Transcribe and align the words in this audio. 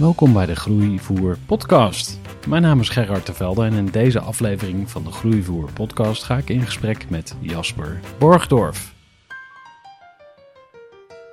Welkom 0.00 0.32
bij 0.32 0.46
de 0.46 0.56
Groeivoer 0.56 1.38
podcast. 1.46 2.18
Mijn 2.48 2.62
naam 2.62 2.80
is 2.80 2.88
Gerard 2.88 3.24
Tevelde 3.24 3.64
en 3.64 3.72
in 3.72 3.86
deze 3.86 4.20
aflevering 4.20 4.90
van 4.90 5.04
de 5.04 5.10
Groeivoer 5.10 5.72
podcast 5.72 6.22
ga 6.22 6.36
ik 6.36 6.48
in 6.48 6.62
gesprek 6.62 7.10
met 7.10 7.36
Jasper 7.40 8.00
Borgdorf. 8.18 8.94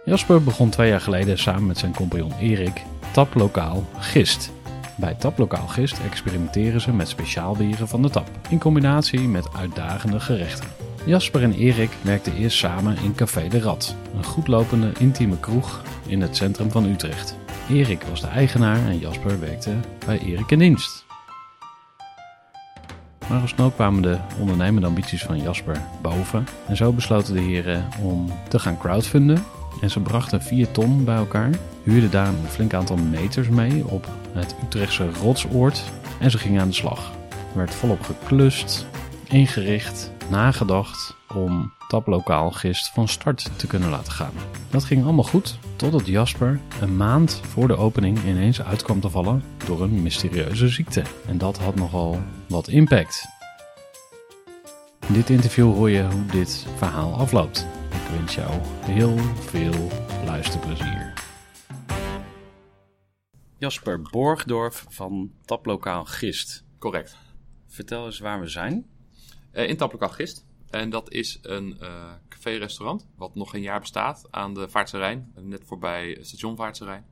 Jasper 0.06 0.44
begon 0.44 0.70
twee 0.70 0.90
jaar 0.90 1.02
geleden 1.02 1.38
samen 1.38 1.66
met 1.66 1.78
zijn 1.78 1.94
compagnon 1.94 2.32
Erik 2.40 2.82
Taplokaal 3.12 3.86
Gist. 3.98 4.52
Bij 4.96 5.14
Taplokaal 5.14 5.68
Gist 5.68 6.00
experimenteren 6.00 6.82
ze 6.82 6.94
met 6.94 7.08
speciaalbieren 7.08 7.88
van 7.88 8.02
de 8.02 8.10
tap, 8.10 8.30
in 8.50 8.60
combinatie 8.60 9.20
met 9.20 9.54
uitdagende 9.56 10.20
gerechten. 10.20 10.70
Jasper 11.06 11.44
en 11.44 11.54
Erik 11.54 11.92
werkten 12.02 12.36
eerst 12.36 12.58
samen 12.58 12.98
in 13.04 13.16
Café 13.16 13.48
de 13.48 13.60
Rad, 13.60 13.96
een 14.16 14.24
goedlopende 14.24 14.92
intieme 15.00 15.40
kroeg 15.40 15.82
in 16.08 16.22
het 16.22 16.36
centrum 16.36 16.72
van 16.72 16.86
Utrecht. 16.86 17.36
Erik 17.70 18.04
was 18.04 18.22
de 18.22 18.28
eigenaar 18.28 18.86
en 18.86 19.00
Jasper 19.00 19.40
werkte 19.40 19.74
bij 20.06 20.20
Erik 20.20 20.52
in 20.52 20.60
dienst. 20.60 21.06
Maar 23.30 23.42
al 23.42 23.48
snel 23.48 23.72
kwamen 23.72 24.02
de 24.02 24.18
ondernemende 24.40 24.88
ambities 24.88 25.24
van 25.24 25.42
Jasper 25.42 25.82
boven 26.02 26.48
en 26.68 26.76
zo 26.76 26.94
besloten 26.94 27.34
de 27.34 27.40
heren 27.40 27.88
om 28.02 28.32
te 28.48 28.60
gaan 28.60 28.78
crowdfunden 28.78 29.44
en 29.82 29.90
ze 29.90 30.00
brachten 30.00 30.42
4 30.42 30.72
ton 30.72 31.04
bij 31.04 31.16
elkaar, 31.16 31.50
huurden 31.84 32.12
daar 32.12 32.28
een 32.28 32.48
flink 32.48 32.74
aantal 32.74 32.98
meters 32.98 33.50
mee 33.50 33.88
op 33.88 34.08
het 34.32 34.56
Utrechtse 34.66 35.10
rotsoord 35.12 35.84
en 36.20 36.32
ze 36.32 36.38
gingen 36.38 36.62
aan 36.62 36.68
de 36.68 36.74
slag. 36.74 37.12
Er 37.30 37.58
werd 37.58 37.76
volop 37.76 38.02
geklust, 38.02 38.86
ingericht, 39.24 40.12
nagedacht 40.30 41.16
om 41.34 41.74
taplokaal 41.88 42.52
gist 42.52 42.90
van 42.90 43.08
start 43.08 43.50
te 43.56 43.68
kunnen 43.68 43.90
laten 43.90 44.12
gaan. 44.12 44.34
Dat 44.70 44.84
ging 44.84 45.04
allemaal 45.04 45.24
goed, 45.24 45.60
totdat 45.76 46.08
Jasper 46.08 46.60
een 46.82 46.98
maand 46.98 47.42
voor 47.44 47.68
de 47.68 47.78
opening 47.78 48.24
ineens 48.24 48.62
uit 48.62 48.84
kwam 48.84 49.00
te 49.00 49.10
vallen 49.10 49.44
door 49.66 49.82
een 49.82 50.02
mysterieuze 50.02 50.68
ziekte. 50.68 51.04
En 51.28 51.38
dat 51.38 51.58
had 51.58 51.76
nogal 51.76 52.22
wat 52.48 52.68
impact. 52.68 53.26
In 55.08 55.14
dit 55.14 55.30
interview 55.30 55.74
hoor 55.74 55.90
je 55.90 56.04
hoe 56.04 56.26
dit 56.26 56.68
verhaal 56.76 57.14
afloopt. 57.14 57.68
Ik 57.90 58.18
wens 58.18 58.36
jou 58.36 58.52
heel 58.82 59.18
veel 59.40 59.88
luisterplezier. 60.26 61.14
Jasper 63.58 64.02
Borgdorf 64.02 64.86
van 64.90 65.32
Taplokaal 65.46 66.06
Gist. 66.06 66.64
Correct. 66.80 67.18
Vertel 67.68 68.06
eens 68.06 68.20
waar 68.20 68.40
we 68.40 68.48
zijn. 68.48 68.97
Uh, 69.58 69.70
in 69.70 69.78
Taplokaal 69.78 70.10
Gist. 70.10 70.46
En 70.70 70.90
dat 70.90 71.12
is 71.12 71.40
een 71.42 71.78
uh, 71.82 72.14
café-restaurant 72.30 73.08
wat 73.16 73.36
nog 73.36 73.54
een 73.54 73.62
jaar 73.62 73.80
bestaat 73.80 74.28
aan 74.32 74.54
de 74.54 74.70
Vaartse 74.70 74.98
Rijn. 74.98 75.34
Net 75.42 75.64
voorbij 75.66 76.18
station 76.22 76.56
Vaartse 76.56 76.86
Rijn. 76.86 77.06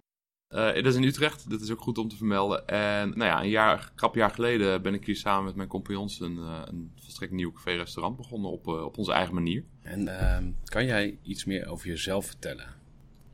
Uh, 0.49 0.73
dat 0.73 0.85
is 0.85 0.95
in 0.95 1.03
Utrecht, 1.03 1.49
dat 1.49 1.61
is 1.61 1.71
ook 1.71 1.81
goed 1.81 1.97
om 1.97 2.07
te 2.07 2.15
vermelden. 2.15 2.67
En 2.67 3.09
nou 3.09 3.23
ja, 3.23 3.43
een 3.43 3.49
jaar, 3.49 3.91
krap 3.95 4.15
jaar 4.15 4.29
geleden 4.29 4.81
ben 4.81 4.93
ik 4.93 5.05
hier 5.05 5.15
samen 5.15 5.45
met 5.45 5.55
mijn 5.55 5.67
compagnons 5.67 6.19
een, 6.19 6.37
een 6.37 6.91
volstrekt 6.95 7.31
nieuw 7.31 7.51
café-restaurant 7.51 8.17
begonnen 8.17 8.51
op, 8.51 8.67
uh, 8.67 8.83
op 8.83 8.97
onze 8.97 9.11
eigen 9.11 9.33
manier. 9.33 9.63
En 9.81 10.19
ehm, 10.19 10.51
kan 10.63 10.85
jij 10.85 11.17
iets 11.21 11.45
meer 11.45 11.67
over 11.67 11.87
jezelf 11.87 12.25
vertellen? 12.25 12.73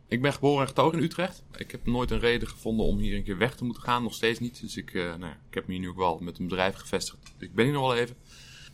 Ik 0.07 0.21
ben 0.21 0.33
geboren 0.33 0.61
en 0.61 0.67
getogen 0.67 0.97
in 0.97 1.03
Utrecht. 1.03 1.43
Ik 1.57 1.71
heb 1.71 1.85
nooit 1.85 2.11
een 2.11 2.19
reden 2.19 2.47
gevonden 2.47 2.85
om 2.85 2.97
hier 2.97 3.15
een 3.15 3.23
keer 3.23 3.37
weg 3.37 3.55
te 3.55 3.63
moeten 3.63 3.83
gaan, 3.83 4.03
nog 4.03 4.13
steeds 4.13 4.39
niet. 4.39 4.61
Dus 4.61 4.77
ik, 4.77 4.93
nou, 4.93 5.33
ik 5.49 5.53
heb 5.53 5.67
me 5.67 5.73
hier 5.73 5.81
nu 5.81 5.89
ook 5.89 5.97
wel 5.97 6.19
met 6.19 6.39
een 6.39 6.47
bedrijf 6.47 6.75
gevestigd. 6.75 7.33
Ik 7.37 7.53
ben 7.53 7.65
hier 7.65 7.73
nog 7.73 7.87
wel 7.87 7.95
even. 7.95 8.15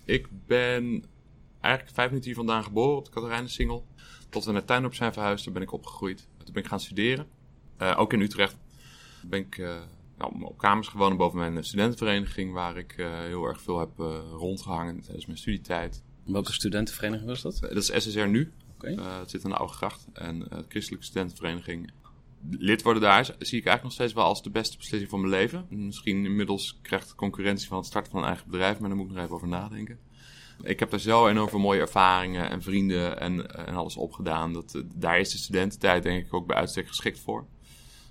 Ik 0.08 0.28
ben 0.46 1.04
eigenlijk 1.62 1.96
vijf 1.96 2.08
minuten 2.08 2.26
hier 2.26 2.36
vandaan 2.36 2.64
geboren 2.64 2.98
op 2.98 3.06
de 3.06 3.12
Katerijnen-singel. 3.12 3.86
Tot 4.30 4.46
we 4.46 4.52
naar 4.52 4.66
Tuindorp 4.66 4.94
zijn 4.94 5.14
verhuisd, 5.14 5.46
daar 5.46 5.54
ben 5.54 5.64
ik 5.64 5.72
opgegroeid. 5.72 6.28
Toen 6.44 6.54
ben 6.54 6.64
ik 6.64 6.70
gaan 6.70 6.80
studeren. 6.80 7.28
Uh, 7.82 7.96
ook 7.98 8.14
in 8.14 8.22
Utrecht 8.22 8.58
ben 9.22 9.40
ik 9.40 9.58
uh, 9.58 9.76
nou, 10.18 10.44
op 10.44 10.58
kamers 10.58 10.88
gewoond 10.88 11.18
boven 11.18 11.40
mijn 11.40 11.64
studentenvereniging, 11.64 12.54
waar 12.54 12.78
ik 12.78 12.98
uh, 12.98 13.20
heel 13.20 13.46
erg 13.46 13.62
veel 13.62 13.80
heb 13.80 13.98
rondgehangen 14.32 15.02
tijdens 15.02 15.26
mijn 15.26 15.38
studietijd. 15.38 16.04
Welke 16.24 16.54
studentenvereniging 16.54 17.30
was 17.30 17.42
dat? 17.42 17.60
dat 17.60 17.90
is 17.90 18.04
SSR 18.04 18.28
nu. 18.28 18.52
Okay. 18.76 19.20
het 19.20 19.30
zit 19.30 19.44
aan 19.44 19.52
de 19.52 19.58
Oude 19.58 19.74
Gracht 19.74 20.08
en 20.14 20.40
de 20.40 20.66
Christelijke 20.68 21.06
Studentenvereniging. 21.06 21.92
Lid 22.50 22.82
worden 22.82 23.02
daar 23.02 23.26
zie 23.26 23.34
ik 23.36 23.66
eigenlijk 23.66 23.84
nog 23.84 23.92
steeds 23.92 24.14
wel 24.14 24.24
als 24.24 24.44
de 24.44 24.50
beste 24.50 24.78
beslissing 24.78 25.10
van 25.10 25.20
mijn 25.20 25.32
leven. 25.32 25.66
Misschien 25.70 26.26
inmiddels 26.26 26.80
krijgt 26.82 27.16
concurrentie 27.16 27.68
van 27.68 27.78
het 27.78 27.86
starten 27.86 28.12
van 28.12 28.22
een 28.22 28.28
eigen 28.28 28.50
bedrijf, 28.50 28.80
maar 28.80 28.90
daar 28.90 28.98
moet 28.98 29.08
ik 29.08 29.14
nog 29.14 29.24
even 29.24 29.36
over 29.36 29.48
nadenken. 29.48 30.00
Ik 30.64 30.80
heb 30.80 30.90
daar 30.90 31.00
zo 31.00 31.28
enorm 31.28 31.50
veel 31.50 31.60
mooie 31.60 31.80
ervaringen 31.80 32.50
en 32.50 32.62
vrienden 32.62 33.20
en, 33.20 33.56
en 33.68 33.74
alles 33.76 33.98
opgedaan. 33.98 34.54
Dat, 34.54 34.84
daar 34.96 35.20
is 35.20 35.32
de 35.32 35.38
studententijd 35.38 36.04
denk 36.04 36.26
ik 36.26 36.34
ook 36.34 36.48
bij 36.48 36.56
uitstek 36.56 36.88
geschikt 36.88 37.20
voor. 37.20 37.46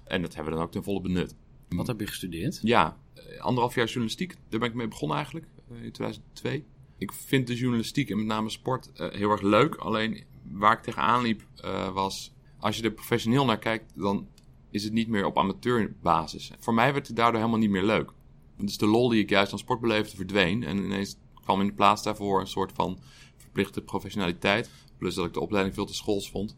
En 0.04 0.22
dat 0.22 0.34
hebben 0.34 0.52
we 0.52 0.58
dan 0.58 0.66
ook 0.66 0.72
ten 0.72 0.84
volle 0.84 1.00
benut. 1.00 1.34
Wat 1.68 1.86
heb 1.86 2.00
je 2.00 2.06
gestudeerd? 2.06 2.58
Ja, 2.62 2.96
anderhalf 3.38 3.74
jaar 3.74 3.86
journalistiek. 3.86 4.34
Daar 4.48 4.60
ben 4.60 4.68
ik 4.68 4.74
mee 4.74 4.88
begonnen 4.88 5.16
eigenlijk, 5.16 5.46
in 5.68 5.92
2002. 5.92 6.64
Ik 6.98 7.12
vind 7.12 7.46
de 7.46 7.54
journalistiek 7.56 8.10
en 8.10 8.16
met 8.16 8.26
name 8.26 8.50
sport 8.50 8.90
uh, 8.96 9.12
heel 9.12 9.30
erg 9.30 9.42
leuk. 9.42 9.74
Alleen 9.74 10.24
waar 10.42 10.76
ik 10.76 10.82
tegenaan 10.82 11.22
liep 11.22 11.46
uh, 11.64 11.88
was... 11.92 12.34
Als 12.58 12.76
je 12.76 12.82
er 12.82 12.90
professioneel 12.90 13.44
naar 13.44 13.58
kijkt, 13.58 13.92
dan 13.94 14.28
is 14.70 14.84
het 14.84 14.92
niet 14.92 15.08
meer 15.08 15.24
op 15.24 15.38
amateurbasis. 15.38 16.50
Voor 16.58 16.74
mij 16.74 16.92
werd 16.92 17.06
het 17.06 17.16
daardoor 17.16 17.40
helemaal 17.40 17.60
niet 17.60 17.70
meer 17.70 17.84
leuk. 17.84 18.12
Dus 18.56 18.78
de 18.78 18.86
lol 18.86 19.08
die 19.08 19.22
ik 19.22 19.30
juist 19.30 19.52
aan 19.52 19.58
sport 19.58 19.80
beleefde 19.80 20.16
verdween. 20.16 20.62
En 20.62 20.76
ineens 20.76 21.16
kwam 21.44 21.60
in 21.60 21.66
de 21.66 21.72
plaats 21.72 22.02
daarvoor 22.02 22.40
een 22.40 22.46
soort 22.46 22.72
van 22.72 22.98
verplichte 23.36 23.80
professionaliteit. 23.80 24.70
Plus 24.98 25.14
dat 25.14 25.26
ik 25.26 25.32
de 25.32 25.40
opleiding 25.40 25.74
veel 25.74 25.86
te 25.86 25.94
schools 25.94 26.30
vond. 26.30 26.56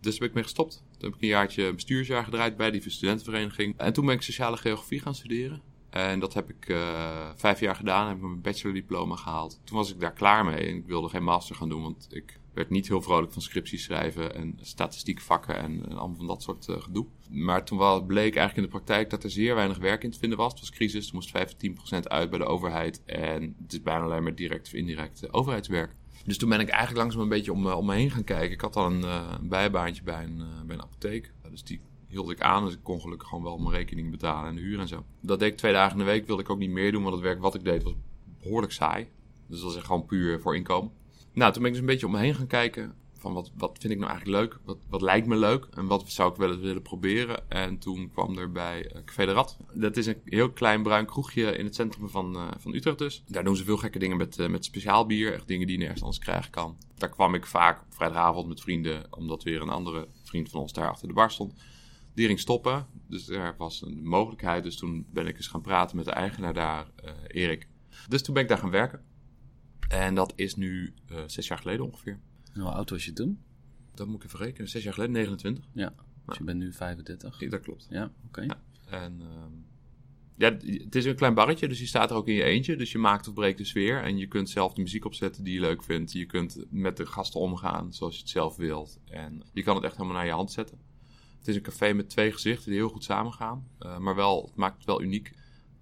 Dus 0.00 0.18
ben 0.18 0.28
ik 0.28 0.34
mee 0.34 0.42
gestopt. 0.42 0.84
Toen 0.90 1.08
heb 1.08 1.14
ik 1.14 1.22
een 1.22 1.28
jaartje 1.28 1.74
bestuursjaar 1.74 2.24
gedraaid 2.24 2.56
bij 2.56 2.70
die 2.70 2.90
studentenvereniging. 2.90 3.76
En 3.76 3.92
toen 3.92 4.06
ben 4.06 4.14
ik 4.14 4.22
sociale 4.22 4.56
geografie 4.56 5.00
gaan 5.00 5.14
studeren. 5.14 5.62
En 5.90 6.20
dat 6.20 6.34
heb 6.34 6.50
ik 6.50 6.68
uh, 6.68 7.30
vijf 7.36 7.60
jaar 7.60 7.76
gedaan. 7.76 8.06
Heb 8.08 8.16
ik 8.16 8.22
mijn 8.22 8.40
bachelordiploma 8.40 9.16
gehaald. 9.16 9.60
Toen 9.64 9.76
was 9.76 9.92
ik 9.92 10.00
daar 10.00 10.12
klaar 10.12 10.44
mee. 10.44 10.66
En 10.66 10.76
ik 10.76 10.86
wilde 10.86 11.08
geen 11.08 11.24
master 11.24 11.56
gaan 11.56 11.68
doen. 11.68 11.82
Want 11.82 12.06
ik 12.10 12.37
werd 12.52 12.70
niet 12.70 12.88
heel 12.88 13.02
vrolijk 13.02 13.32
van 13.32 13.42
scripties 13.42 13.82
schrijven. 13.82 14.34
En 14.34 14.58
statistiek 14.60 15.20
vakken. 15.20 15.56
En, 15.56 15.84
allemaal 15.88 16.16
van 16.16 16.26
dat 16.26 16.42
soort 16.42 16.68
uh, 16.68 16.80
gedoe. 16.80 17.06
Maar 17.30 17.64
toen 17.64 17.78
wel 17.78 18.02
bleek 18.02 18.36
eigenlijk 18.36 18.56
in 18.56 18.62
de 18.62 18.68
praktijk 18.68 19.10
dat 19.10 19.24
er 19.24 19.30
zeer 19.30 19.54
weinig 19.54 19.78
werk 19.78 20.04
in 20.04 20.10
te 20.10 20.18
vinden 20.18 20.38
was. 20.38 20.50
Het 20.50 20.60
was 20.60 20.70
crisis. 20.70 21.08
Er 21.08 21.14
moest 21.14 21.32
15% 21.98 22.02
uit 22.02 22.30
bij 22.30 22.38
de 22.38 22.44
overheid. 22.44 23.04
En 23.04 23.56
het 23.62 23.72
is 23.72 23.82
bijna 23.82 24.04
alleen 24.04 24.22
maar 24.22 24.34
direct 24.34 24.66
of 24.66 24.72
indirect 24.72 25.24
uh, 25.24 25.28
overheidswerk. 25.32 25.94
Dus 26.24 26.38
toen 26.38 26.48
ben 26.48 26.60
ik 26.60 26.68
eigenlijk 26.68 27.00
langzaam 27.00 27.22
een 27.22 27.28
beetje 27.28 27.52
om, 27.52 27.66
om 27.66 27.86
me 27.86 27.94
heen 27.94 28.10
gaan 28.10 28.24
kijken. 28.24 28.50
Ik 28.50 28.60
had 28.60 28.76
al 28.76 28.86
een, 28.86 29.00
uh, 29.00 29.34
bijbaantje 29.42 30.02
bij 30.02 30.24
een, 30.24 30.38
uh, 30.38 30.66
bij 30.66 30.76
een 30.76 30.82
apotheek. 30.82 31.32
dus 31.50 31.64
die 31.64 31.80
hield 32.06 32.30
ik 32.30 32.40
aan. 32.40 32.64
Dus 32.64 32.74
ik 32.74 32.82
kon 32.82 33.00
gelukkig 33.00 33.28
gewoon 33.28 33.44
wel 33.44 33.58
mijn 33.58 33.74
rekening 33.74 34.10
betalen 34.10 34.48
en 34.48 34.54
de 34.54 34.60
huur 34.60 34.78
en 34.78 34.88
zo. 34.88 35.04
Dat 35.20 35.38
deed 35.38 35.52
ik 35.52 35.58
twee 35.58 35.72
dagen 35.72 35.92
in 35.92 35.98
de 35.98 36.10
week. 36.10 36.26
Wilde 36.26 36.42
ik 36.42 36.50
ook 36.50 36.58
niet 36.58 36.70
meer 36.70 36.92
doen. 36.92 37.02
Want 37.02 37.14
het 37.14 37.24
werk 37.24 37.40
wat 37.40 37.54
ik 37.54 37.64
deed 37.64 37.82
was 37.82 37.94
behoorlijk 38.42 38.72
saai. 38.72 39.08
Dus 39.46 39.56
dat 39.56 39.66
was 39.66 39.76
echt 39.76 39.86
gewoon 39.86 40.06
puur 40.06 40.40
voor 40.40 40.56
inkomen. 40.56 40.92
Nou, 41.32 41.52
toen 41.52 41.62
ben 41.62 41.70
ik 41.70 41.76
dus 41.76 41.86
een 41.86 41.92
beetje 41.92 42.06
om 42.06 42.12
me 42.12 42.18
heen 42.18 42.34
gaan 42.34 42.46
kijken. 42.46 42.94
van 43.18 43.32
wat, 43.32 43.50
wat 43.56 43.78
vind 43.80 43.92
ik 43.92 43.98
nou 43.98 44.10
eigenlijk 44.10 44.40
leuk? 44.40 44.60
Wat, 44.64 44.78
wat 44.88 45.02
lijkt 45.02 45.26
me 45.26 45.36
leuk? 45.36 45.68
En 45.70 45.86
wat 45.86 46.10
zou 46.10 46.30
ik 46.30 46.36
wel 46.36 46.50
eens 46.50 46.60
willen 46.60 46.82
proberen? 46.82 47.50
En 47.50 47.78
toen 47.78 48.10
kwam 48.12 48.38
er 48.38 48.52
bij 48.52 48.84
uh, 48.84 49.02
Café 49.04 49.26
de 49.26 49.32
Rat. 49.32 49.56
Dat 49.72 49.96
is 49.96 50.06
een 50.06 50.20
heel 50.24 50.50
klein 50.50 50.82
bruin 50.82 51.06
kroegje 51.06 51.56
in 51.56 51.64
het 51.64 51.74
centrum 51.74 52.08
van, 52.08 52.36
uh, 52.36 52.48
van 52.58 52.74
Utrecht 52.74 52.98
dus. 52.98 53.22
Daar 53.26 53.44
doen 53.44 53.56
ze 53.56 53.64
veel 53.64 53.76
gekke 53.76 53.98
dingen 53.98 54.16
met, 54.16 54.38
uh, 54.38 54.48
met 54.48 54.64
speciaal 54.64 55.06
bier. 55.06 55.32
Echt 55.32 55.46
dingen 55.46 55.66
die 55.66 55.76
je 55.76 55.82
nergens 55.82 56.02
anders 56.02 56.20
krijgen 56.20 56.50
kan. 56.50 56.76
Daar 56.94 57.08
kwam 57.10 57.34
ik 57.34 57.46
vaak 57.46 57.80
op 57.80 57.94
vrijdagavond 57.94 58.48
met 58.48 58.60
vrienden. 58.60 59.06
Omdat 59.10 59.42
weer 59.42 59.62
een 59.62 59.68
andere 59.68 60.08
vriend 60.22 60.48
van 60.48 60.60
ons 60.60 60.72
daar 60.72 60.88
achter 60.88 61.08
de 61.08 61.14
bar 61.14 61.30
stond. 61.30 61.54
Die 62.14 62.26
ging 62.26 62.40
stoppen. 62.40 62.86
Dus 63.08 63.28
er 63.28 63.54
was 63.58 63.82
een 63.82 64.08
mogelijkheid. 64.08 64.62
Dus 64.62 64.76
toen 64.76 65.06
ben 65.10 65.26
ik 65.26 65.36
eens 65.36 65.46
gaan 65.46 65.60
praten 65.60 65.96
met 65.96 66.04
de 66.04 66.12
eigenaar 66.12 66.54
daar, 66.54 66.90
Erik. 67.26 67.68
Dus 68.08 68.22
toen 68.22 68.34
ben 68.34 68.42
ik 68.42 68.48
daar 68.48 68.58
gaan 68.58 68.70
werken. 68.70 69.04
En 69.88 70.14
dat 70.14 70.32
is 70.36 70.54
nu 70.54 70.94
zes 71.26 71.46
jaar 71.46 71.58
geleden 71.58 71.84
ongeveer. 71.84 72.18
En 72.52 72.60
hoe 72.60 72.70
oud 72.70 72.90
was 72.90 73.04
je 73.04 73.12
toen? 73.12 73.38
Dat 73.94 74.06
moet 74.06 74.16
ik 74.16 74.24
even 74.24 74.38
rekenen. 74.38 74.68
Zes 74.68 74.82
jaar 74.82 74.92
geleden, 74.92 75.14
29. 75.14 75.64
Ja, 75.72 75.94
dus 76.26 76.38
je 76.38 76.44
bent 76.44 76.58
nu 76.58 76.72
35. 76.72 77.40
Ja, 77.40 77.48
dat 77.48 77.60
klopt. 77.60 77.86
Ja, 77.90 78.10
oké. 78.26 78.40
Ja. 78.40 78.60
En 78.86 79.20
uh, 79.20 79.28
ja, 80.36 80.50
het 80.84 80.94
is 80.94 81.04
een 81.04 81.14
klein 81.14 81.34
barretje, 81.34 81.68
dus 81.68 81.78
je 81.78 81.86
staat 81.86 82.10
er 82.10 82.16
ook 82.16 82.28
in 82.28 82.34
je 82.34 82.42
eentje. 82.42 82.76
Dus 82.76 82.92
je 82.92 82.98
maakt 82.98 83.28
of 83.28 83.34
breekt 83.34 83.58
de 83.58 83.64
sfeer. 83.64 84.02
En 84.02 84.18
je 84.18 84.26
kunt 84.26 84.50
zelf 84.50 84.72
de 84.72 84.82
muziek 84.82 85.04
opzetten 85.04 85.44
die 85.44 85.54
je 85.54 85.60
leuk 85.60 85.82
vindt. 85.82 86.12
Je 86.12 86.26
kunt 86.26 86.64
met 86.70 86.96
de 86.96 87.06
gasten 87.06 87.40
omgaan 87.40 87.92
zoals 87.92 88.14
je 88.14 88.20
het 88.20 88.30
zelf 88.30 88.56
wilt. 88.56 89.00
En 89.04 89.42
je 89.52 89.62
kan 89.62 89.74
het 89.74 89.84
echt 89.84 89.96
helemaal 89.96 90.16
naar 90.16 90.26
je 90.26 90.32
hand 90.32 90.52
zetten. 90.52 90.78
Het 91.38 91.48
is 91.48 91.56
een 91.56 91.62
café 91.62 91.92
met 91.92 92.08
twee 92.08 92.32
gezichten 92.32 92.70
die 92.70 92.78
heel 92.78 92.88
goed 92.88 93.04
samengaan. 93.04 93.68
Uh, 93.80 93.98
maar 93.98 94.14
wel, 94.14 94.44
het 94.46 94.56
maakt 94.56 94.76
het 94.76 94.84
wel 94.84 95.02
uniek. 95.02 95.32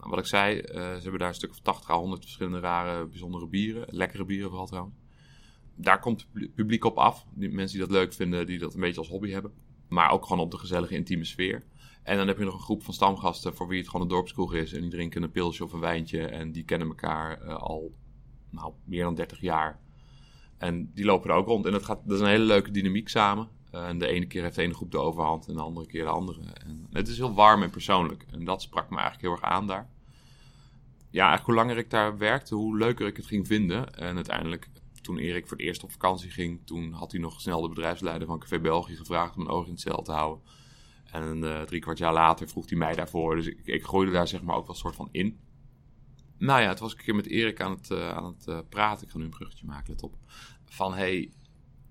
Wat 0.09 0.19
ik 0.19 0.27
zei, 0.27 0.57
uh, 0.57 0.63
ze 0.65 1.01
hebben 1.03 1.19
daar 1.19 1.29
een 1.29 1.35
stuk 1.35 1.51
of 1.51 1.61
80 1.61 1.91
à 1.91 1.99
100 1.99 2.23
verschillende 2.23 2.61
rare, 2.61 3.07
bijzondere 3.07 3.47
bieren. 3.47 3.85
Lekkere 3.91 4.25
bieren 4.25 4.49
vooral 4.49 4.67
trouwens 4.67 4.97
daar 5.77 6.01
komt 6.01 6.27
het 6.33 6.55
publiek 6.55 6.85
op 6.85 6.97
af. 6.97 7.27
Die 7.35 7.51
mensen 7.51 7.79
die 7.79 7.87
dat 7.87 7.97
leuk 7.97 8.13
vinden, 8.13 8.47
die 8.47 8.59
dat 8.59 8.75
een 8.75 8.81
beetje 8.81 8.99
als 8.99 9.09
hobby 9.09 9.31
hebben. 9.31 9.53
Maar 9.89 10.11
ook 10.11 10.27
gewoon 10.27 10.45
op 10.45 10.51
de 10.51 10.59
gezellige, 10.59 10.95
intieme 10.95 11.25
sfeer. 11.25 11.65
En 12.03 12.17
dan 12.17 12.27
heb 12.27 12.39
je 12.39 12.45
nog 12.45 12.55
een 12.55 12.61
groep 12.61 12.83
van 12.83 12.95
stamgasten 12.95 13.55
voor 13.55 13.69
wie 13.69 13.79
het 13.79 13.89
gewoon 13.89 14.03
een 14.03 14.13
dorpskroeg 14.13 14.55
is. 14.55 14.73
En 14.73 14.81
die 14.81 14.91
drinken 14.91 15.23
een 15.23 15.31
pilsje 15.31 15.65
of 15.65 15.73
een 15.73 15.81
wijntje. 15.81 16.27
En 16.27 16.53
die 16.53 16.65
kennen 16.65 16.89
elkaar 16.89 17.43
uh, 17.45 17.57
al 17.57 17.95
nou, 18.51 18.73
meer 18.85 19.03
dan 19.03 19.15
30 19.15 19.41
jaar. 19.41 19.81
En 20.59 20.91
die 20.95 21.05
lopen 21.05 21.31
er 21.31 21.37
ook 21.37 21.47
rond. 21.47 21.67
En 21.67 21.73
dat, 21.73 21.85
gaat, 21.85 22.01
dat 22.05 22.17
is 22.17 22.21
een 22.21 22.31
hele 22.31 22.45
leuke 22.45 22.71
dynamiek 22.71 23.09
samen. 23.09 23.49
Uh, 23.75 23.89
en 23.89 23.99
de 23.99 24.07
ene 24.07 24.27
keer 24.27 24.43
heeft 24.43 24.55
de 24.55 24.63
ene 24.63 24.75
groep 24.75 24.91
de 24.91 24.99
overhand 24.99 25.49
en 25.49 25.55
de 25.55 25.61
andere 25.61 25.87
keer 25.87 26.05
de 26.05 26.11
andere. 26.11 26.41
En 26.65 26.87
het 26.93 27.09
is 27.09 27.17
heel 27.17 27.35
warm 27.35 27.63
en 27.63 27.71
persoonlijk. 27.71 28.27
En 28.31 28.45
dat 28.45 28.63
sprak 28.63 28.91
me 28.91 28.97
eigenlijk 28.97 29.23
heel 29.23 29.33
erg 29.33 29.55
aan 29.55 29.67
daar. 29.67 29.89
Ja, 31.11 31.29
eigenlijk 31.29 31.45
hoe 31.45 31.55
langer 31.55 31.77
ik 31.85 31.91
daar 31.91 32.19
werkte, 32.19 32.55
hoe 32.55 32.79
leuker 32.79 33.07
ik 33.07 33.17
het 33.17 33.27
ging 33.27 33.47
vinden. 33.47 33.95
En 33.95 34.15
uiteindelijk 34.15 34.69
toen 35.03 35.19
Erik 35.19 35.47
voor 35.47 35.57
het 35.57 35.67
eerst 35.67 35.83
op 35.83 35.91
vakantie 35.91 36.31
ging, 36.31 36.61
toen 36.65 36.93
had 36.93 37.13
hij 37.13 37.21
nog 37.21 37.41
snel 37.41 37.61
de 37.61 37.69
bedrijfsleider 37.69 38.27
van 38.27 38.39
Café 38.39 38.61
België 38.61 38.97
gevraagd 38.97 39.37
om 39.37 39.41
een 39.41 39.49
oog 39.49 39.65
in 39.65 39.73
het 39.73 39.81
cel 39.81 40.03
te 40.03 40.13
houden. 40.13 40.45
En 41.05 41.43
uh, 41.43 41.63
drie 41.63 41.81
kwart 41.81 41.99
jaar 41.99 42.13
later 42.13 42.49
vroeg 42.49 42.69
hij 42.69 42.79
mij 42.79 42.95
daarvoor. 42.95 43.37
Dus 43.37 43.47
ik, 43.47 43.61
ik 43.65 43.85
gooide 43.85 44.13
daar 44.13 44.29
zeg 44.29 44.43
maar 44.43 44.57
ook 44.57 44.67
wel 44.67 44.75
een 44.75 44.81
soort 44.81 44.97
van 44.97 45.09
in. 45.11 45.39
Nou 46.39 46.61
ja, 46.61 46.69
het 46.69 46.79
was 46.79 46.93
een 46.93 46.99
keer 46.99 47.15
met 47.15 47.27
Erik 47.27 47.61
aan 47.61 47.71
het, 47.71 47.91
uh, 47.91 48.09
aan 48.09 48.25
het 48.25 48.47
uh, 48.49 48.59
praten. 48.69 49.07
Ik 49.07 49.13
ga 49.13 49.19
nu 49.19 49.25
een 49.25 49.31
bruggetje 49.31 49.67
maken, 49.67 49.91
let 49.91 50.03
op. 50.03 50.17
Van 50.65 50.95
hey, 50.95 51.33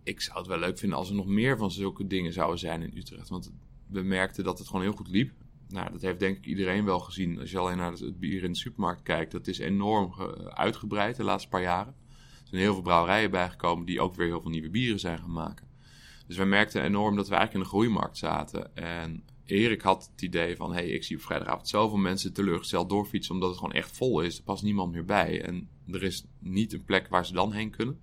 ik 0.04 0.22
zou 0.22 0.38
het 0.38 0.48
wel 0.48 0.60
leuk 0.60 0.78
vinden 0.78 0.98
als 0.98 1.10
er 1.10 1.16
nog 1.16 1.26
meer 1.26 1.58
van 1.58 1.72
zulke 1.72 2.08
dingen 2.08 2.34
zouden 2.34 2.60
zijn 2.60 2.82
in 2.82 2.98
Utrecht. 2.98 3.30
Want 3.30 3.52
we 3.88 4.02
merkten 4.02 4.44
dat 4.44 4.58
het 4.58 4.68
gewoon 4.68 4.82
heel 4.82 4.94
goed 4.94 5.08
liep. 5.08 5.32
Nou, 5.68 5.92
dat 5.92 6.02
heeft 6.02 6.20
denk 6.20 6.38
ik 6.38 6.46
iedereen 6.46 6.86
wel 6.86 7.00
gezien. 7.00 7.40
Als 7.40 7.52
je 7.52 7.58
alleen 7.58 7.78
naar 7.78 7.92
het 7.92 8.20
bier 8.20 8.44
in 8.44 8.52
de 8.52 8.58
supermarkt 8.58 9.04
kijkt, 9.04 9.32
dat 9.32 9.48
is 9.48 9.60
enorm 9.60 10.14
uitgebreid 10.50 11.16
de 11.16 11.24
laatste 11.24 11.50
paar 11.50 11.62
jaren. 11.62 11.96
Er 12.14 12.52
zijn 12.52 12.62
heel 12.62 12.74
veel 12.74 12.82
brouwerijen 12.82 13.32
bijgekomen 13.32 13.86
die 13.86 14.02
ook 14.02 14.16
weer 14.16 14.28
heel 14.28 14.42
veel 14.42 14.52
nieuwe 14.52 14.70
bieren 14.70 15.00
zijn 15.00 15.20
gaan 15.20 15.32
maken. 15.32 15.68
Dus 16.28 16.38
wij 16.38 16.46
merkten 16.46 16.84
enorm 16.84 17.16
dat 17.16 17.28
we 17.28 17.36
eigenlijk 17.36 17.54
in 17.54 17.60
een 17.60 17.80
groeimarkt 17.80 18.18
zaten. 18.18 18.76
En 18.76 19.24
Erik 19.46 19.82
had 19.82 20.10
het 20.12 20.22
idee 20.22 20.56
van, 20.56 20.74
hey, 20.74 20.88
ik 20.88 21.04
zie 21.04 21.16
op 21.16 21.22
vrijdagavond 21.22 21.68
zoveel 21.68 21.98
mensen 21.98 22.34
teleurgesteld 22.34 22.90
doorfietsen 22.90 23.34
omdat 23.34 23.50
het 23.50 23.58
gewoon 23.58 23.74
echt 23.74 23.98
vol 23.98 24.22
is. 24.22 24.38
Er 24.38 24.44
past 24.44 24.64
niemand 24.64 24.92
meer 24.92 25.06
bij 25.06 25.42
en 25.42 25.70
er 25.92 26.04
is 26.04 26.26
niet 26.40 26.74
een 26.74 26.84
plek 26.84 27.08
waar 27.08 27.26
ze 27.26 27.34
dan 27.34 27.52
heen 27.54 27.70
kunnen. 27.70 28.00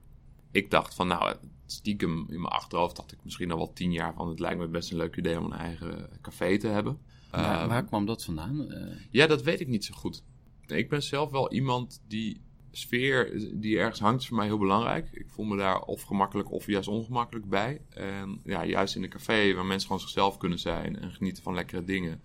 Ik 0.51 0.71
dacht 0.71 0.95
van, 0.95 1.07
nou, 1.07 1.37
stiekem 1.67 2.19
in 2.19 2.41
mijn 2.41 2.53
achterhoofd 2.53 2.97
dacht 2.97 3.13
ik 3.13 3.25
misschien 3.25 3.51
al 3.51 3.57
wel 3.57 3.73
tien 3.73 3.93
jaar 3.93 4.15
van, 4.15 4.29
het 4.29 4.41
lijkt 4.41 4.59
me 4.59 4.69
best 4.69 4.91
een 4.91 4.97
leuk 4.97 5.17
idee 5.17 5.39
om 5.39 5.45
een 5.45 5.59
eigen 5.59 6.09
café 6.21 6.59
te 6.59 6.69
hebben. 6.69 6.99
Maar, 7.33 7.63
uh, 7.63 7.69
waar 7.69 7.85
kwam 7.85 8.07
dat 8.07 8.25
vandaan? 8.25 8.67
Uh... 8.69 8.97
Ja, 9.11 9.27
dat 9.27 9.43
weet 9.43 9.61
ik 9.61 9.69
niet 9.69 9.85
zo 9.85 9.95
goed. 9.95 10.23
Ik 10.67 10.89
ben 10.89 11.03
zelf 11.03 11.31
wel 11.31 11.53
iemand 11.53 12.03
die 12.09 12.41
sfeer 12.71 13.49
die 13.55 13.79
ergens 13.79 14.01
hangt 14.01 14.23
is 14.23 14.29
voor 14.29 14.37
mij 14.37 14.47
heel 14.47 14.59
belangrijk. 14.59 15.09
Ik 15.13 15.27
voel 15.29 15.45
me 15.45 15.57
daar 15.57 15.81
of 15.81 16.03
gemakkelijk 16.03 16.51
of 16.53 16.67
juist 16.67 16.89
ongemakkelijk 16.89 17.49
bij. 17.49 17.81
En 17.89 18.41
ja, 18.45 18.65
juist 18.65 18.97
in 18.97 19.03
een 19.03 19.09
café 19.09 19.55
waar 19.55 19.67
mensen 19.67 19.87
gewoon 19.87 20.03
zichzelf 20.03 20.37
kunnen 20.37 20.59
zijn 20.59 20.99
en 20.99 21.13
genieten 21.13 21.43
van 21.43 21.55
lekkere 21.55 21.85
dingen. 21.85 22.21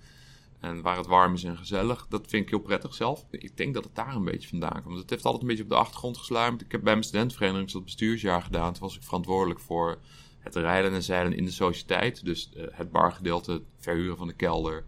En 0.60 0.82
waar 0.82 0.98
het 0.98 1.08
warm 1.08 1.34
is 1.34 1.44
en 1.44 1.58
gezellig, 1.58 2.08
dat 2.08 2.28
vind 2.28 2.44
ik 2.44 2.50
heel 2.50 2.60
prettig 2.60 2.94
zelf. 2.94 3.26
Ik 3.32 3.58
denk 3.58 3.74
dat 3.74 3.84
het 3.84 3.96
daar 3.96 4.16
een 4.16 4.24
beetje 4.24 4.48
vandaan 4.48 4.84
komt. 4.84 4.98
Het 4.98 5.10
heeft 5.10 5.26
altijd 5.26 5.42
een 5.42 5.50
beetje 5.50 5.64
op 5.64 5.70
de 5.70 5.76
achtergrond 5.76 6.18
gesluimerd. 6.18 6.62
Ik 6.62 6.72
heb 6.72 6.84
bij 6.84 6.94
mijn 6.94 7.06
studentenvereniging 7.06 7.72
dat 7.72 7.84
bestuursjaar 7.84 8.42
gedaan. 8.42 8.74
Toen 8.74 8.82
was 8.82 8.96
ik 8.96 9.04
verantwoordelijk 9.04 9.60
voor 9.60 9.98
het 10.40 10.56
rijden 10.56 10.94
en 10.94 11.04
zeilen 11.04 11.38
in 11.38 11.46
de 11.46 11.52
sociëteit. 11.52 12.26
Dus 12.26 12.52
uh, 12.58 12.64
het 12.72 12.92
bargedeelte, 12.92 13.52
het 13.52 13.64
verhuren 13.80 14.18
van 14.18 14.28
de 14.28 14.34
kelder, 14.34 14.86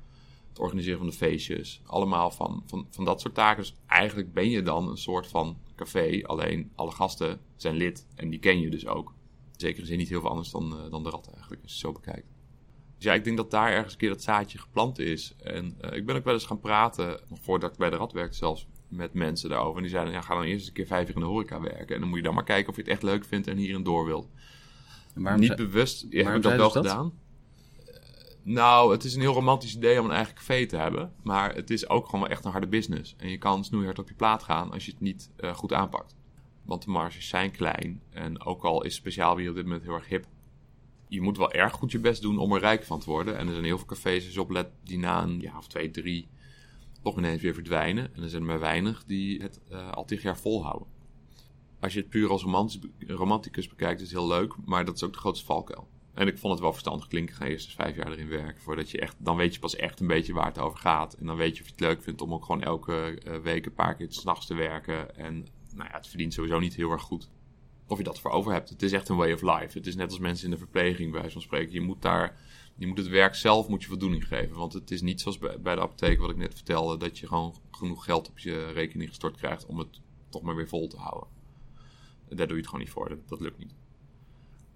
het 0.60 0.68
organiseren 0.68 1.00
van 1.00 1.08
de 1.08 1.16
feestjes. 1.16 1.82
Allemaal 1.86 2.32
van, 2.32 2.64
van, 2.66 2.88
van 2.90 3.06
dat 3.06 3.22
soort 3.22 3.34
taken. 3.34 3.62
Dus 3.62 3.76
eigenlijk 3.88 4.34
ben 4.34 4.50
je 4.50 4.62
dan 4.62 4.90
een 4.90 4.98
soort 4.98 5.28
van 5.28 5.58
café. 5.76 6.22
Alleen 6.24 6.72
alle 6.76 6.92
gasten 6.92 7.40
zijn 7.56 7.76
lid 7.76 8.08
en 8.16 8.30
die 8.30 8.40
ken 8.40 8.60
je 8.60 8.70
dus 8.70 8.88
ook. 8.88 9.14
Zeker 9.56 9.86
zin 9.86 9.98
niet 9.98 10.10
heel 10.10 10.22
veel 10.22 10.30
anders 10.30 10.52
dan, 10.52 10.74
uh, 10.74 10.92
dan 10.92 11.04
de 11.04 11.10
rat 11.10 11.28
eigenlijk, 11.34 11.62
als 11.62 11.72
je 11.72 11.88
het 11.88 11.96
zo 11.96 12.02
bekijkt. 12.02 12.28
Dus 12.96 13.08
ja, 13.08 13.14
ik 13.14 13.24
denk 13.24 13.38
dat 13.38 13.52
daar 13.52 13.72
ergens 13.72 13.94
een 13.94 14.00
keer 14.00 14.10
dat 14.10 14.24
zaadje 14.24 14.58
geplant 14.58 15.00
is. 15.00 15.36
En 15.38 15.78
uh, 15.82 15.94
ik 15.94 16.06
ben 16.06 16.16
ook 16.16 16.24
wel 16.24 16.34
eens 16.34 16.46
gaan 16.46 16.60
praten, 16.60 17.20
nog 17.30 17.40
voordat 17.42 17.72
ik 17.72 17.78
bij 17.78 17.90
de 17.90 17.96
rat 17.96 18.12
werkte 18.12 18.38
zelfs, 18.38 18.68
met 18.88 19.14
mensen 19.14 19.50
daarover. 19.50 19.76
En 19.76 19.82
die 19.82 19.92
zeiden, 19.92 20.14
ja, 20.14 20.22
ga 20.22 20.34
dan 20.34 20.44
eerst 20.44 20.58
eens 20.58 20.68
een 20.68 20.74
keer 20.74 20.86
vijf 20.86 21.10
uur 21.10 21.16
in 21.16 21.22
de 21.22 21.28
horeca 21.28 21.62
werken. 21.62 21.96
En 21.96 22.00
dan 22.00 22.10
moet 22.10 22.18
je 22.18 22.24
dan 22.24 22.34
maar 22.34 22.44
kijken 22.44 22.70
of 22.70 22.76
je 22.76 22.82
het 22.82 22.92
echt 22.92 23.04
leuk 23.04 23.26
vindt 23.26 23.48
en 23.48 23.58
hierin 23.58 23.84
door 23.84 24.06
wilt. 24.06 24.30
Niet 25.36 25.56
bewust, 25.56 26.06
ja, 26.10 26.24
heb 26.24 26.36
ik 26.36 26.42
dat 26.42 26.56
wel 26.56 26.72
dat? 26.72 26.86
gedaan. 26.86 27.14
Nou, 28.44 28.92
het 28.92 29.04
is 29.04 29.16
een 29.16 29.22
heel 29.22 29.34
romantisch 29.34 29.76
idee 29.76 30.00
om 30.00 30.06
een 30.06 30.12
eigen 30.12 30.34
café 30.34 30.66
te 30.66 30.76
hebben. 30.76 31.14
Maar 31.24 31.56
het 31.56 31.70
is 31.70 31.90
ook 31.90 32.06
gewoon 32.06 32.22
wel 32.22 32.30
echt 32.30 32.46
een 32.46 32.52
harde 32.52 32.68
business. 32.68 33.16
En 33.18 33.30
je 33.30 33.38
kan 33.38 33.64
snoeihard 33.64 34.00
op 34.00 34.08
je 34.08 34.16
plaat 34.16 34.44
gaan 34.44 34.72
als 34.72 34.86
je 34.86 34.92
het 34.92 35.02
niet 35.02 35.32
uh, 35.40 35.54
goed 35.56 35.74
aanpakt. 35.74 36.16
Want 36.66 36.84
de 36.84 36.90
marges 36.92 37.28
zijn 37.28 37.52
klein. 37.52 38.02
En 38.10 38.46
ook 38.46 38.64
al 38.64 38.84
is 38.84 38.96
speciaal 38.96 39.36
bier 39.36 39.50
op 39.50 39.56
dit 39.56 39.64
moment 39.64 39.84
heel 39.84 39.94
erg 39.94 40.08
hip. 40.08 40.26
Je 41.08 41.22
moet 41.22 41.38
wel 41.38 41.52
erg 41.52 41.74
goed 41.74 41.92
je 41.92 42.00
best 42.00 42.22
doen 42.22 42.38
om 42.38 42.54
er 42.54 42.60
rijk 42.60 42.84
van 42.84 43.00
te 43.00 43.10
worden. 43.10 43.38
En 43.38 43.48
er 43.48 43.54
zijn 43.54 43.66
heel 43.66 43.78
veel 43.78 43.88
cafés, 43.88 44.26
als 44.26 44.34
je 44.34 44.42
oplet, 44.42 44.70
die 44.84 44.98
na 44.98 45.24
een 45.24 45.40
jaar 45.40 45.58
of 45.58 45.68
twee, 45.68 45.92
drie 45.92 46.28
toch 47.02 47.18
ineens 47.18 47.42
weer 47.42 47.54
verdwijnen. 47.54 48.16
En 48.16 48.24
er 48.24 48.30
zijn 48.30 48.42
er 48.42 48.48
maar 48.48 48.60
weinig 48.60 49.04
die 49.06 49.42
het 49.42 49.60
uh, 49.72 49.92
al 49.92 50.06
tig 50.06 50.22
jaar 50.22 50.38
volhouden. 50.38 50.88
Als 51.80 51.94
je 51.94 52.00
het 52.00 52.10
puur 52.10 52.30
als 52.30 52.46
romanticus 53.08 53.68
bekijkt, 53.68 54.02
is 54.02 54.12
het 54.12 54.20
heel 54.20 54.28
leuk. 54.28 54.56
Maar 54.66 54.86
dat 54.86 54.96
is 54.96 55.04
ook 55.04 55.14
de 55.14 55.20
grootste 55.20 55.46
valkuil. 55.46 55.88
En 56.20 56.28
ik 56.28 56.38
vond 56.38 56.54
het 56.54 56.62
wel 56.62 56.72
verstandig 56.72 57.08
klinken. 57.08 57.36
Ga 57.36 57.46
eerst 57.46 57.66
eens 57.66 57.76
vijf 57.76 57.96
jaar 57.96 58.12
erin 58.12 58.28
werken. 58.28 58.62
Voordat 58.62 58.90
je 58.90 59.00
echt, 59.00 59.16
dan 59.18 59.38
weet 59.38 59.54
je 59.54 59.60
pas 59.60 59.76
echt 59.76 60.00
een 60.00 60.08
beetje 60.08 60.34
waar 60.34 60.46
het 60.46 60.60
over 60.60 60.78
gaat. 60.78 61.14
En 61.14 61.26
dan 61.26 61.36
weet 61.36 61.56
je 61.56 61.62
of 61.62 61.68
je 61.68 61.72
het 61.72 61.82
leuk 61.82 62.04
vindt 62.04 62.22
om 62.22 62.34
ook 62.34 62.46
gewoon 62.46 62.64
elke 62.64 63.22
uh, 63.28 63.38
week 63.38 63.66
een 63.66 63.74
paar 63.74 63.96
keer 63.96 64.08
s'nachts 64.10 64.46
te 64.46 64.54
werken. 64.54 65.16
En 65.16 65.48
nou 65.74 65.90
ja, 65.90 65.96
het 65.96 66.08
verdient 66.08 66.34
sowieso 66.34 66.60
niet 66.60 66.76
heel 66.76 66.92
erg 66.92 67.02
goed. 67.02 67.30
Of 67.88 67.98
je 67.98 68.04
dat 68.04 68.20
voor 68.20 68.32
over 68.32 68.52
hebt. 68.52 68.70
Het 68.70 68.82
is 68.82 68.92
echt 68.92 69.10
een 69.10 69.16
way 69.16 69.32
of 69.32 69.42
life. 69.42 69.78
Het 69.78 69.88
is 69.88 69.96
net 69.96 70.10
als 70.10 70.20
mensen 70.20 70.46
in 70.46 70.52
de 70.52 70.58
verpleging, 70.58 71.12
bij 71.12 71.30
van 71.30 71.42
spreken. 71.42 71.74
Je 71.74 71.82
moet 71.82 72.02
daar, 72.02 72.40
je 72.76 72.88
moet 72.88 72.98
het 72.98 73.08
werk 73.08 73.36
zelf 73.36 73.68
moet 73.68 73.82
je 73.82 73.88
voldoening 73.88 74.28
geven. 74.28 74.56
Want 74.56 74.74
het 74.74 74.92
is 74.92 75.02
niet 75.02 75.22
zoals 75.22 75.38
bij, 75.38 75.76
de 75.76 75.82
apotheek, 75.82 76.20
wat 76.20 76.30
ik 76.30 76.38
net 76.38 76.54
vertelde, 76.54 76.98
dat 76.98 77.20
je 77.20 77.28
gewoon 77.28 77.56
genoeg 77.72 78.04
geld 78.04 78.30
op 78.30 78.40
je 78.40 78.72
rekening 78.72 79.10
gestort 79.10 79.38
krijgt 79.38 79.66
om 79.66 79.78
het 79.78 80.02
toch 80.30 80.42
maar 80.42 80.56
weer 80.56 80.68
vol 80.68 80.88
te 80.88 80.98
houden. 80.98 81.30
Daar 82.28 82.48
doe 82.48 82.56
je 82.56 82.62
het 82.62 82.66
gewoon 82.66 82.82
niet 82.82 82.94
voor. 82.94 83.18
Dat 83.28 83.40
lukt 83.40 83.58
niet. 83.58 83.79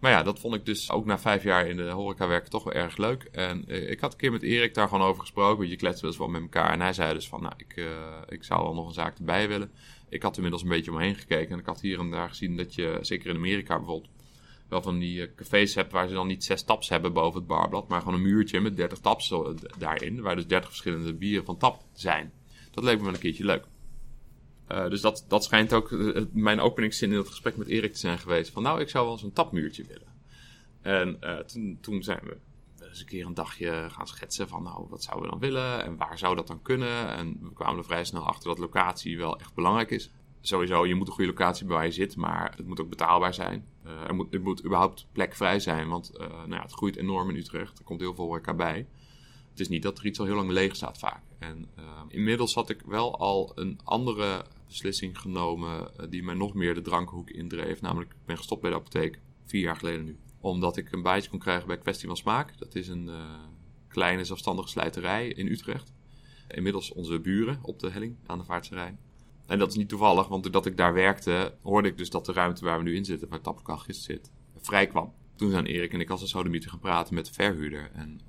Maar 0.04 0.12
ja, 0.12 0.24
dat 0.24 0.40
vond 0.40 0.56
ik 0.56 0.66
dus 0.66 0.92
ook 0.92 1.06
na 1.06 1.20
vijf 1.20 1.44
jaar 1.44 1.68
in 1.68 1.78
de 1.78 1.90
horeca 1.90 2.28
werken 2.28 2.50
toch 2.50 2.64
wel 2.64 2.74
erg 2.74 2.98
leuk. 2.98 3.24
En 3.24 3.64
uh, 3.68 3.90
ik 3.90 4.00
had 4.00 4.12
een 4.12 4.18
keer 4.18 4.32
met 4.32 4.44
Erik 4.44 4.74
daar 4.74 4.88
gewoon 4.88 5.08
over 5.08 5.22
gesproken. 5.22 5.68
Je 5.68 5.76
kletst 5.76 6.02
wel 6.02 6.10
eens 6.10 6.20
wat 6.20 6.30
met 6.30 6.42
elkaar. 6.42 6.72
En 6.72 6.82
hij 6.82 6.94
zei 6.94 7.14
dus 7.14 7.28
van, 7.28 7.42
nou, 7.42 7.54
ik, 7.58 7.76
uh, 7.76 7.86
ik 8.28 8.44
zou 8.44 8.64
wel 8.64 8.74
nog 8.74 8.88
een 8.88 8.94
zaak 8.94 9.18
erbij 9.18 9.48
willen. 9.48 9.72
Ik 10.10 10.22
had 10.22 10.36
inmiddels 10.36 10.64
een 10.64 10.70
beetje 10.70 10.92
omheen 10.92 11.16
gekeken. 11.16 11.52
En 11.52 11.60
ik 11.60 11.66
had 11.66 11.82
hier 11.82 12.00
en 12.00 12.12
daar 12.12 12.30
gezien 12.30 12.58
dat 12.58 12.76
je, 12.76 12.98
zeker 13.02 13.30
in 13.30 13.36
Amerika 13.36 13.78
bijvoorbeeld, 13.78 14.12
wel 14.70 14.82
van 14.82 15.00
die 15.00 15.20
uh, 15.20 15.28
cafés 15.36 15.76
hebt 15.76 15.92
waar 15.92 16.08
ze 16.08 16.14
dan 16.14 16.28
niet 16.28 16.44
zes 16.44 16.64
taps 16.64 16.90
hebben 16.90 17.14
boven 17.14 17.40
het 17.40 17.48
barblad. 17.48 17.88
Maar 17.88 18.00
gewoon 18.00 18.14
een 18.16 18.22
muurtje 18.22 18.60
met 18.60 18.78
dertig 18.78 19.00
taps 19.00 19.34
daarin. 19.78 20.22
Waar 20.22 20.36
dus 20.36 20.48
dertig 20.48 20.70
verschillende 20.70 21.14
bieren 21.14 21.46
van 21.46 21.58
tap 21.58 21.84
zijn. 21.94 22.34
Dat 22.72 22.84
leek 22.84 22.98
me 22.98 23.04
wel 23.04 23.14
een 23.14 23.20
keertje 23.20 23.46
leuk. 23.46 23.66
Uh, 24.72 24.90
dus 24.90 25.02
dat, 25.02 25.26
dat 25.28 25.44
schijnt 25.44 25.74
ook 25.74 25.92
uh, 25.92 26.26
mijn 26.32 26.60
openingszin 26.60 27.12
in 27.12 27.18
het 27.18 27.28
gesprek 27.28 27.58
met 27.58 27.68
Erik 27.68 27.94
te 27.94 28.00
zijn 28.00 28.20
geweest. 28.20 28.52
Van 28.52 28.64
nou, 28.64 28.82
ik 28.82 28.90
zou 28.90 29.04
wel 29.04 29.14
eens 29.14 29.24
een 29.24 29.34
tapmuurtje 29.34 29.84
willen. 29.84 30.08
En 30.82 31.18
uh, 31.22 31.38
toen, 31.38 31.78
toen 31.82 32.04
zijn 32.04 32.20
we 32.24 32.38
eens 32.88 33.00
een 33.00 33.06
keer 33.06 33.26
een 33.26 33.34
dagje 33.34 33.88
gaan 33.90 34.08
schetsen 34.08 34.48
van 34.48 34.64
nou, 34.64 34.86
wat 34.90 35.04
zouden 35.04 35.26
we 35.26 35.32
dan 35.32 35.50
willen 35.50 35.84
en 35.84 35.98
waar 35.98 36.18
zou 36.18 36.36
dat 36.36 36.48
dan 36.48 36.62
kunnen. 36.62 37.08
En 37.08 37.38
we 37.42 37.54
kwamen 37.54 37.78
er 37.78 37.84
vrij 37.84 38.04
snel 38.04 38.26
achter 38.26 38.48
dat 38.48 38.58
locatie 38.58 39.18
wel 39.18 39.40
echt 39.40 39.54
belangrijk 39.54 39.90
is. 39.90 40.12
sowieso, 40.42 40.86
je 40.86 40.96
moet 40.96 41.08
een 41.08 41.14
goede 41.14 41.30
locatie 41.30 41.66
bij 41.66 41.76
waar 41.76 41.86
je 41.86 41.92
zit, 41.92 42.16
maar 42.16 42.54
het 42.58 42.68
moet 42.68 42.80
ook 42.80 42.90
betaalbaar 42.90 43.34
zijn. 43.34 43.66
Uh, 43.86 43.92
er, 44.08 44.16
moet, 44.16 44.34
er 44.34 44.42
moet 44.42 44.66
überhaupt 44.66 45.08
plek 45.12 45.36
vrij 45.36 45.60
zijn, 45.60 45.88
want 45.88 46.12
nou 46.18 46.50
ja, 46.50 46.62
het 46.62 46.74
groeit 46.74 46.96
enorm 46.96 47.30
in 47.30 47.36
Utrecht. 47.36 47.78
Er 47.78 47.84
komt 47.84 48.00
heel 48.00 48.16
veel 48.16 48.26
horeca 48.26 48.54
bij. 48.54 48.88
Het 49.54 49.62
is 49.62 49.70
niet 49.70 49.84
dat 49.84 49.98
er 50.00 50.06
iets 50.06 50.20
al 50.20 50.26
heel 50.26 50.36
lang 50.36 50.50
leeg 50.50 50.76
staat 50.76 50.98
vaak. 50.98 51.24
En 51.40 51.68
uh, 51.80 52.02
inmiddels 52.08 52.54
had 52.54 52.70
ik 52.70 52.82
wel 52.82 53.18
al 53.20 53.52
een 53.56 53.80
andere 53.84 54.46
beslissing 54.68 55.20
genomen 55.20 55.92
die 56.10 56.24
mij 56.24 56.36
nog 56.36 56.54
meer 56.54 56.74
de 56.74 56.82
drankhoek 56.82 57.30
indreef. 57.30 57.82
Namelijk, 57.82 58.12
ik 58.12 58.26
ben 58.26 58.38
gestopt 58.38 58.62
bij 58.62 58.70
de 58.70 58.76
apotheek, 58.76 59.20
vier 59.46 59.62
jaar 59.62 59.76
geleden 59.76 60.06
nu. 60.06 60.18
Omdat 60.40 60.78
ik 60.78 60.92
een 60.92 61.02
baantje 61.02 61.30
kon 61.30 61.40
krijgen 61.40 61.68
bij 61.68 61.78
Kwestie 61.78 62.08
van 62.08 62.18
Smaak. 62.18 62.58
Dat 62.58 62.76
is 62.76 62.88
een 62.88 63.10
kleine 63.88 64.24
zelfstandige 64.24 64.68
slijterij 64.68 65.28
in 65.28 65.48
Utrecht. 65.48 65.94
Inmiddels 66.48 66.92
onze 66.92 67.20
buren 67.20 67.60
op 67.62 67.80
de 67.80 67.90
helling 67.90 68.16
aan 68.26 68.38
de 68.38 68.44
Vaartse 68.44 68.74
Rijn. 68.74 69.00
En 69.46 69.60
dat 69.60 69.70
is 69.70 69.76
niet 69.76 69.90
toevallig, 69.90 70.28
want 70.28 70.44
doordat 70.44 70.66
ik 70.66 70.78
daar 70.78 70.94
werkte, 70.94 71.56
hoorde 71.62 71.88
ik 71.88 71.98
dus 71.98 72.10
dat 72.10 72.26
de 72.26 72.34
ruimte 72.34 72.66
waar 72.66 72.78
we 72.78 72.84
nu 72.84 72.96
in 72.96 73.06
zitten, 73.06 73.30
waar 73.30 73.42
Tapperkal 73.42 73.78
gisteren 73.78 74.20
zit, 74.22 74.32
vrij 74.62 74.88
kwam. 74.88 75.14
Toen 75.36 75.52
zijn 75.52 75.66
Erik 75.66 75.94
en 75.94 76.00
ik 76.00 76.10
als 76.10 76.22
een 76.22 76.28
sodemieter 76.28 76.70
gaan 76.70 76.80
praten 76.80 77.14
met 77.14 77.26
de 77.26 77.34
verhuurder. 77.34 77.92
En 77.94 78.20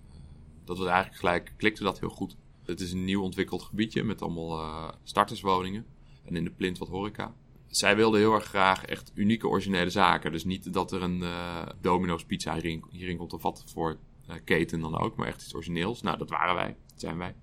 dat 0.64 0.78
was 0.78 0.87
eigenlijk 0.87 1.18
gelijk, 1.18 1.52
klikte 1.56 1.83
dat 1.83 2.00
heel 2.00 2.09
goed. 2.09 2.37
Het 2.64 2.80
is 2.80 2.92
een 2.92 3.04
nieuw 3.04 3.23
ontwikkeld 3.23 3.62
gebiedje 3.62 4.02
met 4.02 4.23
allemaal 4.23 4.61
uh, 4.61 4.88
starterswoningen. 5.02 5.87
En 6.25 6.37
in 6.37 6.44
de 6.44 6.50
plint 6.50 6.78
wat 6.78 6.88
horeca. 6.88 7.35
Zij 7.66 7.97
wilden 7.97 8.21
heel 8.21 8.35
erg 8.35 8.44
graag 8.44 8.85
echt 8.85 9.12
unieke 9.14 9.49
originele 9.49 9.90
zaken. 9.90 10.33
Dus 10.33 10.44
niet 10.44 10.73
dat 10.73 10.92
er 10.92 11.02
een 11.02 11.18
uh, 11.18 11.62
Domino's 11.80 12.25
pizza 12.25 12.54
hierin, 12.90 13.16
komt 13.16 13.33
of 13.33 13.42
wat 13.42 13.64
voor 13.66 13.99
keten 14.44 14.80
dan 14.80 14.99
ook. 14.99 15.16
Maar 15.16 15.26
echt 15.26 15.42
iets 15.42 15.54
origineels. 15.54 16.02
Nou, 16.02 16.18
dat 16.18 16.30
waren 16.30 16.54
wij. 16.54 16.76
Dat 16.87 17.00
zijn 17.00 17.18
wij. 17.18 17.35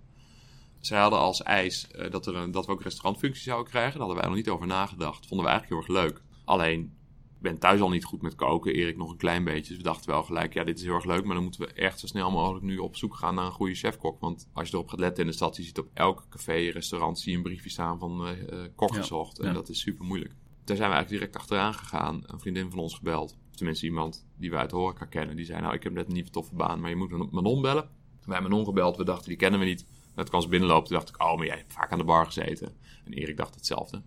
Zij 0.79 0.99
hadden 0.99 1.19
als 1.19 1.43
eis 1.43 1.87
dat, 2.09 2.27
er 2.27 2.35
een, 2.35 2.51
dat 2.51 2.65
we 2.65 2.71
ook 2.71 2.81
restaurantfunctie 2.81 3.43
zouden 3.43 3.69
krijgen. 3.69 3.91
Daar 3.91 4.07
hadden 4.07 4.17
wij 4.17 4.27
nog 4.27 4.35
niet 4.35 4.49
over 4.49 4.67
nagedacht. 4.67 5.27
Vonden 5.27 5.45
we 5.45 5.51
eigenlijk 5.51 5.87
heel 5.87 5.95
erg 5.95 6.05
leuk. 6.05 6.21
Alleen, 6.45 6.93
ben 7.41 7.60
thuis 7.60 7.81
al 7.81 7.89
niet 7.89 8.03
goed 8.03 8.21
met 8.21 8.36
koken. 8.36 8.74
Erik 8.74 8.98
nog 8.98 9.12
een 9.12 9.17
klein 9.17 9.43
beetje. 9.43 9.67
Dus 9.67 9.77
we 9.77 9.83
dachten 9.83 10.10
wel 10.10 10.24
gelijk, 10.24 10.53
ja, 10.53 10.63
dit 10.63 10.77
is 10.77 10.83
heel 10.83 10.93
erg 10.93 11.05
leuk. 11.05 11.24
Maar 11.24 11.33
dan 11.33 11.43
moeten 11.43 11.62
we 11.62 11.74
echt 11.74 12.00
zo 12.00 12.07
snel 12.07 12.31
mogelijk 12.31 12.65
nu 12.65 12.77
op 12.77 12.95
zoek 12.95 13.15
gaan 13.15 13.36
naar 13.36 13.45
een 13.45 13.51
goede 13.51 13.75
chefkok. 13.75 14.19
Want 14.19 14.50
als 14.53 14.69
je 14.69 14.74
erop 14.74 14.89
gaat 14.89 15.00
letten 15.00 15.24
in 15.24 15.29
de 15.29 15.36
stad, 15.36 15.55
je 15.55 15.63
ziet 15.63 15.79
op 15.79 15.89
elk 15.93 16.25
café, 16.29 16.69
restaurant, 16.69 17.19
zie 17.19 17.31
je 17.31 17.38
een 17.38 17.43
briefje 17.43 17.69
staan 17.69 18.00
van 18.00 18.27
uh, 18.27 18.60
kok 18.75 18.95
gezocht. 18.95 19.38
Ja, 19.38 19.43
en 19.43 19.53
dat 19.53 19.69
is 19.69 19.79
super 19.79 20.05
moeilijk. 20.05 20.33
Daar 20.63 20.77
zijn 20.77 20.89
we 20.89 20.95
eigenlijk 20.95 21.10
direct 21.10 21.36
achteraan 21.36 21.74
gegaan. 21.74 22.24
Een 22.25 22.39
vriendin 22.39 22.69
van 22.69 22.79
ons 22.79 22.95
gebeld. 22.95 23.38
Tenminste, 23.55 23.86
iemand 23.86 24.27
die 24.38 24.50
we 24.50 24.57
uit 24.57 24.69
de 24.69 24.75
horeca 24.75 25.05
kennen. 25.05 25.36
Die 25.36 25.45
zei, 25.45 25.62
nou, 25.62 25.74
ik 25.74 25.83
heb 25.83 25.93
net 25.93 26.07
een 26.07 26.13
nieuwe 26.13 26.29
toffe 26.29 26.55
baan, 26.55 26.79
maar 26.79 26.89
je 26.89 26.95
moet 26.95 27.31
Manon 27.31 27.62
bellen. 27.62 27.83
Wij 27.83 28.33
hebben 28.33 28.50
Manon 28.51 28.65
gebeld. 28.65 28.98
We 28.98 29.03
dachten, 29.03 29.27
die 29.27 29.38
kennen 29.38 29.60
we 29.60 29.65
niet. 29.65 29.86
Net 30.15 30.29
kwam 30.29 30.41
ze 30.41 30.48
binnenlopen, 30.48 30.88
toen 30.88 30.98
dacht 30.98 31.10
ik, 31.10 31.21
oh, 31.21 31.38
maar 31.38 31.45
jij 31.45 31.57
hebt 31.57 31.74
vaak 31.74 31.91
aan 31.91 31.98
de 31.98 32.03
bar 32.03 32.25
gezeten. 32.25 32.75
En 33.05 33.13
Erik 33.13 33.38
dacht 33.38 33.55
hetzelfde. 33.55 34.01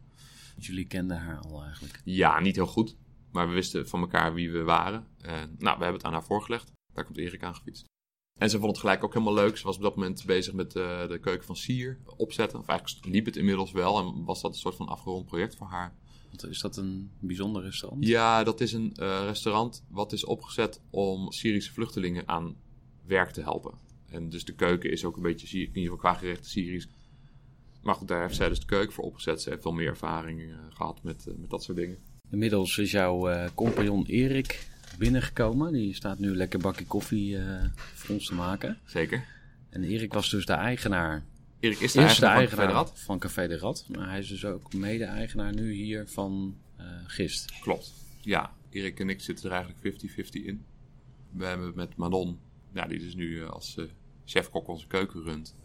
Jullie 0.56 0.86
kenden 0.86 1.18
haar 1.18 1.38
al 1.38 1.62
eigenlijk? 1.62 2.00
Ja, 2.04 2.40
niet 2.40 2.56
heel 2.56 2.66
goed. 2.66 2.96
Maar 3.34 3.48
we 3.48 3.54
wisten 3.54 3.88
van 3.88 4.00
elkaar 4.00 4.34
wie 4.34 4.50
we 4.50 4.62
waren. 4.62 5.06
En 5.20 5.54
nou, 5.58 5.76
we 5.76 5.82
hebben 5.82 5.92
het 5.92 6.04
aan 6.04 6.12
haar 6.12 6.24
voorgelegd. 6.24 6.72
Daar 6.92 7.04
komt 7.04 7.16
Erik 7.16 7.42
aan 7.42 7.54
gefietst. 7.54 7.84
En 8.38 8.50
ze 8.50 8.58
vond 8.58 8.70
het 8.70 8.80
gelijk 8.80 9.04
ook 9.04 9.12
helemaal 9.12 9.34
leuk. 9.34 9.56
Ze 9.56 9.64
was 9.64 9.76
op 9.76 9.82
dat 9.82 9.96
moment 9.96 10.24
bezig 10.26 10.52
met 10.52 10.74
uh, 10.74 11.08
de 11.08 11.18
keuken 11.18 11.46
van 11.46 11.56
Sier 11.56 11.98
opzetten. 12.16 12.58
Of 12.58 12.68
eigenlijk 12.68 13.06
liep 13.06 13.24
het 13.24 13.36
inmiddels 13.36 13.72
wel 13.72 13.98
en 13.98 14.24
was 14.24 14.40
dat 14.40 14.52
een 14.52 14.58
soort 14.58 14.76
van 14.76 14.88
afgerond 14.88 15.26
project 15.26 15.56
voor 15.56 15.66
haar. 15.66 15.96
Is 16.48 16.60
dat 16.60 16.76
een 16.76 17.10
bijzonder 17.20 17.62
restaurant? 17.62 18.06
Ja, 18.06 18.44
dat 18.44 18.60
is 18.60 18.72
een 18.72 18.96
uh, 19.00 19.22
restaurant 19.24 19.84
wat 19.88 20.12
is 20.12 20.24
opgezet 20.24 20.80
om 20.90 21.32
Syrische 21.32 21.72
vluchtelingen 21.72 22.28
aan 22.28 22.56
werk 23.06 23.30
te 23.30 23.40
helpen. 23.42 23.78
En 24.06 24.28
dus 24.28 24.44
de 24.44 24.54
keuken 24.54 24.90
is 24.90 25.04
ook 25.04 25.16
een 25.16 25.22
beetje, 25.22 25.58
in 25.58 25.66
ieder 25.66 25.82
geval 25.82 25.96
qua 25.96 26.14
gerechten 26.14 26.50
Syrisch. 26.50 26.88
Maar 27.82 27.94
goed, 27.94 28.08
daar 28.08 28.20
heeft 28.22 28.36
zij 28.36 28.48
dus 28.48 28.60
de 28.60 28.66
keuken 28.66 28.92
voor 28.92 29.04
opgezet. 29.04 29.42
Ze 29.42 29.50
heeft 29.50 29.64
wel 29.64 29.72
meer 29.72 29.88
ervaring 29.88 30.40
uh, 30.40 30.56
gehad 30.68 31.02
met, 31.02 31.26
uh, 31.28 31.34
met 31.36 31.50
dat 31.50 31.62
soort 31.62 31.78
dingen. 31.78 31.98
Inmiddels 32.30 32.78
is 32.78 32.90
jouw 32.90 33.30
uh, 33.30 33.44
compagnon 33.54 34.06
Erik 34.06 34.68
binnengekomen. 34.98 35.72
Die 35.72 35.94
staat 35.94 36.18
nu 36.18 36.36
lekker 36.36 36.58
bakje 36.58 36.86
koffie 36.86 37.38
voor 37.94 38.14
ons 38.14 38.26
te 38.26 38.34
maken. 38.34 38.78
Zeker. 38.84 39.24
En 39.70 39.84
Erik 39.84 40.12
was 40.12 40.30
dus 40.30 40.46
de 40.46 40.52
eigenaar. 40.52 41.24
Erik 41.60 41.80
is 41.80 41.92
de 41.92 42.00
eigenaar, 42.00 42.30
de 42.30 42.36
eigenaar 42.36 42.68
van, 42.68 42.84
Café 42.84 42.94
de 42.94 43.04
van 43.04 43.18
Café 43.18 43.48
de 43.48 43.58
Rad. 43.58 43.86
Maar 43.88 44.08
hij 44.08 44.18
is 44.18 44.28
dus 44.28 44.44
ook 44.44 44.72
mede-eigenaar 44.72 45.54
nu 45.54 45.72
hier 45.72 46.08
van 46.08 46.56
Gist. 47.06 47.58
Klopt. 47.60 47.92
Ja, 48.20 48.52
Erik 48.70 49.00
en 49.00 49.08
ik 49.08 49.20
zitten 49.20 49.50
er 49.50 49.56
eigenlijk 49.56 50.02
50-50 50.02 50.44
in. 50.44 50.64
We 51.30 51.44
hebben 51.44 51.72
met 51.74 51.96
Manon, 51.96 52.38
ja, 52.72 52.86
die 52.86 52.98
dus 52.98 53.14
nu 53.14 53.46
als 53.46 53.78
chefkok 54.24 54.68
onze 54.68 54.86
keuken 54.86 55.22
runt, 55.22 55.56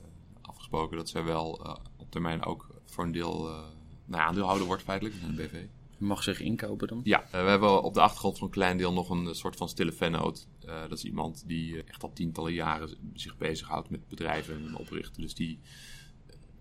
afgesproken 0.41 0.97
dat 0.97 1.09
zij 1.09 1.23
wel 1.23 1.65
uh, 1.65 1.75
op 1.97 2.11
termijn 2.11 2.43
ook 2.43 2.81
voor 2.85 3.03
een 3.03 3.11
deel 3.11 3.49
uh, 3.49 3.63
nou, 4.05 4.23
aandeelhouder 4.23 4.67
wordt 4.67 4.83
feitelijk 4.83 5.15
in 5.15 5.27
een 5.27 5.35
BV. 5.35 5.65
Mag 5.99 6.23
zich 6.23 6.41
inkopen 6.41 6.87
dan? 6.87 6.99
Ja, 7.03 7.23
uh, 7.25 7.31
we 7.31 7.37
hebben 7.37 7.83
op 7.83 7.93
de 7.93 8.01
achtergrond 8.01 8.37
van 8.37 8.47
een 8.47 8.53
klein 8.53 8.77
deel 8.77 8.93
nog 8.93 9.09
een 9.09 9.35
soort 9.35 9.55
van 9.55 9.69
stille 9.69 9.91
vennoot. 9.91 10.47
dat 10.59 10.91
is 10.97 11.03
iemand 11.03 11.43
die 11.47 11.83
echt 11.83 12.03
al 12.03 12.13
tientallen 12.13 12.53
jaren 12.53 12.89
zich 13.13 13.37
bezighoudt 13.37 13.89
met 13.89 14.07
bedrijven 14.07 14.55
en 14.55 14.75
oprichten. 14.75 15.21
Dus 15.21 15.33
die 15.33 15.59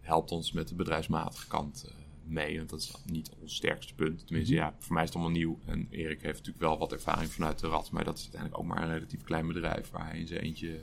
helpt 0.01 0.31
ons 0.31 0.53
met 0.53 0.69
de 0.69 0.75
bedrijfsmatige 0.75 1.47
kant 1.47 1.93
mee. 2.29 2.57
Want 2.57 2.71
dat 2.71 2.81
is 2.81 2.95
niet 3.05 3.31
ons 3.41 3.55
sterkste 3.55 3.95
punt. 3.95 4.27
Tenminste, 4.27 4.55
-hmm. 4.55 4.63
ja, 4.63 4.75
voor 4.79 4.93
mij 4.93 5.03
is 5.03 5.09
het 5.09 5.19
allemaal 5.19 5.37
nieuw. 5.37 5.59
En 5.67 5.87
Erik 5.91 6.23
heeft 6.23 6.39
natuurlijk 6.39 6.65
wel 6.65 6.79
wat 6.79 6.93
ervaring 6.93 7.31
vanuit 7.31 7.59
de 7.59 7.67
rad. 7.67 7.91
Maar 7.91 8.05
dat 8.05 8.17
is 8.17 8.23
uiteindelijk 8.23 8.61
ook 8.61 8.67
maar 8.67 8.83
een 8.83 8.93
relatief 8.93 9.23
klein 9.23 9.47
bedrijf 9.47 9.91
waar 9.91 10.07
hij 10.07 10.19
in 10.19 10.27
zijn 10.27 10.41
eentje 10.41 10.81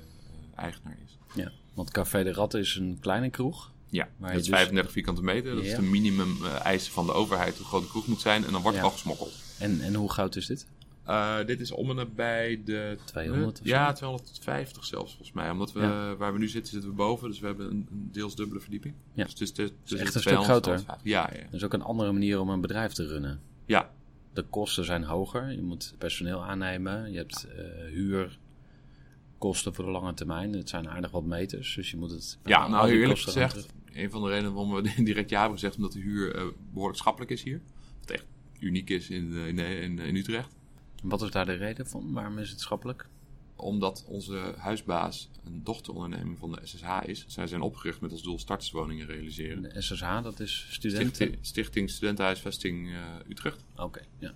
eigenaar 0.55 0.97
is. 1.05 1.17
Ja, 1.33 1.51
want 1.73 1.91
Café 1.91 2.23
de 2.23 2.33
Rat 2.33 2.53
is 2.53 2.75
een 2.75 2.97
kleine 2.99 3.29
kroeg. 3.29 3.73
Ja, 3.89 4.09
dat 4.19 4.29
is 4.29 4.35
dus... 4.35 4.47
35 4.47 4.91
vierkante 4.91 5.23
meter. 5.23 5.55
Dat 5.55 5.63
ja. 5.63 5.69
is 5.69 5.75
de 5.75 5.81
minimum 5.81 6.37
uh, 6.41 6.65
eisen 6.65 6.93
van 6.93 7.05
de 7.05 7.11
overheid 7.11 7.57
hoe 7.57 7.65
groot 7.65 7.81
de 7.81 7.89
kroeg 7.89 8.07
moet 8.07 8.21
zijn. 8.21 8.45
En 8.45 8.51
dan 8.51 8.61
wordt 8.61 8.77
ja. 8.77 8.83
er 8.83 8.89
al 8.89 8.93
gesmokkeld. 8.93 9.33
En, 9.59 9.81
en 9.81 9.93
hoe 9.93 10.11
groot 10.11 10.35
is 10.35 10.45
dit? 10.45 10.67
Uh, 11.07 11.45
dit 11.45 11.59
is 11.59 11.71
om 11.71 11.89
en 11.89 11.95
nabij 11.95 12.61
de... 12.65 12.97
200 13.05 13.59
uh, 13.59 13.65
Ja, 13.65 13.93
250 13.93 14.85
zelfs 14.85 15.09
volgens 15.11 15.31
mij. 15.31 15.49
Omdat 15.49 15.71
we, 15.71 15.79
ja. 15.79 16.15
waar 16.15 16.33
we 16.33 16.39
nu 16.39 16.47
zitten, 16.47 16.71
zitten 16.71 16.89
we 16.89 16.95
boven. 16.95 17.29
Dus 17.29 17.39
we 17.39 17.45
hebben 17.45 17.65
een, 17.65 17.87
een 17.91 18.09
deels 18.11 18.35
dubbele 18.35 18.59
verdieping. 18.59 18.93
Ja. 19.13 19.23
Dus 19.23 19.31
het 19.31 19.41
is, 19.41 19.49
het 19.57 19.73
is, 19.85 19.93
echt 19.93 20.15
een 20.15 20.21
stuk 20.21 20.43
groter. 20.43 20.83
Ja, 21.03 21.29
ja. 21.33 21.43
Dat 21.43 21.53
is 21.53 21.63
ook 21.63 21.73
een 21.73 21.81
andere 21.81 22.11
manier 22.11 22.39
om 22.39 22.49
een 22.49 22.61
bedrijf 22.61 22.93
te 22.93 23.07
runnen. 23.07 23.39
Ja. 23.65 23.91
De 24.33 24.43
kosten 24.43 24.85
zijn 24.85 25.03
hoger. 25.03 25.51
Je 25.51 25.61
moet 25.61 25.93
personeel 25.97 26.43
aannemen. 26.43 27.11
Je 27.11 27.17
hebt 27.17 27.47
huur, 27.91 28.37
kosten 29.37 29.73
voor 29.73 29.85
de 29.85 29.91
lange 29.91 30.13
termijn. 30.13 30.53
Het 30.53 30.69
zijn 30.69 30.89
aardig 30.89 31.11
wat 31.11 31.23
meters, 31.23 31.75
dus 31.75 31.91
je 31.91 31.97
moet 31.97 32.11
het... 32.11 32.39
Ja, 32.43 32.67
nou 32.67 32.89
eerlijk 32.89 33.19
gezegd, 33.19 33.65
een 33.93 34.11
van 34.11 34.21
de 34.21 34.29
redenen 34.29 34.53
waarom 34.53 34.73
we 34.73 35.03
direct 35.03 35.29
ja 35.29 35.39
hebben 35.39 35.59
gezegd, 35.59 35.75
omdat 35.75 35.91
de 35.91 35.99
huur 35.99 36.35
uh, 36.35 36.51
behoorlijk 36.71 36.99
schappelijk 36.99 37.31
is 37.31 37.43
hier. 37.43 37.61
Wat 37.99 38.09
echt 38.09 38.25
uniek 38.59 38.89
is 38.89 39.09
in, 39.09 39.33
in, 39.33 39.59
in, 39.59 39.99
in 39.99 40.15
Utrecht. 40.15 40.55
En 41.03 41.09
wat 41.09 41.21
is 41.21 41.31
daar 41.31 41.45
de 41.45 41.53
reden 41.53 41.87
van? 41.87 42.13
Waarom 42.13 42.37
is 42.37 42.49
het 42.49 42.59
schappelijk? 42.59 43.07
Omdat 43.55 44.05
onze 44.07 44.53
huisbaas 44.57 45.29
een 45.43 45.63
dochteronderneming 45.63 46.37
van 46.39 46.51
de 46.51 46.59
SSH 46.63 47.01
is. 47.05 47.25
Zij 47.27 47.47
zijn 47.47 47.61
opgericht 47.61 48.01
met 48.01 48.11
als 48.11 48.23
doel 48.23 48.39
starterswoningen 48.39 49.05
realiseren. 49.05 49.61
De 49.61 49.81
SSH, 49.81 50.23
dat 50.23 50.39
is 50.39 50.67
studenten? 50.69 51.15
Stichting, 51.15 51.37
Stichting 51.45 51.89
Studentenhuisvesting 51.89 52.87
uh, 52.87 52.99
Utrecht. 53.29 53.65
Oké, 53.73 53.83
okay, 53.83 54.03
ja 54.19 54.33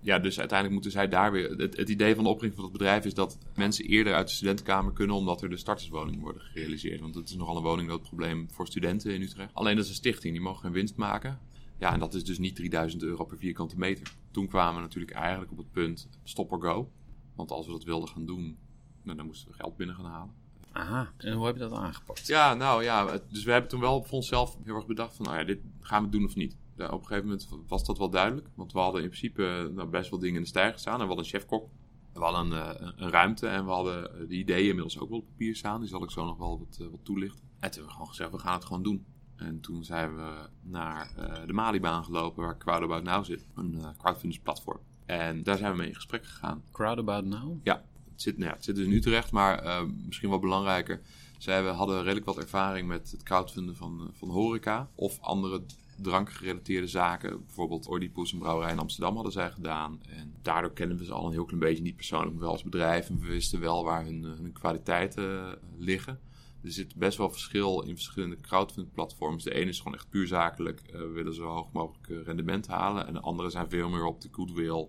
ja, 0.00 0.18
dus 0.18 0.38
uiteindelijk 0.38 0.72
moeten 0.72 0.90
zij 1.00 1.08
daar 1.08 1.32
weer. 1.32 1.50
Het, 1.50 1.76
het, 1.76 1.88
idee 1.88 2.14
van 2.14 2.24
de 2.24 2.30
oprichting 2.30 2.54
van 2.54 2.64
het 2.64 2.78
bedrijf 2.78 3.04
is 3.04 3.14
dat 3.14 3.38
mensen 3.54 3.84
eerder 3.84 4.14
uit 4.14 4.28
de 4.28 4.34
studentenkamer 4.34 4.92
kunnen, 4.92 5.16
omdat 5.16 5.42
er 5.42 5.50
de 5.50 5.56
starterswoningen 5.56 6.20
worden 6.20 6.42
gerealiseerd. 6.42 7.00
Want 7.00 7.14
het 7.14 7.28
is 7.28 7.36
nogal 7.36 7.56
een 7.56 7.62
woningnoodprobleem 7.62 8.50
voor 8.50 8.66
studenten 8.66 9.14
in 9.14 9.22
Utrecht. 9.22 9.54
Alleen 9.54 9.74
dat 9.74 9.84
is 9.84 9.90
een 9.90 9.96
stichting, 9.96 10.32
die 10.32 10.42
mogen 10.42 10.60
geen 10.60 10.72
winst 10.72 10.96
maken. 10.96 11.38
Ja, 11.78 11.92
en 11.92 11.98
dat 11.98 12.14
is 12.14 12.24
dus 12.24 12.38
niet 12.38 12.56
3000 12.56 13.02
euro 13.02 13.24
per 13.24 13.38
vierkante 13.38 13.78
meter. 13.78 14.12
Toen 14.30 14.48
kwamen 14.48 14.74
we 14.74 14.80
natuurlijk 14.80 15.12
eigenlijk 15.12 15.50
op 15.50 15.58
het 15.58 15.70
punt 15.70 16.08
stop 16.24 16.52
or 16.52 16.60
go. 16.60 16.90
Want 17.34 17.50
als 17.50 17.66
we 17.66 17.72
dat 17.72 17.84
wilden 17.84 18.08
gaan 18.08 18.26
doen, 18.26 18.58
nou, 19.02 19.16
dan 19.16 19.26
moesten 19.26 19.48
we 19.48 19.54
geld 19.54 19.76
binnen 19.76 19.96
gaan 19.96 20.04
halen. 20.04 20.34
Aha, 20.72 21.12
en 21.16 21.32
hoe 21.32 21.46
heb 21.46 21.54
je 21.54 21.60
dat 21.60 21.72
aangepakt? 21.72 22.26
Ja, 22.26 22.54
nou 22.54 22.82
ja, 22.82 23.20
dus 23.28 23.44
we 23.44 23.52
hebben 23.52 23.70
toen 23.70 23.80
wel 23.80 24.02
voor 24.02 24.16
onszelf 24.16 24.56
heel 24.64 24.74
erg 24.74 24.86
bedacht 24.86 25.16
van, 25.16 25.24
nou 25.24 25.38
ja, 25.38 25.44
dit 25.44 25.58
gaan 25.80 26.04
we 26.04 26.08
doen 26.08 26.24
of 26.24 26.34
niet 26.34 26.56
op 26.84 27.00
een 27.00 27.06
gegeven 27.06 27.24
moment 27.24 27.48
was 27.66 27.84
dat 27.84 27.98
wel 27.98 28.10
duidelijk. 28.10 28.48
Want 28.54 28.72
we 28.72 28.78
hadden 28.78 29.02
in 29.02 29.08
principe 29.08 29.70
nou, 29.74 29.88
best 29.88 30.10
wel 30.10 30.18
dingen 30.18 30.36
in 30.36 30.42
de 30.42 30.48
stijger 30.48 30.78
staan. 30.78 30.94
En 30.94 31.00
we 31.00 31.06
hadden 31.06 31.24
een 31.24 31.30
chefkok. 31.30 31.68
We 32.12 32.20
hadden 32.20 32.58
een, 32.58 32.76
uh, 32.78 32.92
een, 32.96 33.10
ruimte 33.10 33.46
en 33.46 33.64
we 33.64 33.70
hadden 33.70 34.28
de 34.28 34.34
ideeën 34.34 34.68
inmiddels 34.68 34.98
ook 34.98 35.08
wel 35.08 35.18
op 35.18 35.26
papier 35.26 35.56
staan. 35.56 35.80
Die 35.80 35.88
zal 35.88 36.02
ik 36.02 36.10
zo 36.10 36.24
nog 36.24 36.38
wel 36.38 36.58
wat, 36.58 36.78
uh, 36.80 36.88
wat 36.90 37.04
toelichten. 37.04 37.40
En 37.40 37.48
toen 37.48 37.70
hebben 37.70 37.84
we 37.84 37.92
gewoon 37.92 38.08
gezegd, 38.08 38.30
we 38.30 38.38
gaan 38.38 38.54
het 38.54 38.64
gewoon 38.64 38.82
doen. 38.82 39.04
En 39.36 39.60
toen 39.60 39.84
zijn 39.84 40.16
we 40.16 40.48
naar 40.62 41.12
uh, 41.18 41.46
de 41.46 41.52
Malibaan 41.52 42.04
gelopen, 42.04 42.42
waar 42.42 42.58
Crowdabout 42.58 43.02
Now 43.02 43.24
zit. 43.24 43.46
Een 43.54 43.80
crowdfunding 43.98 44.42
platform. 44.42 44.80
En 45.06 45.42
daar 45.42 45.56
zijn 45.56 45.72
we 45.72 45.78
mee 45.78 45.88
in 45.88 45.94
gesprek 45.94 46.24
gegaan. 46.24 46.62
Crowdabout 46.72 47.24
Now? 47.24 47.60
Ja, 47.62 47.84
het 48.10 48.22
zit, 48.22 48.36
nou 48.36 48.50
ja, 48.50 48.56
het 48.56 48.64
zit 48.64 48.76
dus 48.76 48.86
in 48.86 48.92
Utrecht, 48.92 49.32
maar 49.32 49.86
misschien 50.06 50.28
wel 50.28 50.38
belangrijker. 50.38 51.00
Zij 51.38 51.62
hadden 51.62 52.02
redelijk 52.02 52.26
wat 52.26 52.38
ervaring 52.38 52.88
met 52.88 53.10
het 53.10 53.22
crowdfunden 53.22 53.76
van, 53.76 54.10
van 54.12 54.28
horeca 54.28 54.90
of 54.94 55.20
andere 55.20 55.62
drankgerelateerde 56.02 56.86
zaken. 56.86 57.44
Bijvoorbeeld 57.46 57.90
Oedipus, 57.90 58.32
een 58.32 58.38
brouwerij 58.38 58.72
in 58.72 58.78
Amsterdam, 58.78 59.14
hadden 59.14 59.32
zij 59.32 59.50
gedaan. 59.50 60.00
En 60.08 60.34
daardoor 60.42 60.72
kennen 60.72 60.96
we 60.96 61.04
ze 61.04 61.12
al 61.12 61.26
een 61.26 61.32
heel 61.32 61.44
klein 61.44 61.60
beetje, 61.60 61.82
niet 61.82 61.96
persoonlijk, 61.96 62.32
maar 62.32 62.42
wel 62.42 62.50
als 62.50 62.62
bedrijf. 62.62 63.08
En 63.08 63.20
we 63.20 63.26
wisten 63.26 63.60
wel 63.60 63.84
waar 63.84 64.04
hun, 64.04 64.22
hun 64.22 64.52
kwaliteiten 64.52 65.58
liggen. 65.78 66.20
Er 66.62 66.72
zit 66.72 66.96
best 66.96 67.18
wel 67.18 67.30
verschil 67.30 67.80
in 67.80 67.94
verschillende 67.94 68.40
crowdfunding 68.40 68.94
platforms. 68.94 69.44
De 69.44 69.54
ene 69.54 69.70
is 69.70 69.78
gewoon 69.78 69.94
echt 69.94 70.08
puur 70.08 70.26
zakelijk, 70.26 70.82
uh, 70.94 71.12
willen 71.12 71.34
zo 71.34 71.44
hoog 71.44 71.72
mogelijk 71.72 72.26
rendement 72.26 72.66
halen. 72.66 73.06
En 73.06 73.12
de 73.12 73.20
andere 73.20 73.50
zijn 73.50 73.70
veel 73.70 73.88
meer 73.88 74.04
op 74.04 74.20
de 74.20 74.28
goodwill, 74.32 74.88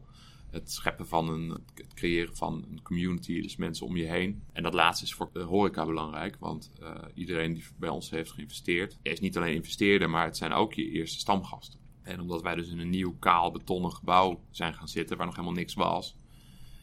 het 0.51 0.71
scheppen 0.71 1.07
van 1.07 1.29
een, 1.29 1.49
het 1.75 1.93
creëren 1.93 2.35
van 2.35 2.65
een 2.69 2.81
community, 2.81 3.41
dus 3.41 3.55
mensen 3.55 3.85
om 3.85 3.97
je 3.97 4.05
heen. 4.05 4.43
En 4.53 4.63
dat 4.63 4.73
laatste 4.73 5.05
is 5.05 5.13
voor 5.13 5.29
de 5.33 5.41
horeca 5.41 5.85
belangrijk, 5.85 6.37
want 6.39 6.71
uh, 6.81 6.95
iedereen 7.13 7.53
die 7.53 7.63
bij 7.77 7.89
ons 7.89 8.09
heeft 8.09 8.31
geïnvesteerd, 8.31 8.97
is 9.01 9.19
niet 9.19 9.37
alleen 9.37 9.55
investeerder, 9.55 10.09
maar 10.09 10.25
het 10.25 10.37
zijn 10.37 10.51
ook 10.51 10.73
je 10.73 10.89
eerste 10.89 11.19
stamgasten. 11.19 11.79
En 12.01 12.19
omdat 12.19 12.41
wij 12.41 12.55
dus 12.55 12.69
in 12.69 12.79
een 12.79 12.89
nieuw 12.89 13.15
kaal 13.19 13.51
betonnen 13.51 13.91
gebouw 13.91 14.41
zijn 14.51 14.73
gaan 14.73 14.87
zitten, 14.87 15.17
waar 15.17 15.25
nog 15.25 15.35
helemaal 15.35 15.57
niks 15.57 15.73
was, 15.73 16.15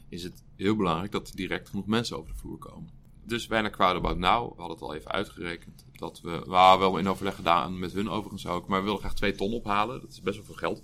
is 0.09 0.23
het 0.23 0.45
heel 0.57 0.77
belangrijk 0.77 1.13
dat 1.13 1.29
er 1.29 1.37
direct 1.37 1.69
genoeg 1.69 1.87
mensen 1.87 2.17
over 2.17 2.33
de 2.33 2.39
vloer 2.39 2.59
komen. 2.59 2.91
Dus 3.25 3.47
wij 3.47 3.61
naar 3.61 3.71
Crowd 3.71 3.97
About 3.97 4.19
Now, 4.19 4.49
we 4.49 4.61
hadden 4.61 4.77
het 4.77 4.83
al 4.87 4.95
even 4.95 5.11
uitgerekend, 5.11 5.85
dat 5.93 6.21
we, 6.21 6.31
we 6.31 6.77
wel 6.79 6.99
in 6.99 7.09
overleg 7.09 7.35
gedaan 7.35 7.79
met 7.79 7.93
hun 7.93 8.09
overigens 8.09 8.47
ook, 8.47 8.69
maar 8.69 8.79
we 8.79 8.85
wilden 8.85 9.03
graag 9.03 9.15
twee 9.15 9.35
ton 9.35 9.53
ophalen. 9.53 10.01
Dat 10.01 10.11
is 10.11 10.21
best 10.21 10.37
wel 10.37 10.45
veel 10.45 10.55
geld. 10.55 10.83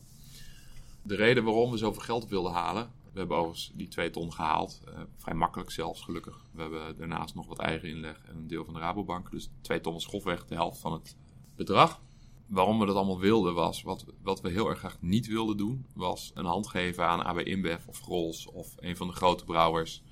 De 1.07 1.15
reden 1.15 1.45
waarom 1.45 1.71
we 1.71 1.77
zoveel 1.77 2.03
geld 2.03 2.29
wilden 2.29 2.53
halen, 2.53 2.93
we 3.13 3.19
hebben 3.19 3.37
overigens 3.37 3.73
die 3.75 3.89
twee 3.89 4.11
ton 4.11 4.33
gehaald. 4.33 4.83
Uh, 4.89 5.01
vrij 5.17 5.35
makkelijk 5.35 5.71
zelfs, 5.71 6.03
gelukkig. 6.03 6.47
We 6.53 6.61
hebben 6.61 6.97
daarnaast 6.97 7.35
nog 7.35 7.47
wat 7.47 7.59
eigen 7.59 7.89
inleg 7.89 8.21
en 8.25 8.37
een 8.37 8.47
deel 8.47 8.65
van 8.65 8.75
de 8.75 8.81
Rabobank. 8.81 9.31
Dus 9.31 9.51
twee 9.61 9.81
ton 9.81 9.95
is 9.95 10.07
grofweg 10.07 10.47
de 10.47 10.55
helft 10.55 10.81
van 10.81 10.93
het 10.93 11.17
bedrag. 11.57 12.01
Waarom 12.47 12.79
we 12.79 12.87
dat 12.87 12.97
allemaal 12.97 13.21
wilden 13.21 13.55
was, 13.55 13.83
wat, 13.83 14.05
wat 14.23 14.41
we 14.41 14.51
heel 14.51 14.69
erg 14.69 14.79
graag 14.79 14.97
niet 15.01 15.27
wilden 15.27 15.57
doen, 15.57 15.87
was 15.95 16.31
een 16.35 16.45
hand 16.45 16.67
geven 16.67 17.07
aan 17.07 17.25
AB 17.25 17.39
InBev 17.39 17.87
of 17.87 18.01
Grols 18.01 18.47
of 18.47 18.75
een 18.79 18.97
van 18.97 19.07
de 19.07 19.13
grote 19.13 19.45
brouwers. 19.45 20.03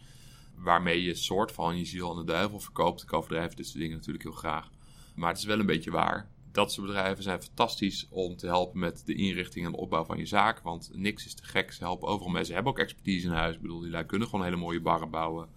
Waarmee 0.56 1.02
je 1.02 1.14
soort 1.14 1.52
van 1.52 1.78
je 1.78 1.84
ziel 1.84 2.10
aan 2.10 2.16
de 2.16 2.32
duivel 2.32 2.60
verkoopt. 2.60 3.02
Ik 3.02 3.12
overdrijf 3.12 3.54
dit 3.54 3.66
soort 3.66 3.78
dingen 3.78 3.96
natuurlijk 3.96 4.24
heel 4.24 4.32
graag. 4.32 4.70
Maar 5.14 5.28
het 5.28 5.38
is 5.38 5.44
wel 5.44 5.58
een 5.58 5.66
beetje 5.66 5.90
waar 5.90 6.31
dat 6.52 6.72
soort 6.72 6.86
bedrijven 6.86 7.22
zijn 7.22 7.42
fantastisch 7.42 8.06
om 8.10 8.36
te 8.36 8.46
helpen 8.46 8.78
met 8.78 9.02
de 9.06 9.14
inrichting 9.14 9.66
en 9.66 9.72
de 9.72 9.78
opbouw 9.78 10.04
van 10.04 10.18
je 10.18 10.26
zaak. 10.26 10.60
Want 10.60 10.90
niks 10.94 11.26
is 11.26 11.34
te 11.34 11.44
gek. 11.44 11.72
Ze 11.72 11.84
helpen 11.84 12.08
overal 12.08 12.32
mee. 12.32 12.44
Ze 12.44 12.52
hebben 12.52 12.72
ook 12.72 12.78
expertise 12.78 13.26
in 13.26 13.32
huis. 13.32 13.54
Ik 13.54 13.60
bedoel, 13.60 13.80
die 13.80 14.04
kunnen 14.04 14.28
gewoon 14.28 14.44
hele 14.44 14.56
mooie 14.56 14.80
barren 14.80 15.10
bouwen. 15.10 15.48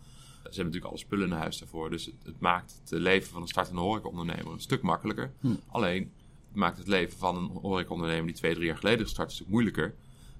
Ze 0.51 0.61
hebben 0.61 0.65
natuurlijk 0.65 0.91
alle 0.91 0.97
spullen 0.97 1.27
in 1.27 1.35
huis 1.35 1.57
daarvoor. 1.57 1.89
Dus 1.89 2.05
het, 2.05 2.39
maakt 2.39 2.81
het 2.83 2.99
leven 2.99 3.31
van 3.31 3.41
een 3.41 3.47
startende 3.47 3.81
horecaondernemer 3.81 4.53
een 4.53 4.59
stuk 4.59 4.81
makkelijker. 4.81 5.31
Hm. 5.39 5.55
Alleen, 5.67 6.11
het 6.47 6.55
maakt 6.55 6.77
het 6.77 6.87
leven 6.87 7.17
van 7.17 7.35
een 7.35 7.49
horecaondernemer 7.61 8.25
die 8.25 8.35
twee, 8.35 8.53
drie 8.53 8.65
jaar 8.65 8.77
geleden 8.77 9.05
gestart 9.05 9.31
is 9.31 9.33
een 9.33 9.39
stuk 9.39 9.53
moeilijker. 9.53 9.95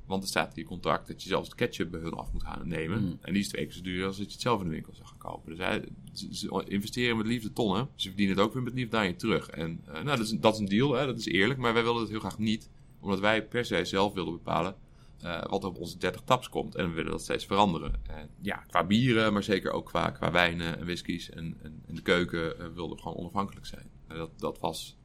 Want 0.05 0.23
er 0.23 0.29
staat 0.29 0.55
in 0.55 0.61
je 0.61 0.67
contract 0.67 1.07
dat 1.07 1.23
je 1.23 1.29
zelfs 1.29 1.47
het 1.47 1.57
ketchup 1.57 1.91
bij 1.91 1.99
hun 1.99 2.13
af 2.13 2.31
moet 2.33 2.43
gaan 2.43 2.67
nemen. 2.67 2.97
Hmm. 2.97 3.17
En 3.21 3.33
die 3.33 3.41
is 3.41 3.47
twee 3.47 3.65
keer 3.65 3.73
zo 3.73 3.81
duur 3.81 4.05
als 4.05 4.17
dat 4.17 4.25
je 4.25 4.31
het 4.31 4.41
zelf 4.41 4.59
in 4.59 4.65
de 4.67 4.73
winkel 4.73 4.93
zou 4.93 5.07
gaan 5.07 5.17
kopen. 5.17 5.49
Dus 5.55 5.65
hij, 5.65 5.83
ze, 6.31 6.63
investeren 6.67 7.17
met 7.17 7.25
liefde 7.25 7.53
tonnen. 7.53 7.89
Ze 7.95 8.07
verdienen 8.07 8.35
het 8.35 8.45
ook 8.45 8.53
weer 8.53 8.63
met 8.63 8.73
liefde 8.73 8.97
aan 8.97 9.07
je 9.07 9.15
terug. 9.15 9.49
En 9.49 9.81
uh, 9.87 9.93
nou, 9.93 10.05
dat 10.05 10.19
is, 10.19 10.29
dat 10.29 10.53
is 10.53 10.59
een 10.59 10.65
deal, 10.65 10.93
hè, 10.93 11.05
dat 11.05 11.17
is 11.17 11.25
eerlijk. 11.25 11.59
Maar 11.59 11.73
wij 11.73 11.83
wilden 11.83 12.01
het 12.01 12.11
heel 12.11 12.19
graag 12.19 12.37
niet. 12.37 12.69
Omdat 12.99 13.19
wij 13.19 13.45
per 13.45 13.65
se 13.65 13.85
zelf 13.85 14.13
wilden 14.13 14.33
bepalen 14.33 14.75
uh, 15.23 15.43
wat 15.43 15.63
op 15.63 15.77
onze 15.77 15.97
30 15.97 16.21
taps 16.21 16.49
komt. 16.49 16.75
En 16.75 16.89
we 16.89 16.95
willen 16.95 17.11
dat 17.11 17.21
steeds 17.21 17.45
veranderen. 17.45 17.93
En 18.07 18.29
ja, 18.41 18.55
qua 18.55 18.83
bieren, 18.83 19.33
maar 19.33 19.43
zeker 19.43 19.71
ook 19.71 19.85
qua, 19.85 20.09
qua 20.09 20.31
wijnen 20.31 20.77
en 20.77 20.85
whiskies 20.85 21.29
en, 21.29 21.57
en, 21.61 21.83
en 21.87 21.95
de 21.95 22.01
keuken 22.01 22.55
uh, 22.59 22.67
wilden 22.73 22.95
we 22.95 23.01
gewoon 23.01 23.17
onafhankelijk 23.17 23.65
zijn. 23.65 23.89
dat, 24.07 24.39
dat 24.39 24.59
was 24.59 24.97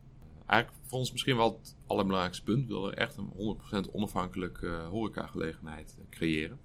eigenlijk 0.50 0.82
voor 0.86 0.98
ons 0.98 1.12
misschien 1.12 1.36
wel 1.36 1.58
het 1.60 1.76
allerbelangrijkste 1.86 2.44
punt. 2.44 2.68
We 2.68 2.74
willen 2.74 2.96
echt 2.96 3.16
een 3.16 3.56
100% 3.88 3.92
onafhankelijke 3.92 4.66
uh, 4.66 4.88
horecagelegenheid 4.88 5.96
creëren. 6.10 6.58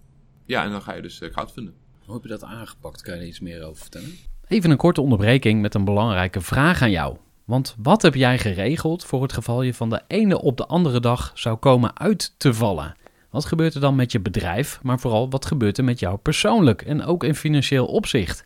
Ja, 0.45 0.63
en 0.63 0.71
dan 0.71 0.81
ga 0.81 0.93
je 0.93 1.01
dus 1.01 1.21
uh, 1.21 1.29
crowdfunden. 1.29 1.73
Hoe 2.05 2.13
heb 2.13 2.23
je 2.23 2.29
dat 2.29 2.43
aangepakt? 2.43 3.01
Kan 3.01 3.13
je 3.13 3.19
er 3.19 3.27
iets 3.27 3.39
meer 3.39 3.63
over 3.63 3.81
vertellen? 3.81 4.13
Even 4.47 4.71
een 4.71 4.77
korte 4.77 5.01
onderbreking 5.01 5.61
met 5.61 5.73
een 5.73 5.85
belangrijke 5.85 6.41
vraag 6.41 6.81
aan 6.81 6.91
jou. 6.91 7.17
Want 7.45 7.75
wat 7.77 8.01
heb 8.01 8.15
jij 8.15 8.37
geregeld 8.37 9.05
voor 9.05 9.21
het 9.21 9.33
geval 9.33 9.61
je 9.61 9.73
van 9.73 9.89
de 9.89 10.01
ene 10.07 10.41
op 10.41 10.57
de 10.57 10.65
andere 10.65 10.99
dag 10.99 11.31
zou 11.33 11.57
komen 11.57 11.99
uit 11.99 12.33
te 12.37 12.53
vallen? 12.53 12.95
Wat 13.29 13.45
gebeurt 13.45 13.73
er 13.73 13.81
dan 13.81 13.95
met 13.95 14.11
je 14.11 14.19
bedrijf, 14.19 14.79
maar 14.83 14.99
vooral 14.99 15.29
wat 15.29 15.45
gebeurt 15.45 15.77
er 15.77 15.83
met 15.83 15.99
jou 15.99 16.17
persoonlijk 16.17 16.81
en 16.81 17.03
ook 17.03 17.23
in 17.23 17.35
financieel 17.35 17.85
opzicht? 17.85 18.45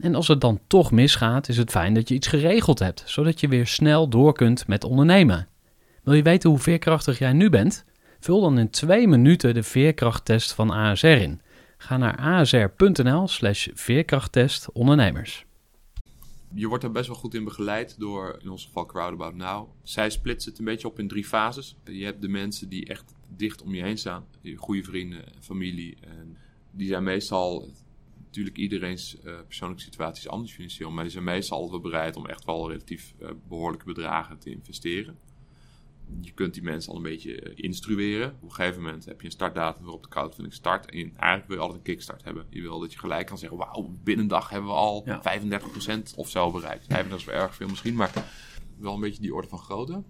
En 0.00 0.14
als 0.14 0.28
het 0.28 0.40
dan 0.40 0.60
toch 0.66 0.90
misgaat, 0.90 1.48
is 1.48 1.56
het 1.56 1.70
fijn 1.70 1.94
dat 1.94 2.08
je 2.08 2.14
iets 2.14 2.26
geregeld 2.26 2.78
hebt, 2.78 3.02
zodat 3.06 3.40
je 3.40 3.48
weer 3.48 3.66
snel 3.66 4.08
door 4.08 4.32
kunt 4.32 4.66
met 4.66 4.84
ondernemen. 4.84 5.48
Wil 6.02 6.14
je 6.14 6.22
weten 6.22 6.50
hoe 6.50 6.58
veerkrachtig 6.58 7.18
jij 7.18 7.32
nu 7.32 7.50
bent? 7.50 7.84
Vul 8.20 8.40
dan 8.40 8.58
in 8.58 8.70
twee 8.70 9.08
minuten 9.08 9.54
de 9.54 9.62
veerkrachttest 9.62 10.52
van 10.52 10.70
ASR 10.70 11.06
in. 11.06 11.40
Ga 11.76 11.96
naar 11.96 12.16
asr.nl 12.16 13.28
slash 13.28 13.68
veerkrachttest 13.74 14.72
ondernemers. 14.72 15.44
Je 16.54 16.66
wordt 16.66 16.84
er 16.84 16.92
best 16.92 17.06
wel 17.06 17.16
goed 17.16 17.34
in 17.34 17.44
begeleid 17.44 17.94
door, 17.98 18.38
in 18.42 18.50
ons 18.50 18.64
geval 18.64 18.86
Crowdabout 18.86 19.34
Now. 19.34 19.68
Zij 19.82 20.10
splitsen 20.10 20.50
het 20.50 20.58
een 20.58 20.64
beetje 20.64 20.88
op 20.88 20.98
in 20.98 21.08
drie 21.08 21.24
fases. 21.24 21.76
Je 21.84 22.04
hebt 22.04 22.22
de 22.22 22.28
mensen 22.28 22.68
die 22.68 22.86
echt 22.86 23.14
dicht 23.36 23.62
om 23.62 23.74
je 23.74 23.82
heen 23.82 23.98
staan. 23.98 24.24
Je 24.40 24.56
goede 24.56 24.82
vrienden, 24.82 25.24
familie. 25.40 25.96
En 26.00 26.36
die 26.70 26.88
zijn 26.88 27.02
meestal 27.02 27.68
natuurlijk 28.30 28.56
iedereen's 28.56 29.16
uh, 29.24 29.38
persoonlijke 29.46 29.82
situatie 29.82 30.24
is 30.24 30.28
anders 30.28 30.52
financieel, 30.52 30.90
maar 30.90 31.02
die 31.02 31.12
zijn 31.12 31.24
meestal 31.24 31.58
altijd 31.58 31.82
bereid 31.82 32.16
om 32.16 32.26
echt 32.26 32.44
wel 32.44 32.68
relatief 32.68 33.14
uh, 33.18 33.28
behoorlijke 33.48 33.84
bedragen 33.84 34.38
te 34.38 34.50
investeren. 34.50 35.18
Je 36.20 36.32
kunt 36.32 36.54
die 36.54 36.62
mensen 36.62 36.90
al 36.90 36.96
een 36.96 37.02
beetje 37.02 37.42
uh, 37.42 37.52
instrueren. 37.54 38.28
Op 38.40 38.42
een 38.42 38.52
gegeven 38.52 38.82
moment 38.82 39.04
heb 39.04 39.20
je 39.20 39.26
een 39.26 39.32
startdatum 39.32 39.82
waarop 39.82 40.02
de 40.02 40.08
crowdfunding 40.08 40.54
start. 40.54 40.90
En 40.90 40.98
eigenlijk 40.98 41.46
wil 41.46 41.56
je 41.56 41.62
altijd 41.62 41.78
een 41.78 41.94
kickstart 41.94 42.24
hebben. 42.24 42.46
Je 42.50 42.60
wil 42.60 42.78
dat 42.78 42.92
je 42.92 42.98
gelijk 42.98 43.26
kan 43.26 43.38
zeggen, 43.38 43.58
wauw, 43.58 43.90
binnen 44.02 44.24
een 44.24 44.30
dag 44.30 44.48
hebben 44.48 44.70
we 44.70 44.76
al 44.76 45.02
ja. 45.04 45.40
35% 46.10 46.14
of 46.16 46.28
zo 46.28 46.50
bereikt. 46.50 46.86
35 46.86 47.18
is 47.18 47.24
wel 47.24 47.42
erg 47.42 47.54
veel 47.54 47.68
misschien, 47.68 47.94
maar 47.94 48.12
wel 48.78 48.94
een 48.94 49.00
beetje 49.00 49.22
die 49.22 49.34
orde 49.34 49.48
van 49.48 49.58
grootte. 49.58 50.02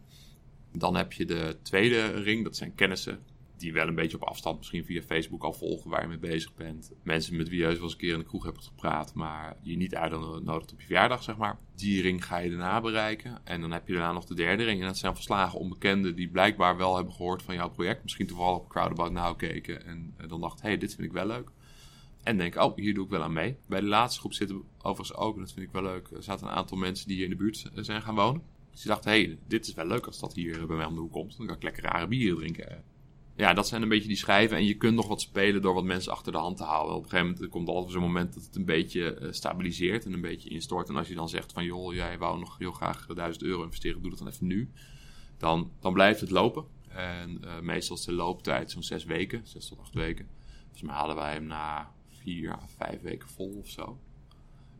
Dan 0.73 0.97
heb 0.97 1.13
je 1.13 1.25
de 1.25 1.57
tweede 1.63 2.07
ring, 2.07 2.45
dat 2.45 2.57
zijn 2.57 2.75
kennissen 2.75 3.25
die 3.61 3.73
wel 3.73 3.89
een 3.89 3.95
beetje 3.95 4.17
op 4.17 4.23
afstand 4.23 4.59
misschien 4.59 4.85
via 4.85 5.03
Facebook 5.03 5.43
al 5.43 5.53
volgen 5.53 5.91
waar 5.91 6.03
je 6.03 6.09
mee 6.09 6.19
bezig 6.19 6.55
bent. 6.55 6.93
Mensen 7.03 7.37
met 7.37 7.49
wie 7.49 7.59
je 7.59 7.67
wel 7.67 7.83
eens 7.83 7.93
een 7.93 7.99
keer 7.99 8.13
in 8.13 8.19
de 8.19 8.25
kroeg 8.25 8.45
hebt 8.45 8.65
gepraat, 8.65 9.15
maar 9.15 9.57
je 9.63 9.77
niet 9.77 9.95
uitnodigt 9.95 10.73
op 10.73 10.81
je 10.81 10.87
verjaardag, 10.87 11.23
zeg 11.23 11.37
maar. 11.37 11.59
Die 11.75 12.03
ring 12.03 12.25
ga 12.25 12.39
je 12.39 12.51
daarna 12.51 12.81
bereiken. 12.81 13.41
En 13.45 13.61
dan 13.61 13.73
heb 13.73 13.87
je 13.87 13.93
daarna 13.93 14.13
nog 14.13 14.25
de 14.25 14.35
derde 14.35 14.65
ring. 14.65 14.81
En 14.81 14.87
dat 14.87 14.99
zijn 14.99 15.15
verslagen 15.15 15.59
onbekenden 15.59 16.17
die 16.17 16.29
blijkbaar 16.29 16.77
wel 16.77 16.97
hebben 16.97 17.15
gehoord 17.15 17.43
van 17.43 17.55
jouw 17.55 17.71
project. 17.71 18.03
Misschien 18.03 18.27
toevallig 18.27 18.59
op 18.59 18.69
Crowdabout 18.69 19.13
Now 19.13 19.39
keken 19.39 19.87
en 19.87 20.15
eh, 20.17 20.29
dan 20.29 20.41
dacht, 20.41 20.61
hé, 20.61 20.69
hey, 20.69 20.79
dit 20.79 20.95
vind 20.95 21.07
ik 21.07 21.13
wel 21.13 21.27
leuk. 21.27 21.51
En 22.23 22.37
denk, 22.37 22.57
oh, 22.57 22.77
hier 22.77 22.95
doe 22.95 23.05
ik 23.05 23.11
wel 23.11 23.23
aan 23.23 23.33
mee. 23.33 23.57
Bij 23.67 23.81
de 23.81 23.87
laatste 23.87 24.21
groep 24.21 24.33
zitten 24.33 24.63
overigens 24.79 25.19
ook, 25.19 25.35
en 25.35 25.41
dat 25.41 25.53
vind 25.53 25.67
ik 25.67 25.73
wel 25.73 25.83
leuk, 25.83 26.11
er 26.11 26.23
zaten 26.23 26.47
een 26.47 26.53
aantal 26.53 26.77
mensen 26.77 27.07
die 27.07 27.17
hier 27.17 27.25
in 27.25 27.31
de 27.31 27.37
buurt 27.37 27.71
eh, 27.75 27.83
zijn 27.83 28.03
gaan 28.03 28.15
wonen. 28.15 28.43
Dus 28.71 28.81
die 28.81 28.91
dachten, 28.91 29.11
hé, 29.11 29.23
hey, 29.23 29.39
dit 29.47 29.67
is 29.67 29.75
wel 29.75 29.87
leuk 29.87 30.07
als 30.07 30.21
dat 30.21 30.35
hier 30.35 30.67
bij 30.67 30.77
mij 30.77 30.87
om 30.87 30.95
de 30.95 31.01
hoek 31.01 31.13
komt. 31.13 31.37
Dan 31.37 31.47
kan 31.47 31.57
ik 31.57 31.63
lekker 31.63 31.83
rare 31.83 32.07
bieren 32.07 32.39
drinken 32.39 32.85
ja, 33.37 33.55
dat 33.55 33.69
zijn 33.69 33.83
een 33.83 33.89
beetje 33.89 34.09
die 34.09 34.17
schijven. 34.17 34.57
En 34.57 34.65
je 34.65 34.75
kunt 34.75 34.95
nog 34.95 35.09
wat 35.09 35.21
spelen 35.21 35.63
door 35.63 35.75
wat 35.75 35.85
mensen 35.85 36.13
achter 36.13 36.33
de 36.33 36.39
hand 36.39 36.57
te 36.57 36.65
houden. 36.65 36.97
Op 36.97 37.03
een 37.03 37.09
gegeven 37.09 37.33
moment 37.33 37.51
komt 37.51 37.69
altijd 37.69 37.93
zo'n 37.93 38.03
moment 38.03 38.35
dat 38.35 38.45
het 38.45 38.57
een 38.57 38.65
beetje 38.65 39.19
uh, 39.21 39.33
stabiliseert 39.33 40.05
en 40.05 40.13
een 40.13 40.21
beetje 40.21 40.49
instort. 40.49 40.89
En 40.89 40.97
als 40.97 41.09
je 41.09 41.15
dan 41.15 41.29
zegt 41.29 41.53
van 41.53 41.65
joh, 41.65 41.95
jij 41.95 42.19
wou 42.19 42.39
nog 42.39 42.59
heel 42.59 42.73
graag 42.73 43.07
1000 43.07 43.45
euro 43.45 43.63
investeren, 43.63 44.01
doe 44.01 44.11
dat 44.11 44.19
dan 44.19 44.29
even 44.29 44.47
nu. 44.47 44.71
Dan, 45.37 45.71
dan 45.81 45.93
blijft 45.93 46.21
het 46.21 46.31
lopen. 46.31 46.65
En 46.89 47.41
uh, 47.45 47.61
meestal 47.61 47.97
is 47.97 48.05
de 48.05 48.13
looptijd 48.13 48.71
zo'n 48.71 48.83
zes 48.83 49.05
weken, 49.05 49.41
zes 49.45 49.69
tot 49.69 49.79
acht 49.79 49.95
weken. 49.95 50.29
Dus 50.73 50.83
maar 50.83 50.95
halen 50.95 51.17
wij 51.17 51.33
hem 51.33 51.47
na 51.47 51.93
vier 52.09 52.53
à 52.53 52.67
vijf 52.77 53.01
weken 53.01 53.29
vol 53.29 53.57
of 53.59 53.69
zo. 53.69 53.99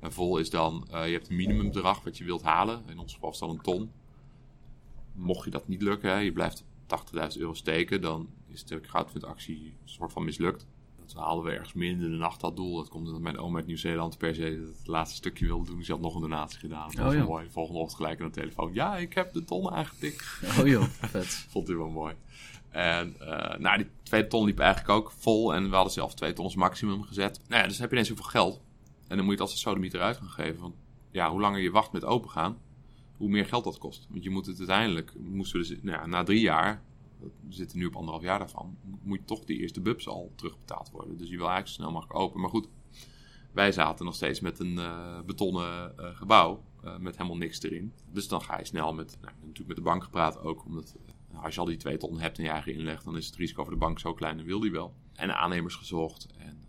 En 0.01 0.13
vol 0.13 0.39
is 0.39 0.51
dan, 0.51 0.89
uh, 0.91 1.07
je 1.07 1.13
hebt 1.13 1.29
een 1.29 1.37
minimumbedrag 1.37 2.03
wat 2.03 2.19
je 2.19 2.25
wilt 2.25 2.43
halen. 2.43 2.83
In 2.87 2.99
ons 2.99 3.15
geval 3.15 3.31
is 3.31 3.39
dat 3.39 3.51
een 3.51 3.61
ton. 3.61 3.91
Mocht 5.13 5.45
je 5.45 5.51
dat 5.51 5.69
niet 5.69 5.83
lukken, 5.83 6.11
hè, 6.11 6.19
je 6.19 6.33
blijft 6.33 6.65
80.000 7.35 7.39
euro 7.39 7.55
steken, 7.55 8.01
dan 8.01 8.29
is 8.47 8.65
de 8.65 8.81
crowdfund-actie 8.81 9.77
een 9.83 9.89
soort 9.89 10.13
van 10.13 10.25
mislukt. 10.25 10.67
Dat 11.15 11.23
haalden 11.23 11.45
we 11.45 11.51
ergens 11.51 11.73
midden 11.73 12.05
in 12.05 12.11
de 12.11 12.17
nacht 12.17 12.41
dat 12.41 12.57
doel. 12.57 12.77
Dat 12.77 12.89
komt 12.89 13.07
omdat 13.07 13.23
mijn 13.23 13.39
oom 13.39 13.57
uit 13.57 13.67
Nieuw-Zeeland 13.67 14.19
per 14.19 14.35
se 14.35 14.73
het 14.79 14.87
laatste 14.87 15.17
stukje 15.17 15.47
wilde 15.47 15.65
doen. 15.65 15.77
Dus 15.77 15.87
hij 15.87 15.97
had 15.97 16.05
nog 16.05 16.15
een 16.15 16.21
donatie 16.21 16.59
gedaan. 16.59 16.91
Dat 16.91 16.99
oh, 16.99 17.19
was 17.19 17.27
mooi. 17.27 17.51
Volgende 17.51 17.81
ochtend 17.81 17.97
gelijk 17.97 18.21
aan 18.21 18.27
de 18.27 18.33
telefoon. 18.33 18.71
Ja, 18.73 18.97
ik 18.97 19.15
heb 19.15 19.33
de 19.33 19.45
ton 19.45 19.71
aangetikt. 19.71 20.41
Oh 20.59 20.67
joh, 20.67 20.83
vet. 20.83 21.27
Vond 21.51 21.67
hij 21.67 21.77
wel 21.77 21.89
mooi. 21.89 22.15
En 22.69 23.17
uh, 23.21 23.57
nou, 23.59 23.77
die 23.77 23.87
tweede 24.03 24.29
ton 24.29 24.45
liep 24.45 24.59
eigenlijk 24.59 24.91
ook 24.91 25.11
vol. 25.11 25.55
En 25.55 25.69
we 25.69 25.75
hadden 25.75 25.93
zelf 25.93 26.15
twee 26.15 26.33
tons 26.33 26.55
maximum 26.55 27.03
gezet. 27.03 27.41
Nou 27.49 27.63
ja, 27.63 27.69
dus 27.69 27.79
heb 27.79 27.89
je 27.89 27.95
ineens 27.95 28.09
zoveel 28.09 28.31
geld. 28.31 28.61
En 29.09 29.17
dan 29.17 29.25
moet 29.25 29.27
je 29.27 29.31
het 29.31 29.41
als 29.41 29.53
een 29.53 29.59
sodemieter 29.59 30.01
uit 30.01 30.17
gaan 30.17 30.31
geven. 30.31 30.61
Want 30.61 30.75
ja, 31.11 31.31
hoe 31.31 31.41
langer 31.41 31.61
je 31.61 31.71
wacht 31.71 31.93
met 31.93 32.05
opengaan, 32.05 32.59
hoe 33.21 33.29
meer 33.29 33.47
geld 33.47 33.65
dat 33.65 33.79
kost. 33.79 34.07
Want 34.11 34.25
je 34.25 34.31
moet 34.31 34.47
het 34.47 34.59
uiteindelijk, 34.59 35.13
moesten 35.19 35.61
we 35.61 35.67
dus, 35.67 35.83
nou 35.83 35.99
ja, 35.99 36.07
na 36.07 36.23
drie 36.23 36.41
jaar, 36.41 36.83
we 37.19 37.31
zitten 37.49 37.79
nu 37.79 37.87
op 37.87 37.97
anderhalf 37.97 38.23
jaar 38.23 38.39
daarvan, 38.39 38.77
moet 39.03 39.27
toch 39.27 39.45
de 39.45 39.57
eerste 39.57 39.81
bubs 39.81 40.09
al 40.09 40.33
terugbetaald 40.35 40.91
worden. 40.91 41.17
Dus 41.17 41.29
je 41.29 41.37
wil 41.37 41.47
eigenlijk 41.49 41.69
zo 41.69 41.83
snel 41.83 41.91
mogelijk 41.93 42.19
open. 42.19 42.41
Maar 42.41 42.51
goed, 42.51 42.69
wij 43.53 43.73
zaten 43.73 44.05
nog 44.05 44.15
steeds 44.15 44.41
met 44.41 44.59
een 44.59 44.73
uh, 44.73 45.21
betonnen 45.21 45.95
uh, 45.99 46.17
gebouw 46.17 46.65
uh, 46.85 46.99
met 46.99 47.17
helemaal 47.17 47.37
niks 47.37 47.63
erin. 47.63 47.93
Dus 48.13 48.29
dan 48.29 48.43
ga 48.43 48.59
je 48.59 48.65
snel 48.65 48.95
met, 48.95 49.19
nou, 49.21 49.35
natuurlijk 49.41 49.69
met 49.69 49.77
de 49.77 49.83
bank 49.83 50.05
gepraat 50.05 50.39
ook, 50.39 50.65
omdat 50.65 50.97
als 51.35 51.55
je 51.55 51.61
al 51.61 51.67
die 51.67 51.77
twee 51.77 51.97
ton 51.97 52.19
hebt 52.19 52.39
en 52.39 52.45
je 52.45 52.51
eigen 52.51 52.73
inleg, 52.73 53.03
dan 53.03 53.17
is 53.17 53.27
het 53.27 53.37
risico 53.37 53.63
voor 53.63 53.73
de 53.73 53.79
bank 53.79 53.99
zo 53.99 54.15
klein 54.15 54.39
en 54.39 54.45
wil 54.45 54.61
die 54.61 54.73
wel. 54.73 54.95
En 55.15 55.37
aannemers 55.37 55.75
gezocht 55.75 56.27
en 56.39 56.61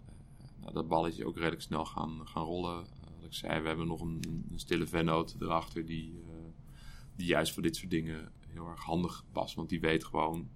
nou, 0.60 0.74
dat 0.74 0.88
balletje 0.88 1.26
ook 1.26 1.38
redelijk 1.38 1.62
snel 1.62 1.86
gaan, 1.86 2.28
gaan 2.28 2.44
rollen. 2.44 2.86
ik 3.22 3.34
zei, 3.34 3.62
we 3.62 3.68
hebben 3.68 3.88
nog 3.88 4.02
een, 4.02 4.46
een 4.52 4.60
stille 4.60 4.88
vennoot 4.88 5.36
erachter 5.40 5.86
die, 5.86 6.22
die 7.22 7.30
juist 7.30 7.54
voor 7.54 7.62
dit 7.62 7.76
soort 7.76 7.90
dingen 7.90 8.32
heel 8.48 8.68
erg 8.68 8.84
handig 8.84 9.26
past. 9.32 9.56
Want 9.56 9.70
die 9.70 9.80
weet 9.80 10.04
gewoon, 10.04 10.50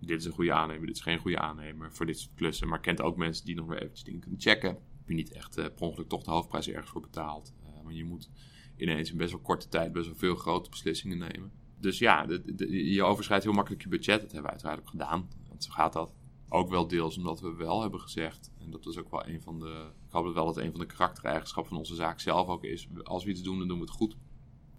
dit 0.00 0.18
is 0.18 0.24
een 0.24 0.32
goede 0.32 0.52
aannemer, 0.52 0.86
dit 0.86 0.96
is 0.96 1.02
geen 1.02 1.18
goede 1.18 1.38
aannemer 1.38 1.92
voor 1.92 2.06
dit 2.06 2.18
soort 2.18 2.34
klussen. 2.34 2.68
Maar 2.68 2.80
kent 2.80 3.00
ook 3.00 3.16
mensen 3.16 3.44
die 3.44 3.54
nog 3.54 3.66
weer 3.66 3.78
eventjes 3.78 4.04
dingen 4.04 4.20
kunnen 4.20 4.40
checken. 4.40 4.68
Heb 4.70 5.08
je 5.08 5.14
niet 5.14 5.32
echt 5.32 5.58
uh, 5.58 5.64
per 5.64 5.86
ongeluk 5.86 6.08
toch 6.08 6.22
de 6.22 6.30
hoofdprijs 6.30 6.68
ergens 6.68 6.90
voor 6.90 7.00
betaald. 7.00 7.54
Uh, 7.62 7.82
maar 7.84 7.92
je 7.92 8.04
moet 8.04 8.30
ineens 8.76 9.10
in 9.10 9.16
best 9.16 9.30
wel 9.32 9.40
korte 9.40 9.68
tijd 9.68 9.92
best 9.92 10.06
wel 10.06 10.16
veel 10.16 10.34
grote 10.34 10.70
beslissingen 10.70 11.18
nemen. 11.18 11.52
Dus 11.78 11.98
ja, 11.98 12.26
je 12.68 13.02
overschrijdt 13.02 13.44
heel 13.44 13.52
makkelijk 13.52 13.82
je 13.82 13.88
budget. 13.88 14.20
Dat 14.20 14.32
hebben 14.32 14.42
we 14.42 14.50
uiteraard 14.50 14.80
ook 14.80 14.88
gedaan. 14.88 15.28
Want 15.48 15.64
zo 15.64 15.70
gaat 15.70 15.92
dat. 15.92 16.14
Ook 16.48 16.68
wel 16.68 16.88
deels 16.88 17.16
omdat 17.16 17.40
we 17.40 17.54
wel 17.54 17.80
hebben 17.80 18.00
gezegd, 18.00 18.50
en 18.58 18.70
dat 18.70 18.86
is 18.86 18.98
ook 18.98 19.10
wel 19.10 19.26
een 19.26 19.42
van 19.42 19.58
de. 19.58 19.90
Ik 20.06 20.12
hoop 20.12 20.24
dat 20.24 20.34
wel 20.34 20.44
dat 20.44 20.56
een 20.56 20.70
van 20.70 20.80
de 20.80 20.86
karaktereigenschappen 20.86 21.72
van 21.72 21.80
onze 21.80 21.94
zaak 21.94 22.20
zelf 22.20 22.48
ook 22.48 22.64
is. 22.64 22.88
Als 23.02 23.24
we 23.24 23.30
iets 23.30 23.42
doen, 23.42 23.58
dan 23.58 23.68
doen 23.68 23.78
we 23.78 23.84
het 23.84 23.92
goed. 23.92 24.16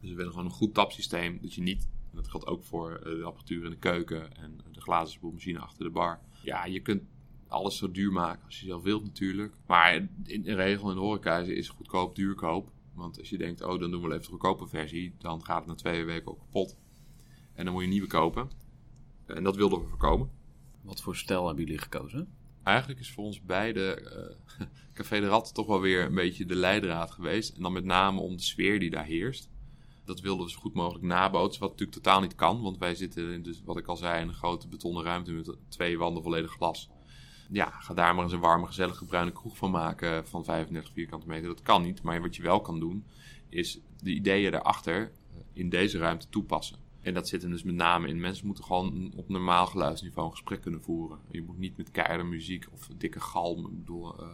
Dus 0.04 0.12
we 0.12 0.18
willen 0.18 0.32
gewoon 0.32 0.48
een 0.48 0.54
goed 0.54 0.74
tapsysteem. 0.74 1.40
Dat 1.42 1.54
je 1.54 1.62
niet 1.62 1.88
en 2.10 2.16
dat 2.16 2.28
geldt 2.28 2.48
ook 2.48 2.64
voor 2.64 3.02
de 3.04 3.24
apparatuur 3.24 3.64
in 3.64 3.70
de 3.70 3.78
keuken 3.78 4.36
en 4.36 4.60
de 4.72 4.82
glazen 4.82 5.14
spoelmachine 5.14 5.60
achter 5.60 5.86
de 5.86 5.92
bar. 5.92 6.20
Ja, 6.42 6.66
je 6.66 6.80
kunt 6.80 7.04
alles 7.48 7.78
zo 7.78 7.92
duur 7.92 8.12
maken 8.12 8.46
als 8.46 8.60
je 8.60 8.66
zelf 8.66 8.84
wilt 8.84 9.04
natuurlijk. 9.04 9.54
Maar 9.68 10.08
in 10.24 10.42
de 10.42 10.56
regel 10.56 10.90
in 10.90 10.96
de 10.96 11.02
horeca 11.02 11.38
is 11.38 11.70
goedkoop 11.70 12.16
duurkoop. 12.16 12.72
Want 12.94 13.20
als 13.20 13.30
je 13.30 13.38
denkt, 13.38 13.62
oh 13.62 13.80
dan 13.80 13.92
doen 13.92 14.02
we 14.02 14.08
wel 14.08 14.12
even 14.12 14.22
de 14.22 14.30
goedkope 14.32 14.68
versie, 14.68 15.16
dan 15.18 15.46
gaat 15.46 15.58
het 15.58 15.68
na 15.68 15.76
twee 15.76 16.06
weken 16.06 16.32
ook 16.32 16.40
kapot. 16.40 16.78
En 17.54 17.64
dan 17.64 17.74
moet 17.74 17.82
je 17.82 17.88
een 17.88 17.94
nieuwe 17.94 18.10
kopen. 18.10 18.50
En 19.26 19.44
dat 19.44 19.56
wilden 19.56 19.80
we 19.80 19.88
voorkomen. 19.88 20.32
Wat 20.82 21.02
voor 21.02 21.16
stijl 21.16 21.46
hebben 21.46 21.64
jullie 21.64 21.82
gekozen? 21.82 22.34
Eigenlijk 22.64 23.00
is 23.00 23.12
voor 23.12 23.24
ons 23.24 23.42
beide 23.42 24.12
uh, 24.60 24.68
Café 24.94 25.20
de 25.20 25.28
Rat 25.28 25.54
toch 25.54 25.68
wel 25.68 25.82
weer 25.82 26.06
een 26.06 26.16
beetje 26.16 26.46
de 26.46 26.56
leidraad 26.56 27.12
geweest. 27.12 27.56
En 27.56 27.62
dan 27.62 27.74
met 27.74 27.86
name 27.86 28.20
om 28.20 28.36
de 28.36 28.42
sfeer 28.44 28.80
die 28.80 28.90
daar 28.90 29.06
heerst. 29.06 29.50
Dat 30.06 30.20
wilden 30.20 30.46
we 30.46 30.52
zo 30.52 30.60
goed 30.60 30.74
mogelijk 30.74 31.06
nabootsen, 31.06 31.62
wat 31.62 31.72
natuurlijk 31.72 31.98
totaal 31.98 32.22
niet 32.22 32.36
kan. 32.36 32.62
Want 32.62 32.78
wij 32.78 32.96
zitten 32.96 33.32
in, 33.32 33.44
dus, 33.44 33.62
wat 33.66 33.78
ik 33.78 33.88
al 33.88 33.98
zei, 33.98 34.22
in 34.22 34.28
een 34.28 34.34
grote 34.34 34.68
betonnen 34.68 35.04
ruimte 35.04 35.32
met 35.32 35.58
twee 35.68 35.98
wanden 35.98 36.24
volledig 36.24 36.52
glas. 36.52 36.90
Ja, 37.50 37.70
ga 37.70 37.94
daar 37.94 38.16
maar 38.16 38.24
eens 38.24 38.34
een 38.34 38.40
warme, 38.40 38.66
gezellige 38.66 39.06
bruine 39.06 39.32
kroeg 39.32 39.58
van 39.58 39.72
maken 39.72 40.28
van 40.28 40.44
35 40.44 40.94
vierkante 40.94 41.28
meter. 41.28 41.48
Dat 41.48 41.62
kan 41.62 41.82
niet, 41.82 42.02
maar 42.02 42.22
wat 42.22 42.36
je 42.36 42.42
wel 42.42 42.62
kan 42.62 42.80
doen, 42.80 43.06
is 43.50 43.80
de 43.98 44.12
ideeën 44.12 44.52
daarachter 44.52 45.12
in 45.54 45.70
deze 45.70 45.98
ruimte 45.98 46.30
toepassen. 46.30 46.78
En 47.02 47.14
dat 47.14 47.28
zit 47.28 47.44
er 47.44 47.50
dus 47.50 47.64
met 47.64 47.76
name 47.76 48.08
in. 48.08 48.20
Mensen 48.20 48.46
moeten 48.46 48.64
gewoon 48.64 49.14
op 49.16 49.30
normaal 49.30 49.66
geluidsniveau 49.66 50.28
een 50.28 50.34
gesprek 50.34 50.62
kunnen 50.62 50.82
voeren. 50.82 51.20
Je 51.32 51.42
moet 51.42 51.58
niet 51.58 51.78
met 51.78 51.92
keiharde 51.92 52.24
muziek 52.24 52.68
of 52.72 52.90
dikke 52.98 53.20
galm. 53.20 53.68
Ik 53.68 53.78
bedoel, 53.78 54.22
uh, 54.22 54.28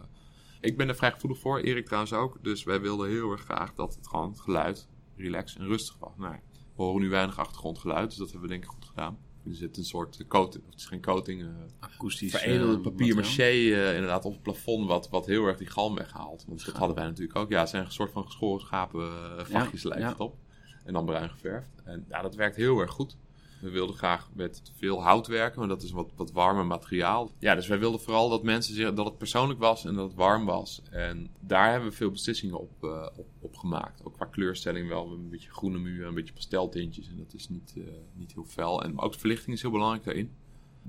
ik 0.60 0.76
ben 0.76 0.88
er 0.88 0.94
vrij 0.94 1.12
gevoelig 1.12 1.38
voor, 1.38 1.58
Erik 1.58 1.84
trouwens 1.84 2.12
ook. 2.12 2.38
Dus 2.42 2.64
wij 2.64 2.80
wilden 2.80 3.08
heel 3.08 3.30
erg 3.30 3.40
graag 3.40 3.74
dat 3.74 3.94
het 3.94 4.08
gewoon 4.08 4.30
het 4.30 4.40
geluid 4.40 4.88
relaxed 5.20 5.58
en 5.58 5.66
rustig 5.66 5.98
was. 5.98 6.12
Nou, 6.16 6.34
we 6.76 6.82
horen 6.82 7.00
nu 7.00 7.08
weinig 7.08 7.38
achtergrondgeluid, 7.38 8.08
dus 8.08 8.18
dat 8.18 8.30
hebben 8.30 8.48
we 8.48 8.54
denk 8.54 8.64
ik 8.64 8.70
goed 8.70 8.84
gedaan. 8.84 9.18
Er 9.44 9.54
zit 9.54 9.76
een 9.76 9.84
soort 9.84 10.26
coating, 10.28 10.64
of 10.64 10.70
het 10.70 10.80
is 10.80 10.86
geen 10.86 11.02
coating, 11.02 11.42
uh, 11.42 11.48
akoestisch. 11.78 12.30
Veredelde 12.30 12.76
uh, 12.76 12.82
papier 12.82 13.14
maché 13.14 13.50
uh, 13.50 13.94
inderdaad 13.94 14.24
op 14.24 14.32
het 14.32 14.42
plafond, 14.42 14.86
wat, 14.86 15.08
wat 15.08 15.26
heel 15.26 15.46
erg 15.46 15.58
die 15.58 15.66
galm 15.66 15.94
weghaalt. 15.94 16.44
Want 16.46 16.64
dat 16.64 16.76
hadden 16.76 16.96
wij 16.96 17.04
natuurlijk 17.04 17.38
ook. 17.38 17.50
Ja, 17.50 17.60
het 17.60 17.68
zijn 17.68 17.84
een 17.84 17.92
soort 17.92 18.12
van 18.12 18.24
geschoren 18.24 18.60
schapen 18.60 19.00
ja, 19.48 19.68
lijkt 19.72 20.08
het 20.08 20.20
op. 20.20 20.36
En 20.84 20.92
dan 20.92 21.04
bruin 21.04 21.30
geverfd. 21.30 21.70
En 21.84 22.04
ja, 22.08 22.22
dat 22.22 22.34
werkt 22.34 22.56
heel 22.56 22.80
erg 22.80 22.90
goed. 22.90 23.16
We 23.60 23.70
wilden 23.70 23.96
graag 23.96 24.30
met 24.32 24.62
veel 24.76 25.02
hout 25.02 25.26
werken, 25.26 25.58
maar 25.58 25.68
dat 25.68 25.82
is 25.82 25.90
wat, 25.90 26.12
wat 26.16 26.32
warmer 26.32 26.66
materiaal. 26.66 27.30
Ja, 27.38 27.54
dus 27.54 27.66
wij 27.66 27.78
wilden 27.78 28.00
vooral 28.00 28.28
dat 28.28 28.42
mensen 28.42 28.74
zeggen 28.74 28.94
dat 28.94 29.04
het 29.04 29.18
persoonlijk 29.18 29.58
was 29.58 29.84
en 29.84 29.94
dat 29.94 30.06
het 30.06 30.16
warm 30.16 30.44
was. 30.44 30.82
En 30.90 31.30
daar 31.40 31.70
hebben 31.70 31.88
we 31.88 31.96
veel 31.96 32.10
beslissingen 32.10 32.60
op, 32.60 32.84
uh, 32.84 33.06
op, 33.16 33.26
op, 33.40 33.56
gemaakt. 33.56 34.04
Ook 34.04 34.14
qua 34.14 34.24
kleurstelling 34.24 34.88
wel, 34.88 35.12
een 35.12 35.30
beetje 35.30 35.50
groene 35.50 35.78
muur, 35.78 36.06
een 36.06 36.14
beetje 36.14 36.34
pasteltintjes. 36.34 37.08
En 37.08 37.16
dat 37.16 37.34
is 37.34 37.48
niet, 37.48 37.74
uh, 37.76 37.84
niet 38.14 38.32
heel 38.32 38.44
fel. 38.44 38.82
En 38.82 38.98
ook 38.98 39.12
de 39.12 39.18
verlichting 39.18 39.56
is 39.56 39.62
heel 39.62 39.70
belangrijk 39.70 40.04
daarin. 40.04 40.30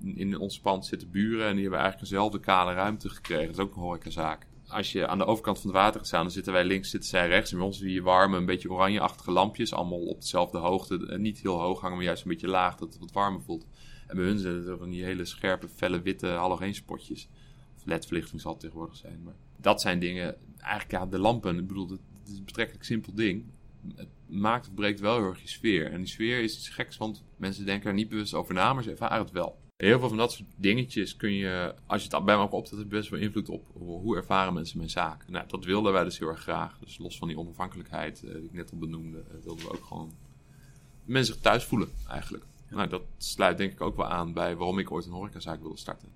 In 0.04 0.38
ons 0.38 0.60
pand 0.60 0.86
zitten 0.86 1.12
buren 1.12 1.48
en 1.48 1.54
die 1.54 1.62
hebben 1.62 1.80
eigenlijk 1.80 2.12
eenzelfde 2.12 2.40
kale 2.40 2.74
ruimte 2.74 3.10
gekregen. 3.10 3.46
Dat 3.46 3.56
is 3.56 3.62
ook 3.62 3.76
een 3.76 3.82
horecazaak 3.82 4.48
als 4.72 4.92
je 4.92 5.08
aan 5.08 5.18
de 5.18 5.26
overkant 5.26 5.60
van 5.60 5.70
het 5.70 5.80
water 5.80 6.00
gaat 6.00 6.08
staan, 6.08 6.24
dan 6.24 6.32
zitten 6.32 6.54
wij 6.54 6.64
links, 6.64 6.90
zitten 6.90 7.10
zij 7.10 7.28
rechts. 7.28 7.52
En 7.52 7.58
bij 7.58 7.66
ons 7.66 7.78
zie 7.78 7.94
je 7.94 8.02
warme, 8.02 8.38
een 8.38 8.46
beetje 8.46 8.72
oranjeachtige 8.72 9.32
lampjes. 9.32 9.74
Allemaal 9.74 10.06
op 10.06 10.22
dezelfde 10.22 10.58
hoogte. 10.58 11.18
Niet 11.18 11.40
heel 11.40 11.60
hoog 11.60 11.82
hangen, 11.82 11.96
maar 11.96 12.06
juist 12.06 12.24
een 12.24 12.30
beetje 12.30 12.48
laag, 12.48 12.76
dat 12.76 12.94
het 12.94 13.00
wat 13.00 13.12
warmer 13.12 13.42
voelt. 13.42 13.68
En 14.08 14.16
bij 14.16 14.26
hun 14.26 14.40
zitten 14.40 14.72
er 14.72 14.78
van 14.78 14.90
die 14.90 15.04
hele 15.04 15.26
scherpe, 15.26 15.68
felle, 15.68 16.02
witte 16.02 16.28
halogeenspotjes. 16.28 17.30
Of 17.78 17.86
ledverlichting 17.86 18.42
zal 18.42 18.52
het 18.52 18.60
tegenwoordig 18.60 18.96
zijn. 18.96 19.22
Maar 19.24 19.36
dat 19.58 19.82
zijn 19.82 20.00
dingen, 20.00 20.36
eigenlijk 20.58 20.92
ja, 20.92 21.06
de 21.06 21.20
lampen. 21.20 21.58
Ik 21.58 21.68
bedoel, 21.68 21.90
het 21.90 22.00
is 22.26 22.38
een 22.38 22.46
betrekkelijk 22.46 22.86
simpel 22.86 23.14
ding. 23.14 23.46
Het 23.96 24.10
maakt 24.28 24.68
of 24.68 24.74
breekt 24.74 25.00
wel 25.00 25.18
heel 25.18 25.30
erg 25.30 25.42
je 25.42 25.48
sfeer. 25.48 25.92
En 25.92 25.98
die 25.98 26.08
sfeer 26.08 26.44
is 26.44 26.56
iets 26.56 26.70
geks, 26.70 26.98
want 26.98 27.24
mensen 27.38 27.66
denken 27.66 27.90
er 27.90 27.96
niet 27.96 28.10
bewust 28.10 28.34
over 28.34 28.54
na, 28.54 28.74
maar 28.74 28.84
ze 28.84 28.92
ervaren 28.92 29.20
het 29.20 29.32
wel 29.32 29.61
heel 29.88 30.00
veel 30.00 30.08
van 30.08 30.17
dat 30.17 30.32
soort 30.32 30.50
dingetjes 30.56 31.15
kun 31.15 31.34
je, 31.34 31.76
als 31.86 32.04
je 32.04 32.15
het 32.15 32.26
bij 32.26 32.36
elkaar 32.36 32.52
optelt, 32.52 32.89
best 32.89 33.10
wel 33.10 33.20
invloed 33.20 33.50
op 33.50 33.65
hoe 33.74 34.15
ervaren 34.15 34.54
mensen 34.54 34.78
mijn 34.78 34.89
zaak. 34.89 35.28
Nou, 35.28 35.48
dat 35.48 35.65
wilden 35.65 35.94
wij 35.94 36.04
dus 36.04 36.20
heel 36.20 36.28
erg 36.28 36.41
graag. 36.41 36.78
Dus 36.80 36.98
los 36.98 37.17
van 37.17 37.28
die 37.28 37.38
onafhankelijkheid 37.38 38.22
uh, 38.24 38.34
die 38.34 38.44
ik 38.44 38.54
net 38.54 38.72
al 38.72 38.78
benoemde, 38.78 39.17
uh, 39.17 39.44
wilden 39.44 39.65
we 39.65 39.72
ook 39.72 39.84
gewoon 39.84 40.12
mensen 41.06 41.34
zich 41.34 41.44
thuis 41.44 41.63
voelen 41.63 41.89
eigenlijk. 42.08 42.44
Nou, 42.70 42.89
dat 42.89 43.02
sluit 43.17 43.58
denk 43.58 43.72
ik 43.72 43.82
ook 43.82 43.96
wel 43.96 44.08
aan 44.08 44.34
bij 44.34 44.56
waarom 44.56 44.80
ik 44.80 44.91
ooit 44.91 45.06
een 45.06 45.12
horecazaak 45.12 45.62
wilde 45.62 45.78
starten. 45.78 46.10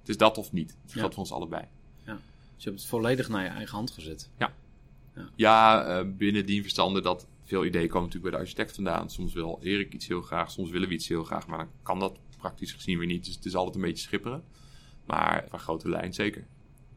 Het 0.00 0.08
is 0.08 0.16
dat 0.16 0.38
of 0.38 0.52
niet. 0.52 0.76
Het 0.82 0.92
geldt 0.92 1.14
voor 1.14 1.22
ons 1.22 1.32
allebei. 1.32 1.64
Ja. 2.04 2.12
Dus 2.54 2.64
je 2.64 2.68
hebt 2.68 2.80
het 2.80 2.90
volledig 2.90 3.28
naar 3.28 3.42
je 3.42 3.48
eigen 3.48 3.76
hand 3.76 3.90
gezet. 3.90 4.30
Ja. 4.38 4.54
Ja, 5.14 5.30
ja 5.34 5.88
uh, 6.00 6.10
binnen 6.16 6.46
die 6.46 6.60
verstanden 6.60 7.02
dat 7.02 7.26
veel 7.44 7.64
ideeën 7.64 7.88
komen 7.88 8.06
natuurlijk 8.06 8.30
bij 8.30 8.40
de 8.40 8.46
architect 8.46 8.74
vandaan. 8.74 9.10
Soms 9.10 9.32
wil 9.32 9.58
Erik 9.62 9.92
iets 9.92 10.06
heel 10.06 10.22
graag, 10.22 10.50
soms 10.50 10.70
willen 10.70 10.88
we 10.88 10.94
iets 10.94 11.08
heel 11.08 11.24
graag, 11.24 11.46
maar 11.46 11.58
dan 11.58 11.68
kan 11.82 11.98
dat 11.98 12.18
praktisch 12.44 12.72
gezien 12.72 12.98
weer 12.98 13.06
niet. 13.06 13.24
Dus 13.24 13.34
het 13.34 13.44
is 13.44 13.54
altijd 13.54 13.74
een 13.74 13.80
beetje 13.80 14.04
schipperen. 14.04 14.44
Maar 15.04 15.46
van 15.48 15.58
grote 15.58 15.88
lijn 15.88 16.14
zeker. 16.14 16.46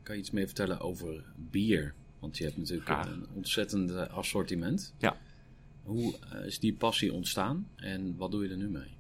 Kan 0.04 0.16
je 0.16 0.22
iets 0.22 0.32
meer 0.32 0.46
vertellen 0.46 0.80
over 0.80 1.24
bier? 1.36 1.94
Want 2.20 2.38
je 2.38 2.44
hebt 2.44 2.58
natuurlijk 2.58 2.90
een 2.90 3.26
ontzettend 3.34 3.92
assortiment. 4.10 4.94
Ja. 4.98 5.18
Hoe 5.84 6.16
eh, 6.20 6.46
is 6.46 6.60
die 6.60 6.74
passie 6.74 7.14
ontstaan 7.14 7.68
en 7.76 8.16
wat 8.18 8.32
doe 8.32 8.44
je 8.44 8.50
er 8.50 8.58
nu 8.58 8.70
mee? 8.70 8.96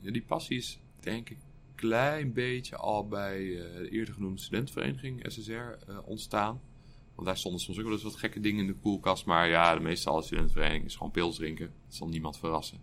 Ja, 0.00 0.10
die 0.10 0.22
passie 0.22 0.56
is 0.56 0.78
denk 1.00 1.30
ik 1.30 1.36
een 1.36 1.74
klein 1.74 2.32
beetje 2.32 2.76
al 2.76 3.08
bij 3.08 3.42
uh, 3.42 3.76
de 3.76 3.88
eerder 3.90 4.14
genoemde 4.14 4.40
studentenvereniging 4.40 5.24
SSR 5.32 5.52
eh, 5.52 5.98
ontstaan. 6.04 6.60
Want 7.14 7.26
daar 7.26 7.36
stonden 7.36 7.60
soms 7.60 7.78
ook 7.78 7.84
wel 7.84 7.92
eens 7.92 8.02
wat 8.02 8.16
gekke 8.16 8.40
dingen 8.40 8.60
in 8.60 8.66
de 8.66 8.78
koelkast. 8.82 9.26
Maar 9.26 9.48
ja, 9.48 9.74
de 9.74 9.80
meeste 9.80 10.10
alle 10.10 10.22
studentenvereniging 10.22 10.84
is 10.84 10.96
gewoon 10.96 11.12
pils 11.12 11.36
drinken. 11.36 11.66
Dat 11.86 11.94
zal 11.94 12.08
niemand 12.08 12.38
verrassen. 12.38 12.78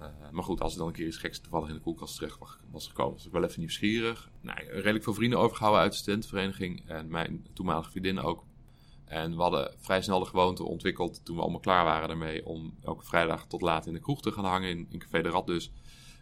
Uh, 0.00 0.06
maar 0.30 0.44
goed, 0.44 0.60
als 0.60 0.72
er 0.72 0.78
dan 0.78 0.86
een 0.86 0.92
keer 0.92 1.06
iets 1.06 1.16
geks 1.16 1.40
toevallig 1.40 1.68
in 1.68 1.74
de 1.74 1.80
koelkast 1.80 2.14
terecht 2.14 2.38
was 2.70 2.88
gekomen, 2.88 3.14
was 3.14 3.26
ik 3.26 3.32
wel 3.32 3.44
even 3.44 3.60
nieuwsgierig. 3.60 4.30
Nou, 4.40 4.58
redelijk 4.68 5.04
veel 5.04 5.14
vrienden 5.14 5.38
overgehouden 5.38 5.82
uit 5.82 5.92
de 5.92 5.98
studentenvereniging 5.98 6.88
en 6.88 7.08
mijn 7.10 7.46
toenmalige 7.52 7.90
vriendin 7.90 8.20
ook. 8.20 8.44
En 9.04 9.36
we 9.36 9.42
hadden 9.42 9.74
vrij 9.78 10.02
snel 10.02 10.18
de 10.18 10.26
gewoonte 10.26 10.64
ontwikkeld 10.64 11.24
toen 11.24 11.36
we 11.36 11.42
allemaal 11.42 11.60
klaar 11.60 11.84
waren 11.84 12.08
daarmee 12.08 12.46
om 12.46 12.74
elke 12.82 13.04
vrijdag 13.04 13.46
tot 13.46 13.62
laat 13.62 13.86
in 13.86 13.92
de 13.92 14.00
kroeg 14.00 14.22
te 14.22 14.32
gaan 14.32 14.44
hangen 14.44 14.68
in, 14.68 14.86
in 14.90 14.98
Café 14.98 15.22
de 15.22 15.28
Rad 15.28 15.46
dus. 15.46 15.72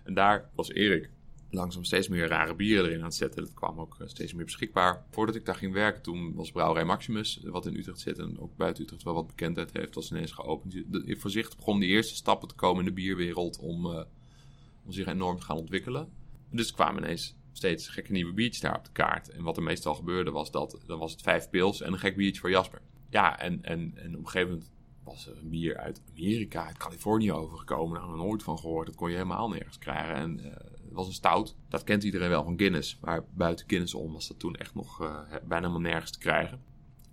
En 0.05 0.15
daar 0.15 0.51
was 0.55 0.71
Erik 0.71 1.11
langzaam 1.51 1.85
steeds 1.85 2.09
meer 2.09 2.29
rare 2.29 2.55
bieren 2.55 2.85
erin 2.85 2.99
aan 2.99 3.05
het 3.05 3.15
zetten. 3.15 3.43
Dat 3.43 3.55
kwam 3.55 3.81
ook 3.81 3.97
eh, 4.01 4.07
steeds 4.09 4.33
meer 4.33 4.45
beschikbaar. 4.45 5.05
Voordat 5.11 5.35
ik 5.35 5.45
daar 5.45 5.55
ging 5.55 5.73
werken, 5.73 6.03
toen 6.03 6.35
was 6.35 6.51
Brouwerij 6.51 6.85
Maximus, 6.85 7.41
wat 7.45 7.67
in 7.67 7.77
Utrecht 7.77 8.01
zit 8.01 8.19
en 8.19 8.39
ook 8.39 8.57
buiten 8.57 8.83
Utrecht 8.83 9.03
wel 9.03 9.15
wat 9.15 9.27
bekendheid 9.27 9.73
heeft, 9.73 9.95
was 9.95 10.11
ineens 10.11 10.33
geopend. 10.33 10.75
Voorzichtig 11.07 11.57
begon 11.57 11.81
de 11.81 11.87
eerste 11.87 12.15
stappen 12.15 12.49
te 12.49 12.55
komen 12.55 12.79
in 12.79 12.89
de 12.89 12.95
bierwereld 12.95 13.59
om, 13.59 13.87
uh, 13.87 14.03
om 14.85 14.93
zich 14.93 15.07
enorm 15.07 15.39
te 15.39 15.45
gaan 15.45 15.57
ontwikkelen. 15.57 16.09
Dus 16.51 16.73
kwamen 16.73 17.03
ineens 17.03 17.37
steeds 17.53 17.89
gekke 17.89 18.13
nieuwe 18.13 18.33
biertjes 18.33 18.61
daar 18.61 18.77
op 18.77 18.85
de 18.85 18.93
kaart. 18.93 19.29
En 19.29 19.43
wat 19.43 19.57
er 19.57 19.63
meestal 19.63 19.95
gebeurde 19.95 20.31
was 20.31 20.51
dat, 20.51 20.83
dan 20.87 20.99
was 20.99 21.13
het 21.13 21.23
vijf 21.23 21.51
pils 21.51 21.81
en 21.81 21.93
een 21.93 21.99
gek 21.99 22.17
biertje 22.17 22.41
voor 22.41 22.51
Jasper. 22.51 22.81
Ja, 23.11 23.39
en, 23.39 23.63
en, 23.63 23.93
en 23.95 24.13
op 24.13 24.19
een 24.19 24.29
gegeven 24.29 24.49
moment 24.49 24.71
was 25.05 25.27
er 25.27 25.37
een 25.39 25.49
bier 25.49 25.77
uit 25.77 26.03
Amerika, 26.11 26.67
uit 26.67 26.77
Californië 26.77 27.33
overgekomen. 27.33 27.95
Daar 27.95 28.07
had 28.07 28.17
ik 28.17 28.23
nooit 28.23 28.43
van 28.43 28.59
gehoord. 28.59 28.87
Dat 28.87 28.97
kon 28.97 29.09
je 29.09 29.15
helemaal 29.15 29.49
nergens 29.49 29.79
krijgen. 29.79 30.15
En 30.15 30.41
was 30.92 31.07
een 31.07 31.12
stout. 31.12 31.57
Dat 31.68 31.85
kent 31.85 32.03
iedereen 32.03 32.29
wel 32.29 32.44
van 32.44 32.59
Guinness. 32.59 32.99
Maar 33.01 33.25
buiten 33.35 33.68
Guinness 33.68 33.94
om 33.94 34.12
was 34.12 34.29
dat 34.29 34.38
toen 34.38 34.57
echt 34.57 34.75
nog 34.75 35.03
uh, 35.03 35.20
bijna 35.31 35.68
helemaal 35.68 35.90
nergens 35.90 36.11
te 36.11 36.18
krijgen. 36.18 36.61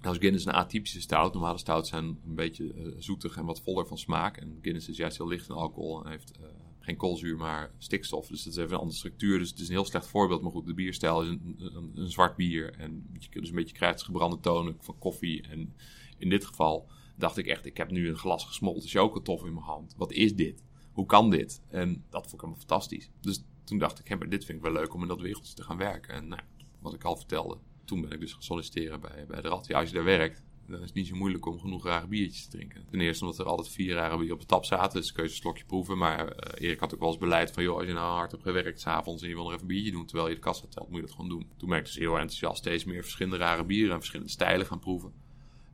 Nou 0.02 0.16
is 0.16 0.22
Guinness 0.22 0.46
een 0.46 0.54
atypische 0.54 1.02
stout. 1.02 1.34
Normale 1.34 1.58
stouts 1.58 1.90
zijn 1.90 2.04
een 2.06 2.36
beetje 2.36 2.74
uh, 2.74 2.94
zoetig 2.98 3.38
en 3.38 3.46
wat 3.46 3.62
voller 3.62 3.88
van 3.88 3.98
smaak. 3.98 4.38
En 4.38 4.58
Guinness 4.62 4.90
is 4.90 4.98
juist 4.98 5.18
heel 5.18 5.28
licht 5.28 5.50
in 5.50 5.56
alcohol 5.56 6.04
en 6.04 6.10
heeft 6.10 6.32
uh, 6.40 6.46
geen 6.80 6.98
koolzuur, 6.98 7.38
maar 7.38 7.72
stikstof. 7.78 8.28
Dus 8.28 8.44
dat 8.44 8.54
is 8.54 8.60
even 8.60 8.72
een 8.72 8.80
andere 8.80 8.98
structuur. 8.98 9.40
Dus 9.40 9.50
het 9.50 9.60
is 9.60 9.68
een 9.68 9.74
heel 9.74 9.86
slecht 9.86 10.08
voorbeeld. 10.08 10.42
Maar 10.42 10.52
goed, 10.52 10.66
de 10.66 10.74
bierstijl 10.74 11.22
is 11.22 11.28
een, 11.28 11.92
een, 11.96 12.12
zwart 12.12 12.36
bier. 12.36 12.74
En 12.78 13.08
je 13.20 13.30
kunt 13.30 13.44
dus 13.44 13.50
een 13.50 13.56
beetje 13.56 13.76
krijgt 13.76 14.04
gebrande 14.04 14.40
tonen 14.40 14.78
van 14.80 14.98
koffie. 15.00 15.42
En 15.48 15.76
in 16.18 16.30
dit 16.30 16.46
geval 16.46 16.90
dacht 17.16 17.38
ik 17.38 17.48
echt, 17.48 17.66
ik 17.66 17.78
heb 17.78 17.92
nu 17.92 18.10
een 18.10 18.18
glas 18.18 18.46
gesmolten 18.46 18.90
chocatof 18.90 19.46
in 19.46 19.54
mijn 19.54 19.66
hand. 19.66 19.94
Wat 19.98 20.12
is 20.12 20.36
dit? 20.36 20.64
Hoe 20.92 21.06
kan 21.06 21.30
dit? 21.30 21.62
En 21.70 22.04
dat 22.10 22.22
vond 22.22 22.34
ik 22.34 22.40
helemaal 22.40 22.60
fantastisch. 22.60 23.10
Dus 23.22 23.44
toen 23.64 23.78
dacht 23.78 24.00
ik, 24.00 24.08
hey, 24.08 24.18
maar 24.18 24.30
dit 24.30 24.46
vind 24.46 24.58
ik 24.58 24.64
wel 24.64 24.74
leuk 24.74 24.94
om 24.94 25.02
in 25.02 25.08
dat 25.08 25.22
wereldje 25.22 25.54
te 25.54 25.64
gaan 25.64 25.78
werken. 25.78 26.14
En 26.14 26.28
nou, 26.28 26.42
wat 26.80 26.94
ik 26.94 27.04
al 27.04 27.16
vertelde, 27.16 27.58
toen 27.86 28.02
ben 28.02 28.12
ik 28.12 28.20
dus 28.20 28.34
gaan 28.34 28.44
solliciteren 28.44 29.00
bij, 29.02 29.26
bij 29.28 29.42
de 29.42 29.48
Rad. 29.48 29.68
Ja, 29.68 29.80
als 29.80 29.90
je 29.90 29.96
daar 29.96 30.04
werkt, 30.04 30.44
dan 30.68 30.80
is 30.80 30.86
het 30.86 30.94
niet 30.94 31.08
zo 31.08 31.16
moeilijk 31.16 31.46
om 31.46 31.60
genoeg 31.60 31.86
rare 31.86 32.08
biertjes 32.08 32.44
te 32.46 32.50
drinken. 32.58 32.86
Ten 32.90 33.00
eerste 33.00 33.24
omdat 33.26 33.40
er 33.40 33.46
altijd 33.46 33.70
vier 33.70 33.96
rare 33.96 34.18
bieren 34.18 34.34
op 34.34 34.42
de 34.42 34.48
tap 34.48 34.66
zaten, 34.66 35.00
dus 35.00 35.12
kun 35.12 35.24
je 35.24 35.30
een 35.30 35.36
slokje 35.36 35.66
proeven. 35.66 35.98
Maar 35.98 36.26
uh, 36.26 36.68
Erik 36.68 36.80
had 36.80 36.94
ook 36.94 37.00
wel 37.00 37.10
eens 37.10 37.18
beleid 37.18 37.52
van, 37.52 37.64
joh, 37.64 37.78
als 37.78 37.86
je 37.86 37.94
nou 37.94 38.14
hard 38.14 38.32
hebt 38.32 38.44
gewerkt 38.44 38.80
s'avonds 38.80 39.22
en 39.22 39.30
je 39.30 39.34
wil 39.34 39.44
nog 39.44 39.52
even 39.52 39.64
een 39.64 39.74
biertje 39.74 39.92
doen 39.92 40.06
terwijl 40.06 40.30
je 40.30 40.36
de 40.36 40.42
kassa 40.42 40.68
telt, 40.70 40.88
moet 40.90 41.00
je 41.00 41.06
dat 41.06 41.16
gewoon 41.16 41.30
doen. 41.30 41.48
Toen 41.58 41.70
ben 41.70 41.78
ik 41.78 41.86
dus 41.86 41.96
heel 41.96 42.14
enthousiast 42.14 42.58
steeds 42.58 42.84
meer 42.84 43.02
verschillende 43.02 43.38
rare 43.38 43.66
bieren 43.66 43.92
en 43.92 43.98
verschillende 43.98 44.32
stijlen 44.32 44.66
gaan 44.66 44.80
proeven. 44.80 45.14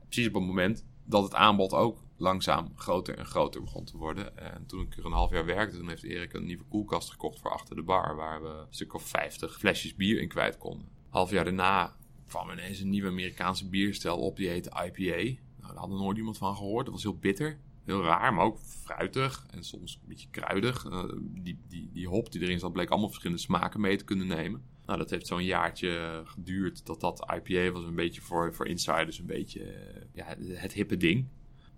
Precies 0.06 0.28
op 0.28 0.34
het 0.34 0.44
moment 0.44 0.86
dat 1.06 1.24
het 1.24 1.34
aanbod 1.34 1.74
ook 1.74 2.04
langzaam 2.20 2.72
groter 2.76 3.18
en 3.18 3.26
groter 3.26 3.62
begon 3.62 3.86
te 3.86 3.98
worden. 3.98 4.38
En 4.38 4.66
toen 4.66 4.82
ik 4.82 4.98
er 4.98 5.06
een 5.06 5.12
half 5.12 5.32
jaar 5.32 5.46
werkte, 5.46 5.78
toen 5.78 5.90
heeft 5.90 6.04
Erik 6.04 6.34
een 6.34 6.46
nieuwe 6.46 6.64
koelkast 6.64 7.10
gekocht 7.10 7.40
voor 7.40 7.52
achter 7.52 7.76
de 7.76 7.84
bar, 7.84 8.16
waar 8.16 8.42
we 8.42 8.50
een 8.50 8.66
stuk 8.70 8.94
of 8.94 9.04
50 9.04 9.58
flesjes 9.58 9.96
bier 9.96 10.22
in 10.22 10.28
kwijt 10.28 10.58
konden. 10.58 10.88
Half 11.10 11.32
jaar 11.32 11.44
daarna 11.44 11.96
kwam 12.28 12.50
ineens 12.50 12.80
een 12.80 12.90
nieuwe 12.90 13.10
Amerikaanse 13.10 13.70
bierstijl 13.70 14.18
op, 14.18 14.38
die 14.38 14.48
heette 14.48 14.70
IPA. 14.70 15.42
Nou, 15.60 15.74
daar 15.74 15.76
had 15.76 15.90
nooit 15.90 16.18
iemand 16.18 16.38
van 16.38 16.56
gehoord. 16.56 16.86
Dat 16.86 16.94
was 16.94 17.04
heel 17.04 17.18
bitter, 17.18 17.60
heel 17.86 18.04
raar, 18.04 18.34
maar 18.34 18.46
ook 18.46 18.60
fruitig 18.60 19.46
en 19.52 19.64
soms 19.64 20.00
een 20.02 20.08
beetje 20.08 20.30
kruidig. 20.30 20.86
Uh, 20.86 21.04
die, 21.20 21.60
die, 21.68 21.90
die 21.94 22.08
hop 22.08 22.32
die 22.32 22.42
erin 22.42 22.60
zat, 22.60 22.74
bleek 22.74 22.90
allemaal 22.90 23.10
verschillende 23.10 23.42
smaken 23.42 23.82
mee 23.82 23.98
te 23.98 24.04
kunnen 24.04 24.28
nemen. 24.28 24.64
Nou, 24.86 25.02
dat 25.02 25.10
heeft 25.10 25.28
zo'n 25.28 25.44
jaartje 25.44 26.22
geduurd. 26.26 26.86
Dat 26.86 27.00
dat 27.00 27.32
IPA 27.36 27.72
was 27.72 27.84
een 27.84 27.96
beetje 27.96 28.22
voor, 28.22 28.54
voor 28.54 28.68
insiders 28.68 29.20
een 29.20 29.26
beetje 29.26 29.60
uh, 29.60 30.02
ja, 30.14 30.36
het 30.54 30.74
hippe 30.74 30.98
ding. 30.98 31.28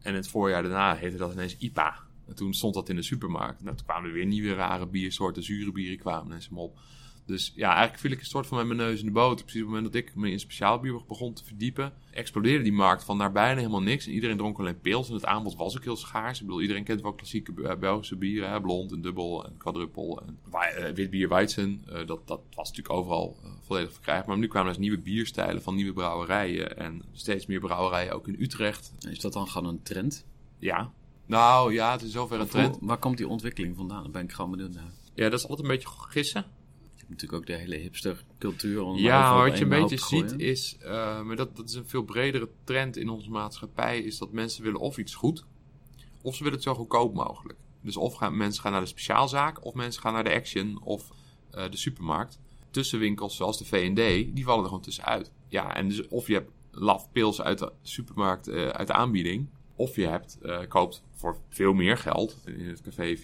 En 0.02 0.16
het 0.16 0.28
voorjaar 0.28 0.62
daarna 0.62 0.96
heette 0.96 1.18
dat 1.18 1.34
ineens 1.34 1.58
IPA. 1.58 2.00
En 2.28 2.36
toen 2.36 2.54
stond 2.54 2.74
dat 2.74 2.90
in 2.90 2.96
de 2.96 3.02
supermarkt. 3.02 3.64
Nou, 3.64 3.76
toen 3.76 3.86
kwamen 3.86 4.10
er 4.10 4.16
weer 4.16 4.26
nieuwe 4.26 4.54
rare 4.54 4.88
biersoorten, 4.88 5.44
zure 5.44 5.72
bieren 5.72 5.98
kwamen 5.98 6.26
ineens 6.26 6.50
op. 6.54 6.80
Dus 7.32 7.54
ja, 7.56 7.70
eigenlijk 7.70 8.00
viel 8.00 8.12
ik 8.12 8.20
een 8.20 8.26
soort 8.26 8.48
van 8.48 8.58
met 8.58 8.66
mijn 8.68 8.80
neus 8.80 9.00
in 9.00 9.06
de 9.06 9.12
boter. 9.12 9.46
Precies 9.46 9.62
op 9.62 9.68
het 9.68 9.76
moment 9.76 9.94
dat 9.94 10.04
ik 10.04 10.16
me 10.16 10.32
in 10.32 10.40
speciaalbier 10.40 11.02
begon 11.08 11.34
te 11.34 11.44
verdiepen, 11.44 11.94
explodeerde 12.12 12.64
die 12.64 12.74
markt 12.74 13.04
van 13.04 13.18
naar 13.18 13.32
bijna 13.32 13.58
helemaal 13.58 13.82
niks. 13.82 14.06
En 14.06 14.12
iedereen 14.12 14.38
dronk 14.38 14.60
alleen 14.60 14.80
pils 14.80 15.08
en 15.08 15.14
het 15.14 15.26
aanbod 15.26 15.56
was 15.56 15.78
ook 15.78 15.84
heel 15.84 15.96
schaars. 15.96 16.40
Ik 16.40 16.46
bedoel, 16.46 16.62
iedereen 16.62 16.84
kent 16.84 17.02
wel 17.02 17.14
klassieke 17.14 17.78
Belgische 17.80 18.16
bieren, 18.16 18.50
hè? 18.50 18.62
blond 18.62 18.92
en 18.92 19.02
dubbel 19.02 19.46
en 19.46 19.58
quadruppel. 19.58 20.22
En 20.22 20.40
uh, 20.54 20.90
wit 20.94 21.10
bier, 21.10 21.30
Weizen, 21.30 21.84
uh, 21.90 22.08
dat, 22.08 22.28
dat 22.28 22.42
was 22.56 22.70
natuurlijk 22.70 22.96
overal 22.96 23.38
uh, 23.44 23.50
volledig 23.62 23.94
verkrijgbaar. 23.94 24.28
Maar 24.28 24.38
nu 24.38 24.48
kwamen 24.48 24.70
er 24.70 24.78
dus 24.78 24.88
nieuwe 24.88 25.04
bierstijlen 25.04 25.62
van 25.62 25.76
nieuwe 25.76 25.94
brouwerijen 25.94 26.78
en 26.78 27.02
steeds 27.12 27.46
meer 27.46 27.60
brouwerijen 27.60 28.14
ook 28.14 28.28
in 28.28 28.36
Utrecht. 28.40 28.94
Is 29.10 29.20
dat 29.20 29.34
dan 29.34 29.48
gewoon 29.48 29.68
een 29.68 29.84
trend? 29.84 30.26
Ja. 30.60 30.92
Nou 31.26 31.74
ja, 31.74 31.92
het 31.92 32.02
is 32.02 32.12
zover 32.12 32.40
een 32.40 32.48
trend. 32.48 32.78
Waar 32.82 32.98
komt 32.98 33.18
die 33.18 33.28
ontwikkeling 33.28 33.76
vandaan? 33.76 34.04
Daar 34.04 34.12
ben 34.12 34.24
ik 34.24 34.32
gewoon 34.32 34.52
benieuwd 34.52 34.74
naar. 34.74 34.92
Ja, 35.14 35.30
dat 35.30 35.40
is 35.40 35.48
altijd 35.48 35.68
een 35.68 35.74
beetje 35.74 35.90
gissen 35.90 36.46
natuurlijk 37.12 37.42
ook 37.42 37.48
de 37.48 37.62
hele 37.62 37.76
hipstercultuur. 37.76 38.96
Ja, 38.96 39.44
wat 39.44 39.58
je 39.58 39.64
een 39.64 39.70
beetje 39.70 39.98
ziet 39.98 40.34
is, 40.38 40.78
uh, 40.84 41.22
maar 41.22 41.36
dat, 41.36 41.56
dat 41.56 41.70
is 41.70 41.76
een 41.76 41.88
veel 41.88 42.04
bredere 42.04 42.50
trend 42.64 42.98
in 42.98 43.10
onze 43.10 43.30
maatschappij, 43.30 44.00
is 44.00 44.18
dat 44.18 44.32
mensen 44.32 44.64
willen 44.64 44.80
of 44.80 44.98
iets 44.98 45.16
goed, 45.16 45.46
of 46.22 46.36
ze 46.36 46.44
willen 46.44 46.58
het 46.58 46.68
zo 46.68 46.74
goedkoop 46.74 47.14
mogelijk. 47.14 47.60
Dus 47.82 47.98
of 47.98 48.14
gaan, 48.14 48.38
mensen 48.38 48.62
gaan 48.62 48.72
naar 48.72 48.82
de 48.82 48.88
speciaalzaak, 48.88 49.66
of 49.66 49.74
mensen 49.74 50.02
gaan 50.02 50.14
naar 50.14 50.24
de 50.24 50.34
Action 50.34 50.82
of 50.84 51.10
uh, 51.56 51.70
de 51.70 51.78
supermarkt. 51.78 52.40
Tussenwinkels 52.72 53.36
zoals 53.36 53.58
de 53.58 53.66
V&D, 53.66 54.36
die 54.36 54.44
vallen 54.44 54.62
er 54.62 54.68
gewoon 54.68 54.84
tussenuit. 54.84 55.32
Ja, 55.48 55.76
en 55.76 55.88
dus 55.88 56.08
of 56.08 56.28
je 56.28 56.34
hebt 56.34 56.52
laf 56.72 57.12
pils 57.12 57.42
uit 57.42 57.60
de 57.60 57.72
supermarkt, 57.82 58.48
uh, 58.48 58.68
uit 58.68 58.88
de 58.88 58.94
aanbieding, 58.94 59.48
of 59.82 59.96
je 59.96 60.08
hebt, 60.08 60.38
uh, 60.42 60.60
koopt 60.68 61.04
voor 61.12 61.38
veel 61.50 61.74
meer 61.74 61.98
geld, 61.98 62.38
in 62.46 62.68
het 62.68 62.82
café 62.82 63.18
4,50 63.18 63.24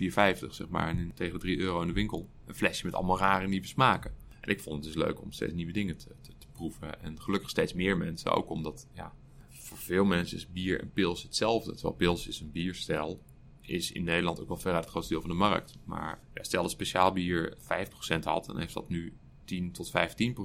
zeg 0.50 0.70
maar, 0.70 0.88
en 0.88 1.12
tegen 1.14 1.40
3 1.40 1.58
euro 1.58 1.82
in 1.82 1.88
de 1.88 1.94
winkel, 1.94 2.30
een 2.46 2.56
flesje 2.56 2.86
met 2.86 2.96
allemaal 2.96 3.18
rare 3.18 3.48
nieuwe 3.48 3.68
smaken. 3.68 4.14
En 4.42 4.50
ik 4.50 4.60
vond 4.62 4.86
het 4.86 4.94
dus 4.94 5.04
leuk 5.04 5.22
om 5.22 5.32
steeds 5.32 5.54
nieuwe 5.54 5.72
dingen 5.72 5.98
te, 5.98 6.16
te, 6.22 6.32
te 6.38 6.48
proeven. 6.52 7.02
En 7.02 7.22
gelukkig 7.22 7.50
steeds 7.50 7.74
meer 7.74 7.98
mensen, 7.98 8.32
ook 8.32 8.50
omdat, 8.50 8.88
ja, 8.94 9.14
voor 9.50 9.78
veel 9.78 10.06
mensen 10.06 10.38
is 10.38 10.52
bier 10.52 10.82
en 10.82 10.92
pils 10.92 11.24
hetzelfde. 11.24 11.72
Terwijl 11.72 11.96
pils 11.96 12.28
is 12.28 12.40
een 12.40 12.52
bierstijl, 12.52 13.22
is 13.62 13.92
in 13.92 14.04
Nederland 14.04 14.40
ook 14.40 14.48
wel 14.48 14.58
veruit 14.58 14.84
het 14.84 14.90
grootste 14.90 15.14
deel 15.14 15.22
van 15.22 15.32
de 15.32 15.36
markt. 15.36 15.78
Maar 15.84 16.20
ja, 16.34 16.44
stel 16.44 16.62
dat 16.62 16.72
speciaal 16.72 17.12
bier 17.12 17.58
5% 17.58 18.24
had, 18.24 18.46
dan 18.46 18.60
heeft 18.60 18.74
dat 18.74 18.90
nu 18.90 19.14
10 19.46 19.72
tot 19.72 19.90
15%. 19.90 19.92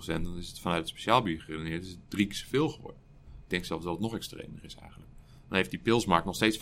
Dan 0.07 0.37
is 0.37 0.49
het 0.49 0.61
vanuit 0.61 0.81
het 0.81 0.89
speciaal 0.89 1.23
bier 1.23 1.41
geredeneerd, 1.41 1.85
is 1.85 1.91
het 1.91 2.11
drie 2.11 2.27
keer 2.27 2.37
zoveel 2.37 2.69
geworden. 2.69 3.01
Ik 3.45 3.51
denk 3.51 3.65
zelfs 3.65 3.85
dat 3.85 3.93
het 3.93 4.03
nog 4.03 4.15
extremer 4.15 4.65
is 4.65 4.75
eigenlijk. 4.75 5.12
Dan 5.53 5.61
heeft 5.61 5.73
die 5.73 5.83
pilsmarkt 5.83 6.27
nog 6.27 6.35
steeds 6.35 6.57
85%. 6.57 6.61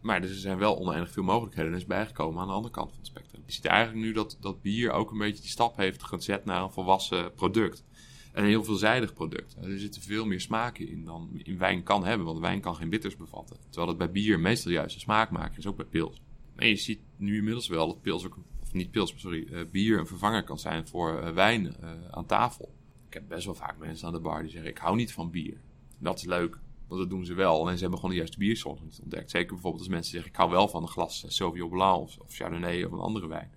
Maar 0.00 0.22
er 0.22 0.28
zijn 0.28 0.58
wel 0.58 0.78
oneindig 0.78 1.10
veel 1.10 1.22
mogelijkheden 1.22 1.72
en 1.72 1.78
is 1.78 1.86
bijgekomen 1.86 2.40
aan 2.40 2.46
de 2.46 2.52
andere 2.52 2.74
kant 2.74 2.88
van 2.88 2.98
het 2.98 3.06
spectrum. 3.06 3.42
Je 3.46 3.52
ziet 3.52 3.64
eigenlijk 3.64 4.06
nu 4.06 4.12
dat, 4.12 4.36
dat 4.40 4.62
bier 4.62 4.90
ook 4.90 5.10
een 5.10 5.18
beetje 5.18 5.40
die 5.40 5.50
stap 5.50 5.76
heeft 5.76 6.02
gezet 6.02 6.44
naar 6.44 6.62
een 6.62 6.70
volwassen 6.70 7.34
product. 7.34 7.84
En 8.32 8.42
een 8.42 8.48
heel 8.48 8.64
veelzijdig 8.64 9.12
product. 9.12 9.56
Er 9.62 9.78
zitten 9.78 10.02
veel 10.02 10.26
meer 10.26 10.40
smaken 10.40 10.88
in 10.88 11.04
dan 11.04 11.30
in 11.42 11.58
wijn 11.58 11.82
kan 11.82 12.04
hebben, 12.04 12.26
want 12.26 12.38
wijn 12.38 12.60
kan 12.60 12.76
geen 12.76 12.90
bitters 12.90 13.16
bevatten. 13.16 13.56
Terwijl 13.68 13.88
het 13.88 13.98
bij 13.98 14.10
bier 14.10 14.40
meestal 14.40 14.72
juist 14.72 14.94
een 14.94 15.00
smaakmaker 15.00 15.58
is, 15.58 15.66
ook 15.66 15.76
bij 15.76 15.86
pils. 15.86 16.20
En 16.56 16.68
je 16.68 16.76
ziet 16.76 17.00
nu 17.16 17.36
inmiddels 17.36 17.68
wel 17.68 17.86
dat 17.86 18.02
pils 18.02 18.26
ook, 18.26 18.38
of 18.62 18.72
niet 18.72 18.90
pils, 18.90 19.10
maar 19.10 19.20
sorry, 19.20 19.46
uh, 19.50 19.60
bier 19.70 19.98
een 19.98 20.06
vervanger 20.06 20.44
kan 20.44 20.58
zijn 20.58 20.88
voor 20.88 21.22
uh, 21.22 21.30
wijn 21.30 21.64
uh, 21.64 21.90
aan 22.10 22.26
tafel. 22.26 22.74
Ik 23.06 23.14
heb 23.14 23.28
best 23.28 23.44
wel 23.44 23.54
vaak 23.54 23.78
mensen 23.78 24.06
aan 24.06 24.12
de 24.12 24.20
bar 24.20 24.42
die 24.42 24.50
zeggen: 24.50 24.70
Ik 24.70 24.78
hou 24.78 24.96
niet 24.96 25.12
van 25.12 25.30
bier. 25.30 25.60
Dat 25.98 26.18
is 26.18 26.24
leuk. 26.24 26.58
Want 26.88 27.00
dat 27.00 27.10
doen 27.10 27.24
ze 27.24 27.34
wel. 27.34 27.68
En 27.68 27.74
ze 27.74 27.80
hebben 27.80 27.98
gewoon 27.98 28.10
de 28.10 28.20
juiste 28.20 28.38
biersoort 28.38 28.80
ontdekt. 29.02 29.30
Zeker 29.30 29.52
bijvoorbeeld 29.52 29.82
als 29.82 29.92
mensen 29.92 30.12
zeggen, 30.12 30.30
ik 30.30 30.36
hou 30.36 30.50
wel 30.50 30.68
van 30.68 30.82
een 30.82 30.88
glas 30.88 31.24
Sauvignon 31.26 31.70
Blanc 31.70 32.00
of, 32.00 32.18
of 32.18 32.34
Chardonnay 32.34 32.84
of 32.84 32.92
een 32.92 32.98
andere 32.98 33.26
wijn. 33.26 33.50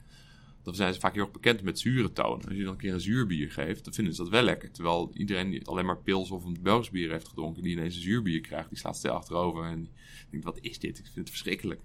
Dan 0.63 0.76
zijn 0.76 0.94
ze 0.94 1.00
vaak 1.00 1.13
heel 1.13 1.24
erg 1.24 1.32
bekend 1.32 1.62
met 1.62 1.80
zure 1.80 2.12
tonen. 2.12 2.46
Als 2.46 2.56
je 2.56 2.63
dan 2.63 2.72
een 2.72 2.78
keer 2.80 2.94
een 2.94 3.02
zuurbier 3.02 3.52
geeft, 3.52 3.84
dan 3.84 3.94
vinden 3.94 4.13
ze 4.13 4.22
dat 4.22 4.32
wel 4.32 4.42
lekker. 4.44 4.72
Terwijl 4.72 5.12
iedereen 5.13 5.50
die 5.50 5.68
alleen 5.68 5.86
maar 5.86 6.02
pils 6.02 6.32
of 6.32 6.46
een 6.46 6.58
Belgisch 6.62 6.89
bier 6.89 7.12
heeft 7.12 7.28
gedronken, 7.28 7.63
die 7.63 7.72
ineens 7.72 7.96
een 7.96 8.02
zuurbier 8.02 8.42
krijgt, 8.42 8.70
die 8.70 8.78
slaat 8.78 8.98
stil 8.98 9.12
achterover 9.12 9.63
en 9.63 9.89
denkt, 10.30 10.46
wat 10.46 10.60
is 10.62 10.80
dit? 10.80 10.98
Ik 10.98 11.04
vind 11.06 11.18
het 11.18 11.30
verschrikkelijk. 11.30 11.82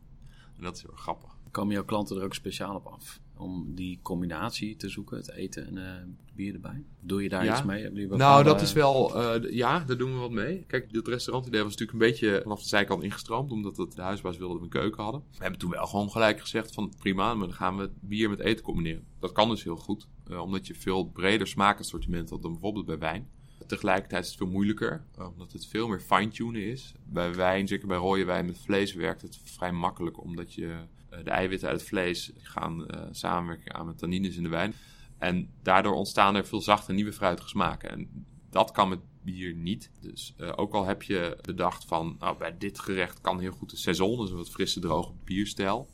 En 0.57 0.63
dat 0.63 0.77
is 0.77 0.83
heel 0.83 0.97
grappig. 0.97 1.37
Komen 1.51 1.75
jouw 1.75 1.85
klanten 1.85 2.17
er 2.17 2.25
ook 2.25 2.35
speciaal 2.35 2.75
op 2.75 2.87
af? 2.87 3.21
Om 3.37 3.75
die 3.75 3.99
combinatie 4.03 4.77
te 4.77 4.89
zoeken, 4.89 5.17
het 5.17 5.31
eten 5.31 5.67
en 5.67 5.77
uh, 5.77 6.35
bier 6.35 6.55
erbij? 6.55 6.85
Doe 7.01 7.23
je 7.23 7.29
daar 7.29 7.45
ja. 7.45 7.53
iets 7.53 7.65
mee? 7.65 8.07
nou, 8.09 8.45
dat 8.45 8.61
is 8.61 8.73
wel... 8.73 9.17
Uh, 9.17 9.53
ja, 9.53 9.79
daar 9.81 9.97
doen 9.97 10.13
we 10.13 10.19
wat 10.19 10.31
mee. 10.31 10.65
Kijk, 10.67 10.93
dit 10.93 11.09
restaurantidee 11.09 11.63
was 11.63 11.71
natuurlijk 11.71 11.99
een 11.99 12.11
beetje 12.11 12.41
vanaf 12.43 12.63
de 12.63 12.69
zijkant 12.69 13.03
ingestroomd. 13.03 13.53
Omdat 13.53 13.77
het, 13.77 13.93
de 13.93 14.03
huisbaas 14.03 14.37
wilde 14.37 14.53
dat 14.53 14.63
we 14.63 14.77
een 14.77 14.81
keuken 14.83 15.03
hadden. 15.03 15.23
We 15.31 15.43
hebben 15.43 15.59
toen 15.59 15.71
wel 15.71 15.87
gewoon 15.87 16.11
gelijk 16.11 16.41
gezegd 16.41 16.75
van 16.75 16.93
prima, 16.99 17.35
maar 17.35 17.47
dan 17.47 17.57
gaan 17.57 17.77
we 17.77 17.91
bier 18.01 18.31
met 18.31 18.41
eten 18.41 18.65
combineren. 18.65 19.05
Dat 19.19 19.33
kan 19.33 19.49
dus 19.49 19.65
heel 19.65 19.77
goed. 19.77 20.09
Omdat 20.39 20.67
je 20.67 20.75
veel 20.75 21.05
breder 21.05 21.47
smaakassortiment 21.47 22.31
had 22.31 22.43
dan 22.43 22.53
bijvoorbeeld 22.53 22.87
bij 22.87 22.99
wijn. 22.99 23.29
Tegelijkertijd 23.67 24.23
is 24.25 24.29
het 24.29 24.39
veel 24.39 24.47
moeilijker, 24.47 25.05
omdat 25.33 25.53
het 25.53 25.67
veel 25.67 25.89
meer 25.89 26.01
fine-tunen 26.01 26.63
is. 26.63 26.95
Bij 27.05 27.35
wijn, 27.35 27.69
zeker 27.69 27.89
bij 27.89 27.97
rode 27.97 28.25
wijn 28.25 28.47
met 28.47 28.59
vlees, 28.59 28.95
werkt 28.95 29.23
het 29.23 29.41
vrij 29.45 29.73
makkelijk, 29.73 30.23
omdat 30.23 30.55
je 30.55 30.77
de 31.23 31.31
eiwitten 31.31 31.69
uit 31.69 31.81
het 31.81 31.89
vlees 31.89 32.33
gaan 32.39 32.81
uh, 32.81 33.03
samenwerken 33.11 33.75
aan 33.75 33.87
met 33.87 33.99
tannines 33.99 34.37
in 34.37 34.43
de 34.43 34.49
wijn. 34.49 34.75
En 35.19 35.51
daardoor 35.63 35.95
ontstaan 35.95 36.35
er 36.35 36.47
veel 36.47 36.61
zachte 36.61 36.93
nieuwe 36.93 37.13
fruitige 37.13 37.49
smaken. 37.49 37.91
En 37.91 38.27
dat 38.51 38.71
kan 38.71 38.89
met 38.89 39.01
bier 39.23 39.55
niet. 39.55 39.91
Dus 40.01 40.35
uh, 40.39 40.53
ook 40.57 40.75
al 40.75 40.85
heb 40.85 41.03
je 41.03 41.39
bedacht 41.43 41.85
van, 41.85 42.17
nou, 42.19 42.39
bij 42.39 42.59
dit 42.59 42.79
gerecht 42.79 43.21
kan 43.21 43.41
heel 43.41 43.53
goed 43.53 43.71
de 43.71 43.77
saison, 43.77 44.19
dus 44.19 44.31
een 44.31 44.37
wat 44.37 44.51
frisse, 44.51 44.81
droge 44.81 45.13
bierstijl. 45.25 45.89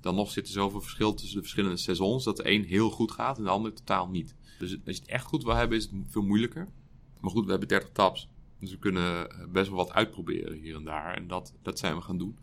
Dan 0.00 0.14
nog 0.14 0.30
zit 0.30 0.46
er 0.46 0.52
zoveel 0.52 0.80
verschil 0.80 1.14
tussen 1.14 1.36
de 1.36 1.42
verschillende 1.42 1.76
saisons 1.76 2.24
dat 2.24 2.36
de 2.36 2.50
een 2.50 2.64
heel 2.64 2.90
goed 2.90 3.12
gaat 3.12 3.38
en 3.38 3.44
de 3.44 3.50
ander 3.50 3.72
totaal 3.74 4.08
niet. 4.08 4.36
Dus 4.58 4.78
als 4.84 4.94
je 4.94 5.00
het 5.00 5.10
echt 5.10 5.24
goed 5.24 5.44
wil 5.44 5.54
hebben, 5.54 5.78
is 5.78 5.84
het 5.84 5.92
veel 6.08 6.22
moeilijker. 6.22 6.68
Maar 7.20 7.30
goed, 7.30 7.44
we 7.44 7.50
hebben 7.50 7.68
30 7.68 7.90
taps. 7.90 8.28
Dus 8.58 8.70
we 8.70 8.78
kunnen 8.78 9.28
best 9.52 9.68
wel 9.68 9.76
wat 9.76 9.92
uitproberen 9.92 10.58
hier 10.58 10.74
en 10.74 10.84
daar. 10.84 11.14
En 11.14 11.26
dat, 11.26 11.54
dat 11.62 11.78
zijn 11.78 11.94
we 11.96 12.02
gaan 12.02 12.18
doen. 12.18 12.38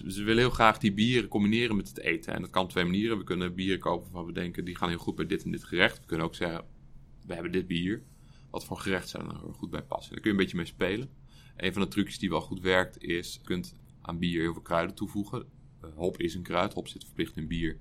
We 0.00 0.22
willen 0.22 0.42
heel 0.42 0.50
graag 0.50 0.78
die 0.78 0.92
bieren 0.92 1.28
combineren 1.28 1.76
met 1.76 1.88
het 1.88 1.98
eten. 1.98 2.34
En 2.34 2.40
dat 2.40 2.50
kan 2.50 2.62
op 2.62 2.70
twee 2.70 2.84
manieren. 2.84 3.18
We 3.18 3.24
kunnen 3.24 3.54
bieren 3.54 3.78
kopen 3.78 4.04
waarvan 4.04 4.26
we 4.26 4.32
denken, 4.32 4.64
die 4.64 4.76
gaan 4.76 4.88
heel 4.88 4.98
goed 4.98 5.14
bij 5.16 5.26
dit 5.26 5.44
en 5.44 5.50
dit 5.50 5.64
gerecht. 5.64 5.98
We 5.98 6.06
kunnen 6.06 6.26
ook 6.26 6.34
zeggen, 6.34 6.64
we 7.26 7.34
hebben 7.34 7.52
dit 7.52 7.66
bier. 7.66 8.02
Wat 8.50 8.64
voor 8.64 8.76
gerecht 8.76 9.08
zou 9.08 9.28
er 9.28 9.54
goed 9.54 9.70
bij 9.70 9.82
passen? 9.82 10.12
Daar 10.12 10.20
kun 10.20 10.30
je 10.30 10.36
een 10.36 10.42
beetje 10.42 10.56
mee 10.56 10.66
spelen. 10.66 11.08
Een 11.56 11.72
van 11.72 11.82
de 11.82 11.88
trucjes 11.88 12.18
die 12.18 12.30
wel 12.30 12.40
goed 12.40 12.60
werkt 12.60 13.02
is, 13.02 13.34
je 13.34 13.40
kunt 13.44 13.74
aan 14.00 14.18
bier 14.18 14.40
heel 14.40 14.52
veel 14.52 14.62
kruiden 14.62 14.96
toevoegen. 14.96 15.46
Uh, 15.84 15.90
hop 15.94 16.18
is 16.18 16.34
een 16.34 16.42
kruid, 16.42 16.72
hop 16.72 16.88
zit 16.88 17.04
verplicht 17.04 17.36
in 17.36 17.46
bier. 17.46 17.78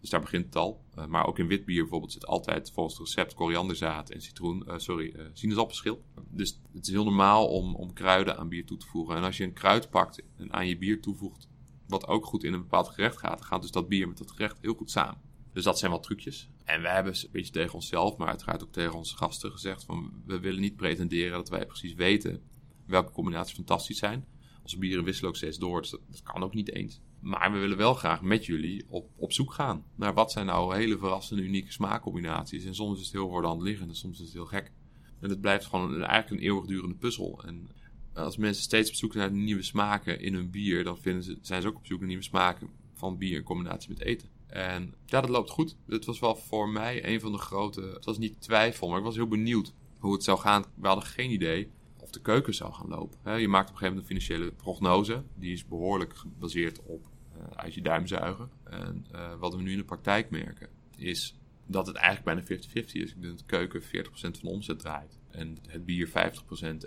Dus 0.00 0.10
daar 0.10 0.20
begint 0.20 0.44
het 0.44 0.56
al. 0.56 0.84
Uh, 0.98 1.06
maar 1.06 1.26
ook 1.26 1.38
in 1.38 1.46
wit 1.46 1.64
bier 1.64 1.80
bijvoorbeeld 1.80 2.12
zit 2.12 2.26
altijd 2.26 2.70
volgens 2.70 2.98
het 2.98 3.06
recept 3.06 3.34
korianderzaad 3.34 4.10
en 4.10 4.20
citroen, 4.20 4.64
uh, 4.66 4.74
sorry, 4.76 5.12
uh, 5.16 5.26
sinaasappelschil. 5.32 6.04
Dus 6.28 6.60
het 6.72 6.86
is 6.86 6.92
heel 6.92 7.04
normaal 7.04 7.48
om, 7.48 7.74
om 7.74 7.92
kruiden 7.92 8.36
aan 8.36 8.48
bier 8.48 8.66
toe 8.66 8.76
te 8.76 8.86
voegen. 8.86 9.16
En 9.16 9.22
als 9.22 9.36
je 9.36 9.44
een 9.44 9.52
kruid 9.52 9.90
pakt 9.90 10.22
en 10.36 10.52
aan 10.52 10.66
je 10.66 10.78
bier 10.78 11.00
toevoegt, 11.00 11.48
wat 11.86 12.06
ook 12.06 12.26
goed 12.26 12.44
in 12.44 12.52
een 12.52 12.60
bepaald 12.60 12.88
gerecht 12.88 13.18
gaat, 13.18 13.38
dan 13.38 13.46
gaat 13.46 13.62
dus 13.62 13.70
dat 13.70 13.88
bier 13.88 14.08
met 14.08 14.18
dat 14.18 14.30
gerecht 14.30 14.58
heel 14.60 14.74
goed 14.74 14.90
samen. 14.90 15.20
Dus 15.52 15.64
dat 15.64 15.78
zijn 15.78 15.90
wel 15.90 16.00
trucjes. 16.00 16.50
En 16.64 16.82
wij 16.82 16.94
hebben 16.94 17.14
een 17.14 17.28
beetje 17.32 17.52
tegen 17.52 17.74
onszelf, 17.74 18.16
maar 18.16 18.28
uiteraard 18.28 18.62
ook 18.62 18.72
tegen 18.72 18.94
onze 18.94 19.16
gasten 19.16 19.50
gezegd 19.50 19.84
van 19.84 20.22
we 20.26 20.40
willen 20.40 20.60
niet 20.60 20.76
pretenderen 20.76 21.32
dat 21.32 21.48
wij 21.48 21.66
precies 21.66 21.94
weten 21.94 22.42
welke 22.86 23.12
combinaties 23.12 23.54
fantastisch 23.54 23.98
zijn. 23.98 24.26
Onze 24.62 24.78
bieren 24.78 25.04
wisselen 25.04 25.30
ook 25.30 25.36
steeds 25.36 25.58
door, 25.58 25.80
dus 25.80 25.90
dat 25.90 26.22
kan 26.22 26.42
ook 26.42 26.54
niet 26.54 26.72
eens. 26.72 27.00
Maar 27.20 27.52
we 27.52 27.58
willen 27.58 27.76
wel 27.76 27.94
graag 27.94 28.22
met 28.22 28.46
jullie 28.46 28.84
op, 28.88 29.10
op 29.16 29.32
zoek 29.32 29.52
gaan 29.52 29.84
naar 29.94 30.14
wat 30.14 30.32
zijn 30.32 30.46
nou 30.46 30.76
hele 30.76 30.98
verrassende, 30.98 31.42
unieke 31.42 31.72
smaakcombinaties. 31.72 32.64
En 32.64 32.74
soms 32.74 32.98
is 32.98 33.04
het 33.04 33.12
heel 33.12 33.28
voor 33.28 33.40
de 33.40 33.46
hand 33.46 33.62
liggend 33.62 33.88
en 33.88 33.96
soms 33.96 34.18
is 34.18 34.24
het 34.24 34.34
heel 34.34 34.46
gek. 34.46 34.72
En 35.20 35.28
het 35.28 35.40
blijft 35.40 35.66
gewoon 35.66 36.02
eigenlijk 36.02 36.30
een 36.30 36.48
eeuwigdurende 36.48 36.94
puzzel. 36.94 37.42
En 37.44 37.68
als 38.14 38.36
mensen 38.36 38.62
steeds 38.62 38.88
op 38.88 38.94
zoek 38.94 39.12
zijn 39.12 39.32
naar 39.32 39.42
nieuwe 39.42 39.62
smaken 39.62 40.20
in 40.20 40.34
hun 40.34 40.50
bier, 40.50 40.84
dan 40.84 40.98
vinden 40.98 41.22
ze, 41.22 41.38
zijn 41.40 41.62
ze 41.62 41.68
ook 41.68 41.76
op 41.76 41.86
zoek 41.86 41.98
naar 41.98 42.08
nieuwe 42.08 42.22
smaken 42.22 42.68
van 42.94 43.18
bier 43.18 43.36
in 43.36 43.42
combinatie 43.42 43.88
met 43.88 44.00
eten. 44.00 44.28
En 44.46 44.94
ja, 45.06 45.20
dat 45.20 45.30
loopt 45.30 45.50
goed. 45.50 45.76
Het 45.86 46.04
was 46.04 46.18
wel 46.18 46.36
voor 46.36 46.68
mij 46.68 47.06
een 47.06 47.20
van 47.20 47.32
de 47.32 47.38
grote. 47.38 47.80
Het 47.80 48.04
was 48.04 48.18
niet 48.18 48.40
twijfel, 48.40 48.88
maar 48.88 48.98
ik 48.98 49.04
was 49.04 49.14
heel 49.14 49.28
benieuwd 49.28 49.74
hoe 49.98 50.12
het 50.12 50.24
zou 50.24 50.38
gaan. 50.38 50.64
We 50.74 50.86
hadden 50.86 51.04
geen 51.04 51.30
idee 51.30 51.70
de 52.12 52.20
keuken 52.20 52.54
zou 52.54 52.72
gaan 52.72 52.88
lopen. 52.88 53.40
Je 53.40 53.48
maakt 53.48 53.68
op 53.68 53.74
een 53.74 53.80
gegeven 53.80 53.96
moment 53.96 54.10
een 54.10 54.16
financiële 54.16 54.52
prognose. 54.52 55.22
Die 55.34 55.52
is 55.52 55.66
behoorlijk 55.66 56.16
gebaseerd 56.16 56.82
op 56.82 57.06
uit 57.54 57.74
je 57.74 57.82
duim 57.82 58.06
zuigen. 58.06 58.50
En 58.64 59.06
uh, 59.14 59.34
wat 59.38 59.54
we 59.54 59.62
nu 59.62 59.70
in 59.70 59.78
de 59.78 59.84
praktijk 59.84 60.30
merken, 60.30 60.68
is 60.96 61.34
dat 61.66 61.86
het 61.86 61.96
eigenlijk 61.96 62.46
bijna 62.46 62.62
50-50 62.62 62.72
is. 62.72 62.92
Ik 62.92 63.20
denk 63.20 63.22
dat 63.22 63.38
de 63.38 63.44
keuken 63.44 63.82
40% 63.82 63.86
van 64.12 64.32
de 64.32 64.48
omzet 64.48 64.78
draait. 64.78 65.18
En 65.30 65.58
het 65.68 65.84
bier 65.84 66.08
50% 66.08 66.12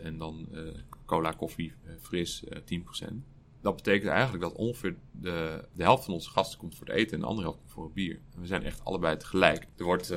en 0.02 0.18
dan 0.18 0.48
uh, 0.52 0.62
cola, 1.06 1.32
koffie, 1.32 1.74
fris 2.00 2.44
10%. 2.44 3.14
Dat 3.62 3.76
betekent 3.76 4.12
eigenlijk 4.12 4.44
dat 4.44 4.54
ongeveer 4.54 4.96
de, 5.12 5.68
de 5.74 5.84
helft 5.84 6.06
van 6.06 6.14
onze 6.14 6.30
gasten 6.30 6.60
komt 6.60 6.76
voor 6.76 6.88
het 6.88 6.96
eten 6.96 7.14
en 7.14 7.20
de 7.20 7.26
andere 7.26 7.48
helft 7.48 7.60
komt 7.60 7.72
voor 7.72 7.84
het 7.84 7.94
bier. 7.94 8.20
En 8.34 8.42
we 8.42 8.48
zijn 8.48 8.64
echt 8.64 8.86
allebei 8.86 9.18
tegelijk. 9.18 9.68
Er 9.78 9.84
wordt 9.84 10.14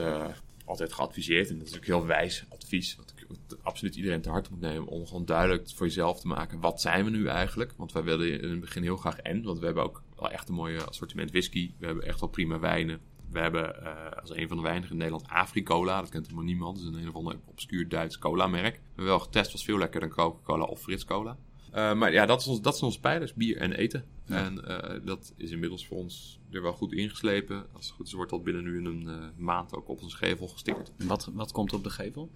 altijd 0.64 0.92
geadviseerd, 0.92 1.50
en 1.50 1.58
dat 1.58 1.68
is 1.68 1.76
ook 1.76 1.84
heel 1.84 2.06
wijs 2.06 2.44
advies, 2.48 2.96
ik 3.28 3.58
absoluut 3.62 3.96
iedereen 3.96 4.20
te 4.20 4.30
harte 4.30 4.50
moet 4.50 4.60
nemen, 4.60 4.88
om 4.88 5.06
gewoon 5.06 5.24
duidelijk 5.24 5.70
voor 5.74 5.86
jezelf 5.86 6.20
te 6.20 6.26
maken, 6.26 6.60
wat 6.60 6.80
zijn 6.80 7.04
we 7.04 7.10
nu 7.10 7.26
eigenlijk? 7.26 7.74
Want 7.76 7.92
wij 7.92 8.02
willen 8.02 8.40
in 8.40 8.50
het 8.50 8.60
begin 8.60 8.82
heel 8.82 8.96
graag 8.96 9.18
en, 9.18 9.42
want 9.42 9.58
we 9.58 9.64
hebben 9.64 9.84
ook 9.84 10.02
wel 10.16 10.30
echt 10.30 10.48
een 10.48 10.54
mooie 10.54 10.84
assortiment 10.84 11.30
whisky, 11.30 11.72
we 11.78 11.86
hebben 11.86 12.04
echt 12.04 12.20
wel 12.20 12.28
prima 12.28 12.58
wijnen. 12.58 13.00
We 13.30 13.38
hebben 13.38 13.76
uh, 13.82 14.10
als 14.20 14.30
een 14.30 14.48
van 14.48 14.56
de 14.56 14.62
weinigen 14.62 14.90
in 14.90 14.96
Nederland 14.96 15.28
Africola. 15.28 16.00
Dat 16.00 16.10
kent 16.10 16.24
helemaal 16.24 16.44
niemand. 16.44 16.76
Dat 16.76 16.86
is 16.86 16.92
een 16.92 17.02
een 17.02 17.08
of 17.08 17.14
ander 17.14 17.38
obscuur 17.44 17.88
Duits 17.88 18.18
cola-merk. 18.18 18.74
We 18.74 18.80
hebben 18.86 19.04
wel 19.04 19.18
getest, 19.18 19.52
was 19.52 19.64
veel 19.64 19.78
lekkerder 19.78 20.08
dan 20.08 20.18
Coca-Cola 20.18 20.64
of 20.64 20.80
Frits 20.80 21.04
Cola. 21.04 21.36
Uh, 21.74 21.94
maar 21.94 22.12
ja, 22.12 22.26
dat, 22.26 22.40
is 22.40 22.46
ons, 22.46 22.60
dat 22.60 22.72
zijn 22.72 22.86
onze 22.86 23.00
pijlers, 23.00 23.34
bier 23.34 23.56
en 23.56 23.72
eten. 23.72 24.04
Ja. 24.26 24.44
En 24.44 24.64
uh, 24.68 25.06
dat 25.06 25.32
is 25.36 25.50
inmiddels 25.50 25.86
voor 25.86 25.96
ons 25.96 26.40
er 26.50 26.62
wel 26.62 26.72
goed 26.72 26.92
ingeslepen. 26.92 27.66
Als 27.72 27.86
het 27.86 27.94
goed 27.94 28.06
is, 28.06 28.12
wordt 28.12 28.30
dat 28.30 28.44
binnen 28.44 28.64
nu 28.64 28.86
een 28.86 29.02
uh, 29.06 29.14
maand 29.36 29.74
ook 29.74 29.88
op 29.88 30.02
onze 30.02 30.16
gevel 30.16 30.48
gestickerd. 30.48 30.92
Wat, 31.06 31.30
wat 31.32 31.52
komt 31.52 31.72
op 31.72 31.84
de 31.84 31.90
gevel? 31.90 32.30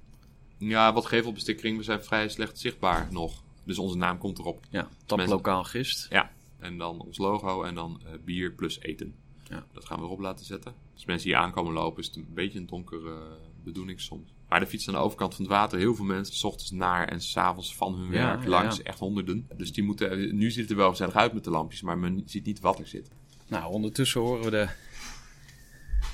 Ja, 0.69 0.93
wat 0.93 1.07
gevelbestikkering. 1.07 1.77
We 1.77 1.83
zijn 1.83 2.05
vrij 2.05 2.29
slecht 2.29 2.59
zichtbaar 2.59 3.09
nog. 3.11 3.43
Dus 3.65 3.79
onze 3.79 3.97
naam 3.97 4.19
komt 4.19 4.39
erop. 4.39 4.65
Ja, 4.71 4.89
Mensen, 5.09 5.29
lokaal 5.29 5.65
gist. 5.65 6.07
Ja, 6.11 6.31
en 6.59 6.79
dan 6.79 7.01
ons 7.01 7.19
logo 7.19 7.63
en 7.63 7.75
dan 7.75 8.01
bier 8.25 8.53
plus 8.53 8.81
eten. 8.81 9.15
Ja. 9.49 9.67
Dat 9.73 9.85
gaan 9.85 9.99
we 9.99 10.05
erop 10.05 10.21
laten 10.21 10.47
zetten. 10.47 10.75
Als 10.95 11.05
mensen 11.05 11.29
hier 11.29 11.39
aankomen 11.39 11.73
lopen, 11.73 12.01
is 12.01 12.07
het 12.07 12.17
een 12.17 12.27
beetje 12.35 12.59
een 12.59 12.67
donkere 12.67 13.39
bedoeling 13.65 14.01
soms. 14.01 14.33
Maar 14.49 14.61
de 14.61 14.67
fiets 14.67 14.89
aan 14.89 14.95
de 14.95 15.01
overkant 15.01 15.35
van 15.35 15.45
het 15.45 15.53
water, 15.53 15.79
heel 15.79 15.95
veel 15.95 16.05
mensen, 16.05 16.37
s 16.37 16.45
ochtends 16.45 16.71
naar 16.71 17.09
en 17.09 17.21
s'avonds 17.21 17.77
van 17.77 17.95
hun 17.95 18.11
ja, 18.11 18.13
werk 18.13 18.47
langs, 18.47 18.77
ja. 18.77 18.83
echt 18.83 18.99
honderden. 18.99 19.49
Dus 19.57 19.73
die 19.73 19.85
moeten, 19.85 20.37
nu 20.37 20.51
ziet 20.51 20.63
het 20.63 20.71
er 20.71 20.77
wel 20.77 20.91
gezellig 20.91 21.15
uit 21.15 21.33
met 21.33 21.45
de 21.45 21.51
lampjes, 21.51 21.83
maar 21.83 21.99
men 21.99 22.23
ziet 22.27 22.45
niet 22.45 22.61
wat 22.61 22.79
er 22.79 22.87
zit. 22.87 23.11
Nou, 23.47 23.73
ondertussen 23.73 24.21
horen 24.21 24.45
we 24.45 24.51
de 24.51 24.69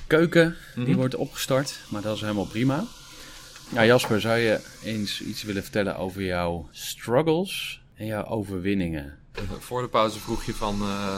keuken, 0.07 0.55
die 0.73 0.83
mm 0.83 0.85
-hmm. 0.85 0.95
wordt 0.95 1.15
opgestart, 1.15 1.79
maar 1.89 2.01
dat 2.01 2.15
is 2.15 2.21
helemaal 2.21 2.45
prima. 2.45 2.85
Nou 3.69 3.85
Jasper, 3.85 4.21
zou 4.21 4.37
je 4.37 4.61
eens 4.83 5.21
iets 5.21 5.43
willen 5.43 5.63
vertellen 5.63 5.97
over 5.97 6.23
jouw 6.23 6.67
struggles 6.71 7.81
en 7.93 8.05
jouw 8.05 8.25
overwinningen? 8.25 9.19
Voor 9.59 9.81
de 9.81 9.87
pauze 9.87 10.19
vroeg 10.19 10.43
je 10.43 10.53
van 10.53 10.81
uh, 10.81 11.17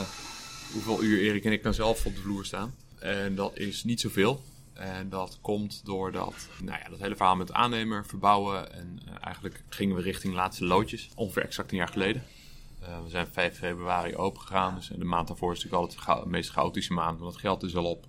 hoeveel 0.74 1.04
uur 1.04 1.20
Erik 1.20 1.46
en 1.46 1.52
ik 1.52 1.62
kan 1.62 1.74
zelf 1.74 2.06
op 2.06 2.16
de 2.16 2.22
vloer 2.22 2.46
staan. 2.46 2.76
En 3.00 3.36
dat 3.36 3.58
is 3.58 3.84
niet 3.84 4.00
zoveel. 4.02 4.42
En 4.74 5.10
dat 5.10 5.38
komt 5.42 5.82
doordat, 5.86 6.48
nou 6.62 6.80
ja, 6.84 6.90
dat 6.90 7.00
hele 7.00 7.16
verhaal 7.16 7.36
met 7.36 7.54
aannemer, 7.54 8.06
verbouwen. 8.06 8.74
En 8.74 9.00
uh, 9.08 9.14
eigenlijk 9.22 9.64
gingen 9.70 9.96
we 9.96 10.02
richting 10.02 10.34
laatste 10.34 10.66
loodjes, 10.66 11.10
ongeveer 11.16 11.44
exact 11.44 11.72
een 11.72 11.78
jaar 11.78 11.88
geleden. 11.88 12.24
Uh, 12.82 13.04
we 13.04 13.10
zijn 13.10 13.28
5 13.28 13.58
februari 13.58 14.16
open 14.16 14.42
gegaan, 14.42 14.76
dus 14.76 14.88
de 14.88 15.06
maand 15.06 15.28
daarvoor 15.28 15.52
is 15.54 15.64
natuurlijk 15.64 15.98
altijd 15.98 16.24
de 16.24 16.30
meest 16.30 16.50
chaotische 16.50 16.94
maand, 16.94 17.20
want 17.20 17.32
het 17.32 17.42
geld 17.42 17.64
is 17.64 17.76
al 17.76 17.86
op. 17.86 18.06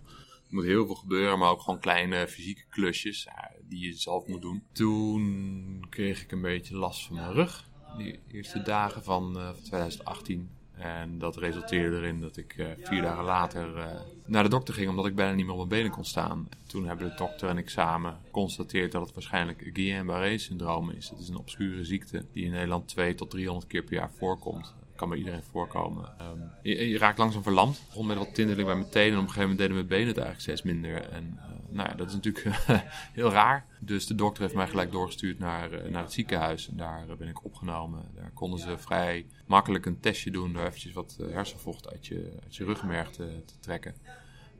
Moet 0.50 0.64
heel 0.64 0.86
veel 0.86 0.94
gebeuren, 0.94 1.38
maar 1.38 1.50
ook 1.50 1.60
gewoon 1.60 1.80
kleine 1.80 2.28
fysieke 2.28 2.64
klusjes 2.68 3.28
die 3.68 3.86
je 3.86 3.92
zelf 3.92 4.26
moet 4.26 4.42
doen. 4.42 4.62
Toen 4.72 5.86
kreeg 5.88 6.22
ik 6.22 6.32
een 6.32 6.40
beetje 6.40 6.76
last 6.76 7.06
van 7.06 7.16
mijn 7.16 7.32
rug. 7.32 7.68
Die 7.96 8.18
eerste 8.32 8.62
dagen 8.62 9.02
van, 9.02 9.32
van 9.32 9.62
2018 9.62 10.50
en 10.80 11.18
dat 11.18 11.36
resulteerde 11.36 11.96
erin 11.96 12.20
dat 12.20 12.36
ik 12.36 12.56
uh, 12.56 12.66
vier 12.82 13.02
dagen 13.02 13.24
later 13.24 13.76
uh, 13.76 14.00
naar 14.26 14.42
de 14.42 14.48
dokter 14.48 14.74
ging, 14.74 14.88
omdat 14.88 15.06
ik 15.06 15.14
bijna 15.14 15.34
niet 15.34 15.44
meer 15.44 15.54
op 15.54 15.68
mijn 15.68 15.80
benen 15.80 15.90
kon 15.90 16.04
staan. 16.04 16.48
Toen 16.66 16.86
hebben 16.86 17.08
de 17.08 17.14
dokter 17.16 17.48
en 17.48 17.58
ik 17.58 17.68
samen 17.68 18.16
geconstateerd 18.24 18.92
dat 18.92 19.02
het 19.02 19.14
waarschijnlijk 19.14 19.70
Guillain-Barré 19.72 20.38
syndroom 20.38 20.90
is. 20.90 21.08
Dat 21.08 21.18
is 21.18 21.28
een 21.28 21.36
obscure 21.36 21.84
ziekte 21.84 22.24
die 22.32 22.44
in 22.44 22.50
Nederland 22.50 22.88
2 22.88 23.14
tot 23.14 23.30
300 23.30 23.66
keer 23.66 23.82
per 23.82 23.94
jaar 23.94 24.10
voorkomt. 24.18 24.74
Kan 25.00 25.08
bij 25.08 25.18
iedereen 25.18 25.42
voorkomen. 25.42 26.12
Um, 26.20 26.50
je, 26.62 26.98
raakt 26.98 27.18
langzaam 27.18 27.42
verlamd. 27.42 27.76
Ik 27.76 27.86
begon 27.86 28.06
met 28.06 28.16
wat 28.16 28.34
tinteling 28.34 28.66
bij 28.66 28.76
mijn 28.76 28.90
tenen 28.90 29.12
en 29.12 29.18
op 29.18 29.22
een 29.22 29.28
gegeven 29.28 29.40
moment 29.40 29.58
deden 29.58 29.74
mijn 29.74 29.86
benen 29.86 30.06
het 30.06 30.16
eigenlijk 30.16 30.40
steeds 30.40 30.62
minder. 30.62 31.10
En 31.10 31.32
uh, 31.36 31.74
nou 31.76 31.88
ja, 31.88 31.94
dat 31.94 32.08
is 32.08 32.14
natuurlijk 32.14 32.56
heel 33.18 33.30
raar. 33.30 33.66
Dus 33.78 34.06
de 34.06 34.14
dokter 34.14 34.42
heeft 34.42 34.54
mij 34.54 34.68
gelijk 34.68 34.92
doorgestuurd 34.92 35.38
naar, 35.38 35.72
uh, 35.72 35.90
naar 35.90 36.02
het 36.02 36.12
ziekenhuis. 36.12 36.68
En 36.68 36.76
daar 36.76 37.08
uh, 37.08 37.14
ben 37.14 37.28
ik 37.28 37.44
opgenomen. 37.44 38.10
Daar 38.14 38.30
konden 38.34 38.58
ze 38.58 38.78
vrij 38.78 39.26
makkelijk 39.46 39.86
een 39.86 40.00
testje 40.00 40.30
doen. 40.30 40.52
Door 40.52 40.66
eventjes 40.66 40.92
wat 40.92 41.18
hersenvocht 41.30 41.90
uit 41.90 42.06
je, 42.06 42.38
uit 42.42 42.56
je 42.56 42.64
ruggenmerg 42.64 43.10
te, 43.10 43.42
te 43.44 43.58
trekken. 43.60 43.94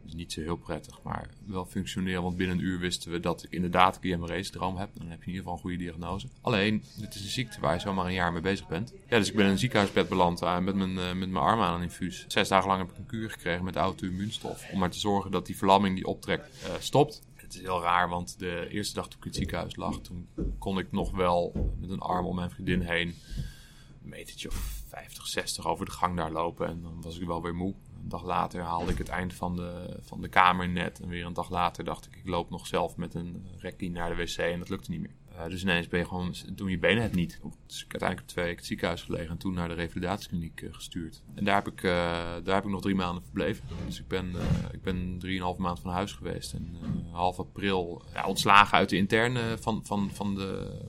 Niet 0.02 0.32
zo 0.32 0.40
heel 0.40 0.56
prettig, 0.56 1.02
maar 1.02 1.28
wel 1.46 1.64
functioneel. 1.64 2.22
Want 2.22 2.36
binnen 2.36 2.58
een 2.58 2.64
uur 2.64 2.78
wisten 2.78 3.10
we 3.10 3.20
dat 3.20 3.42
ik 3.42 3.50
inderdaad 3.50 3.98
Guillain-Barré-syndroom 4.00 4.76
heb. 4.76 4.90
Dan 4.94 5.08
heb 5.08 5.18
je 5.22 5.30
in 5.30 5.32
ieder 5.32 5.42
geval 5.42 5.52
een 5.52 5.60
goede 5.60 5.76
diagnose. 5.76 6.26
Alleen, 6.40 6.84
dit 6.96 7.14
is 7.14 7.22
een 7.22 7.28
ziekte 7.28 7.60
waar 7.60 7.74
je 7.74 7.80
zomaar 7.80 8.06
een 8.06 8.12
jaar 8.12 8.32
mee 8.32 8.42
bezig 8.42 8.68
bent. 8.68 8.92
Ja, 9.08 9.18
dus 9.18 9.28
ik 9.28 9.34
ben 9.34 9.44
in 9.44 9.50
een 9.50 9.58
ziekenhuisbed 9.58 10.08
beland 10.08 10.42
uh, 10.42 10.58
met, 10.58 10.74
mijn, 10.74 10.90
uh, 10.90 11.12
met 11.12 11.30
mijn 11.30 11.44
arm 11.44 11.60
aan 11.60 11.74
een 11.74 11.82
infuus. 11.82 12.24
Zes 12.28 12.48
dagen 12.48 12.68
lang 12.68 12.80
heb 12.80 12.90
ik 12.90 12.96
een 12.96 13.06
kuur 13.06 13.30
gekregen 13.30 13.64
met 13.64 13.76
auto-immuunstof. 13.76 14.68
Om 14.72 14.78
maar 14.78 14.90
te 14.90 14.98
zorgen 14.98 15.30
dat 15.30 15.46
die 15.46 15.56
verlamming 15.56 15.94
die 15.94 16.06
optrekt 16.06 16.64
uh, 16.64 16.74
stopt. 16.78 17.22
Het 17.34 17.54
is 17.54 17.60
heel 17.60 17.82
raar, 17.82 18.08
want 18.08 18.38
de 18.38 18.68
eerste 18.70 18.94
dag 18.94 19.08
toen 19.08 19.18
ik 19.18 19.24
in 19.24 19.30
het 19.30 19.38
ziekenhuis 19.38 19.76
lag, 19.76 20.00
toen 20.00 20.28
kon 20.58 20.78
ik 20.78 20.92
nog 20.92 21.10
wel 21.10 21.52
met 21.80 21.90
een 21.90 22.00
arm 22.00 22.26
om 22.26 22.34
mijn 22.34 22.50
vriendin 22.50 22.80
heen 22.80 23.14
een 24.02 24.08
metertje 24.08 24.48
of 24.48 24.82
50, 24.88 25.26
60 25.26 25.66
over 25.66 25.84
de 25.84 25.90
gang 25.92 26.16
daar 26.16 26.30
lopen. 26.30 26.66
En 26.66 26.82
dan 26.82 27.00
was 27.00 27.18
ik 27.18 27.26
wel 27.26 27.42
weer 27.42 27.54
moe. 27.54 27.74
Een 28.02 28.08
dag 28.08 28.24
later 28.24 28.62
haalde 28.62 28.92
ik 28.92 28.98
het 28.98 29.08
eind 29.08 29.34
van 29.34 29.56
de, 29.56 29.98
van 30.00 30.20
de 30.20 30.28
kamer 30.28 30.68
net. 30.68 31.00
En 31.00 31.08
weer 31.08 31.26
een 31.26 31.32
dag 31.32 31.50
later 31.50 31.84
dacht 31.84 32.06
ik, 32.06 32.16
ik 32.16 32.28
loop 32.28 32.50
nog 32.50 32.66
zelf 32.66 32.96
met 32.96 33.14
een 33.14 33.46
rekkie 33.58 33.90
naar 33.90 34.08
de 34.08 34.22
wc 34.22 34.36
en 34.36 34.58
dat 34.58 34.68
lukte 34.68 34.90
niet 34.90 35.00
meer. 35.00 35.14
Uh, 35.32 35.48
dus 35.48 35.62
ineens 35.62 35.88
ben 35.88 35.98
je 35.98 36.06
gewoon, 36.06 36.34
doen 36.52 36.70
je 36.70 36.78
benen 36.78 37.02
het 37.02 37.14
niet. 37.14 37.40
Dus 37.66 37.84
ik 37.84 37.90
uiteindelijk 37.90 38.30
twee 38.30 38.44
weken 38.44 38.58
het 38.58 38.68
ziekenhuis 38.68 39.02
gelegen 39.02 39.30
en 39.30 39.38
toen 39.38 39.54
naar 39.54 39.68
de 39.68 39.74
revalidatiekliniek 39.74 40.60
uh, 40.60 40.74
gestuurd. 40.74 41.22
En 41.34 41.44
daar 41.44 41.54
heb, 41.54 41.66
ik, 41.66 41.82
uh, 41.82 41.90
daar 42.44 42.54
heb 42.54 42.64
ik 42.64 42.70
nog 42.70 42.80
drie 42.80 42.94
maanden 42.94 43.22
verbleven. 43.22 43.64
Dus 43.86 44.00
ik 44.00 44.08
ben, 44.08 44.34
ik 44.72 44.82
ben 44.82 45.18
drieënhalf 45.18 45.56
maand 45.56 45.80
van 45.80 45.90
huis 45.90 46.12
geweest. 46.12 46.52
En 46.52 46.76
half 47.10 47.38
april 47.38 48.02
ontslagen 48.26 48.78
uit 48.78 48.88
de 48.88 48.96
interne 48.96 49.58
van, 49.58 49.80
van, 49.84 50.10
van 50.12 50.34
de 50.34 50.80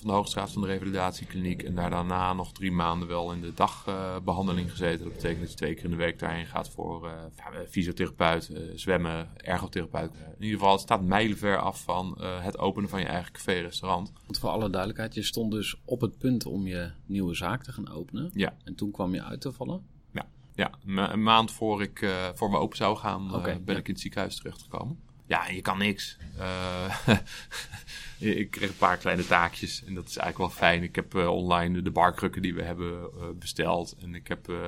van 0.00 0.08
de 0.08 0.14
Hoogstraat 0.16 0.52
van 0.52 0.62
de 0.62 0.68
Revalidatiekliniek. 0.68 1.62
En 1.62 1.74
daar 1.74 1.90
daarna 1.90 2.32
nog 2.32 2.52
drie 2.52 2.72
maanden 2.72 3.08
wel 3.08 3.32
in 3.32 3.40
de 3.40 3.54
dagbehandeling 3.54 4.70
gezeten. 4.70 5.04
Dat 5.04 5.12
betekent 5.12 5.40
dat 5.40 5.50
je 5.50 5.56
twee 5.56 5.74
keer 5.74 5.84
in 5.84 5.90
de 5.90 5.96
week 5.96 6.18
daarheen 6.18 6.46
gaat 6.46 6.70
voor 6.70 7.06
uh, 7.06 7.58
fysiotherapeut, 7.68 8.48
uh, 8.48 8.58
zwemmen, 8.74 9.28
ergotherapeut. 9.36 10.10
in 10.14 10.44
ieder 10.44 10.58
geval, 10.58 10.72
het 10.72 10.80
staat 10.80 11.02
mijlenver 11.02 11.58
af 11.58 11.82
van 11.82 12.22
het 12.22 12.58
openen 12.58 12.90
van 12.90 13.00
je 13.00 13.06
eigen 13.06 13.32
café-restaurant. 13.32 14.12
Want 14.26 14.38
voor 14.38 14.50
alle 14.50 14.70
duidelijkheid, 14.70 15.14
je 15.14 15.22
stond 15.22 15.50
dus 15.52 15.80
op 15.84 16.00
het 16.00 16.18
punt 16.18 16.46
om 16.46 16.66
je 16.66 16.90
nieuwe 17.06 17.34
zaak 17.34 17.62
te 17.62 17.72
gaan 17.72 17.90
openen. 17.90 18.30
Ja. 18.34 18.56
En 18.64 18.74
toen 18.74 18.90
kwam 18.90 19.14
je 19.14 19.22
uit 19.22 19.40
te 19.40 19.52
vallen. 19.52 19.86
Ja, 20.12 20.28
ja. 20.54 20.70
een 20.84 21.22
maand 21.22 21.52
voor, 21.52 21.82
ik, 21.82 22.10
voor 22.34 22.50
we 22.50 22.56
open 22.56 22.76
zou 22.76 22.96
gaan, 22.96 23.34
okay, 23.34 23.62
ben 23.62 23.74
ja. 23.74 23.80
ik 23.80 23.86
in 23.86 23.92
het 23.92 24.02
ziekenhuis 24.02 24.36
terechtgekomen. 24.36 24.98
Ja, 25.26 25.48
je 25.48 25.60
kan 25.60 25.78
niks. 25.78 26.16
ik 28.20 28.50
kreeg 28.50 28.68
een 28.68 28.76
paar 28.76 28.96
kleine 28.96 29.26
taakjes 29.26 29.84
en 29.84 29.94
dat 29.94 30.08
is 30.08 30.16
eigenlijk 30.16 30.52
wel 30.52 30.68
fijn. 30.68 30.82
Ik 30.82 30.94
heb 30.94 31.14
uh, 31.14 31.28
online 31.28 31.82
de 31.82 31.90
barkrukken 31.90 32.42
die 32.42 32.54
we 32.54 32.62
hebben 32.62 32.92
uh, 32.92 33.24
besteld. 33.38 33.96
En 34.00 34.14
ik 34.14 34.28
heb 34.28 34.48
uh, 34.48 34.58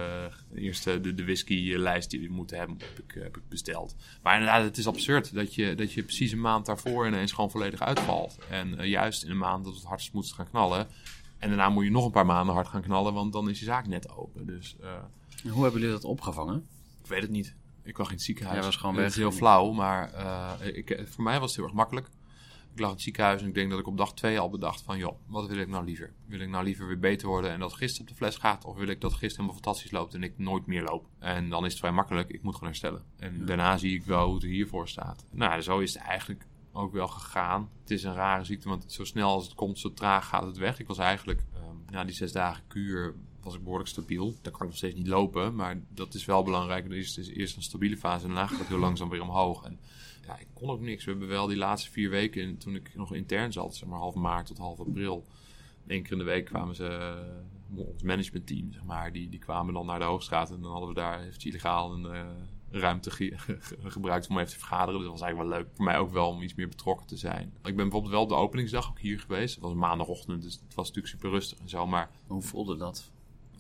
eerst 0.55 0.85
de, 0.85 1.15
de 1.15 1.25
whiskylijst 1.25 2.11
die 2.11 2.21
we 2.21 2.35
moeten 2.35 2.59
hebben, 2.59 2.77
heb 2.79 2.99
ik, 2.99 3.23
heb 3.23 3.37
ik 3.37 3.49
besteld. 3.49 3.95
Maar 4.23 4.35
inderdaad, 4.35 4.65
het 4.65 4.77
is 4.77 4.87
absurd 4.87 5.35
dat 5.35 5.55
je, 5.55 5.75
dat 5.75 5.93
je 5.93 6.03
precies 6.03 6.33
een 6.33 6.41
maand 6.41 6.67
daarvoor 6.67 7.07
ineens 7.07 7.33
gewoon 7.33 7.51
volledig 7.51 7.81
uitvalt. 7.81 8.39
En 8.51 8.89
juist 8.89 9.25
in 9.25 9.31
een 9.31 9.39
maand 9.39 9.65
dat 9.65 9.75
het 9.75 9.85
hardst 9.85 10.13
moet 10.13 10.33
gaan 10.33 10.51
knallen. 10.51 10.87
En 11.39 11.49
daarna 11.49 11.69
moet 11.69 11.85
je 11.85 11.91
nog 11.91 12.05
een 12.05 12.11
paar 12.11 12.27
maanden 12.27 12.55
hard 12.55 12.69
gaan 12.69 12.83
knallen, 12.83 13.15
want 13.15 13.33
dan 13.33 13.51
is 13.51 13.59
je 13.59 13.65
zaak 13.65 13.87
net 13.87 14.11
open. 14.11 14.47
Dus, 14.47 14.77
Hoe 15.51 15.63
hebben 15.63 15.81
jullie 15.81 15.95
dat 15.95 16.05
opgevangen? 16.05 16.67
Ik 17.03 17.09
weet 17.09 17.23
het 17.23 17.31
niet. 17.31 17.55
Ik 17.83 17.99
lag 17.99 18.09
in 18.09 18.15
het 18.15 18.23
ziekenhuis. 18.23 18.57
Jij 18.57 18.67
was 18.67 18.77
gewoon 18.77 18.95
Het 18.95 19.03
weg. 19.05 19.13
is 19.13 19.19
heel 19.19 19.33
flauw, 19.33 19.73
maar 19.73 20.11
ik, 20.75 21.03
voor 21.05 21.25
mij 21.25 21.41
was 21.41 21.49
het 21.49 21.57
heel 21.57 21.65
erg 21.65 21.75
makkelijk. 21.75 22.09
Ik 22.73 22.79
lag 22.79 22.89
in 22.89 22.95
het 22.95 23.05
ziekenhuis 23.05 23.43
en 23.43 23.49
ik 23.49 23.55
denk 23.55 23.71
dat 23.71 23.79
ik 23.79 23.87
op 23.87 23.97
dag 23.97 24.15
2 24.15 24.39
al 24.39 24.51
bedacht 24.51 24.83
van... 24.83 24.99
joh, 24.99 25.19
wat 25.27 25.47
wil 25.49 25.59
ik 25.59 25.69
nou 25.69 25.85
liever? 25.85 26.13
Wil 26.27 26.41
ik 26.41 26.49
nou 26.49 26.65
liever 26.65 26.87
weer 26.87 26.99
beter 26.99 27.29
worden 27.29 27.51
en 27.51 27.61
dat 27.61 27.73
gist 27.73 28.01
op 28.01 28.09
de 28.09 28.15
fles 28.15 28.37
gaat? 28.37 28.65
Of 28.65 28.77
wil 28.77 28.89
ik 28.89 29.01
dat 29.01 29.13
gist 29.13 29.37
helemaal 29.37 29.55
fantastisch 29.55 29.91
loopt 29.91 30.15
en 30.15 30.23
ik 30.23 30.39
nooit 30.39 30.67
meer 30.67 30.83
loop? 30.83 31.09
En 31.19 31.49
dan 31.49 31.65
is 31.65 31.71
het 31.71 31.81
vrij 31.81 31.93
makkelijk, 31.93 32.29
ik 32.29 32.43
moet 32.43 32.55
gewoon 32.55 32.69
herstellen. 32.69 33.05
En 33.17 33.39
ja. 33.39 33.45
daarna 33.45 33.77
zie 33.77 33.95
ik 33.95 34.05
wel 34.05 34.25
hoe 34.25 34.35
het 34.35 34.43
er 34.43 34.49
hiervoor 34.49 34.89
staat. 34.89 35.25
Nou, 35.31 35.61
zo 35.61 35.79
is 35.79 35.95
het 35.95 36.03
eigenlijk 36.03 36.47
ook 36.73 36.93
wel 36.93 37.09
gegaan. 37.09 37.71
Het 37.81 37.91
is 37.91 38.03
een 38.03 38.15
rare 38.15 38.45
ziekte, 38.45 38.69
want 38.69 38.93
zo 38.93 39.05
snel 39.05 39.29
als 39.29 39.45
het 39.45 39.55
komt, 39.55 39.79
zo 39.79 39.93
traag 39.93 40.29
gaat 40.29 40.47
het 40.47 40.57
weg. 40.57 40.81
Ik 40.81 40.87
was 40.87 40.99
eigenlijk, 40.99 41.41
um, 41.41 41.85
na 41.91 42.05
die 42.05 42.15
zes 42.15 42.33
dagen 42.33 42.65
kuur, 42.67 43.15
was 43.43 43.55
ik 43.55 43.63
behoorlijk 43.63 43.89
stabiel. 43.89 44.35
Dan 44.43 44.53
kan 44.53 44.61
ik 44.63 44.69
nog 44.69 44.77
steeds 44.77 44.97
niet 44.97 45.07
lopen, 45.07 45.55
maar 45.55 45.81
dat 45.89 46.15
is 46.15 46.25
wel 46.25 46.43
belangrijk. 46.43 46.85
Er 46.85 46.97
is, 46.97 47.19
is 47.19 47.29
eerst 47.29 47.57
een 47.57 47.63
stabiele 47.63 47.97
fase 47.97 48.27
en 48.27 48.31
daarna 48.31 48.47
gaat 48.47 48.59
het 48.59 48.69
heel 48.69 48.79
langzaam 48.79 49.09
weer 49.09 49.23
omhoog. 49.23 49.65
En 49.65 49.81
ja, 50.27 50.39
ik 50.39 50.47
kon 50.55 50.71
ook 50.71 50.81
niks. 50.81 51.05
We 51.05 51.11
hebben 51.11 51.29
wel 51.29 51.47
die 51.47 51.57
laatste 51.57 51.91
vier 51.91 52.11
weken, 52.11 52.59
toen 52.59 52.75
ik 52.75 52.95
nog 52.95 53.15
intern 53.15 53.53
zat, 53.53 53.77
zeg 53.77 53.89
maar 53.89 53.99
half 53.99 54.15
maart 54.15 54.47
tot 54.47 54.59
half 54.59 54.81
april. 54.81 55.27
Eén 55.87 56.03
keer 56.03 56.13
in 56.13 56.19
de 56.19 56.25
week 56.25 56.45
kwamen 56.45 56.75
ze, 56.75 57.19
ons 57.77 58.03
managementteam, 58.03 58.73
zeg 58.73 58.85
maar, 58.85 59.13
die, 59.13 59.29
die 59.29 59.39
kwamen 59.39 59.75
dan 59.75 59.87
naar 59.87 59.99
de 59.99 60.05
Hoogstraat. 60.05 60.51
En 60.51 60.61
dan 60.61 60.71
hadden 60.71 60.89
we 60.89 60.95
daar 60.95 61.21
eventjes 61.21 61.45
illegaal 61.45 61.93
een 61.93 62.05
uh, 62.05 62.27
ruimte 62.71 63.11
ge 63.17 63.37
gebruikt 63.83 64.29
om 64.29 64.39
even 64.39 64.53
te 64.53 64.59
vergaderen. 64.59 64.95
Dus 64.95 65.03
dat 65.03 65.19
was 65.19 65.21
eigenlijk 65.23 65.51
wel 65.51 65.59
leuk. 65.59 65.77
Voor 65.77 65.85
mij 65.85 65.99
ook 65.99 66.13
wel 66.13 66.29
om 66.29 66.43
iets 66.43 66.55
meer 66.55 66.69
betrokken 66.69 67.07
te 67.07 67.17
zijn. 67.17 67.45
Ik 67.45 67.63
ben 67.63 67.77
bijvoorbeeld 67.77 68.13
wel 68.13 68.23
op 68.23 68.29
de 68.29 68.35
openingsdag 68.35 68.89
ook 68.89 68.99
hier 68.99 69.21
geweest. 69.21 69.55
Het 69.55 69.65
was 69.65 69.75
maandagochtend, 69.75 70.43
dus 70.43 70.53
het 70.53 70.75
was 70.75 70.87
natuurlijk 70.87 71.15
super 71.15 71.31
rustig 71.31 71.59
en 71.59 71.69
zo. 71.69 71.87
Maar 71.87 72.11
hoe 72.27 72.43
voelde 72.43 72.77
dat? 72.77 73.11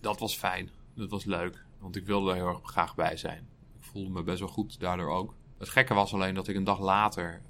Dat 0.00 0.18
was 0.18 0.36
fijn. 0.36 0.70
Dat 0.94 1.10
was 1.10 1.24
leuk. 1.24 1.64
Want 1.78 1.96
ik 1.96 2.06
wilde 2.06 2.30
er 2.30 2.36
heel 2.36 2.48
erg 2.48 2.60
graag 2.62 2.94
bij 2.94 3.16
zijn. 3.16 3.48
Ik 3.78 3.84
voelde 3.84 4.10
me 4.10 4.22
best 4.22 4.38
wel 4.38 4.48
goed 4.48 4.80
daardoor 4.80 5.10
ook. 5.10 5.34
Het 5.62 5.70
gekke 5.70 5.94
was 5.94 6.14
alleen 6.14 6.34
dat 6.34 6.48
ik 6.48 6.56
een 6.56 6.64
dag 6.64 6.80
later 6.80 7.42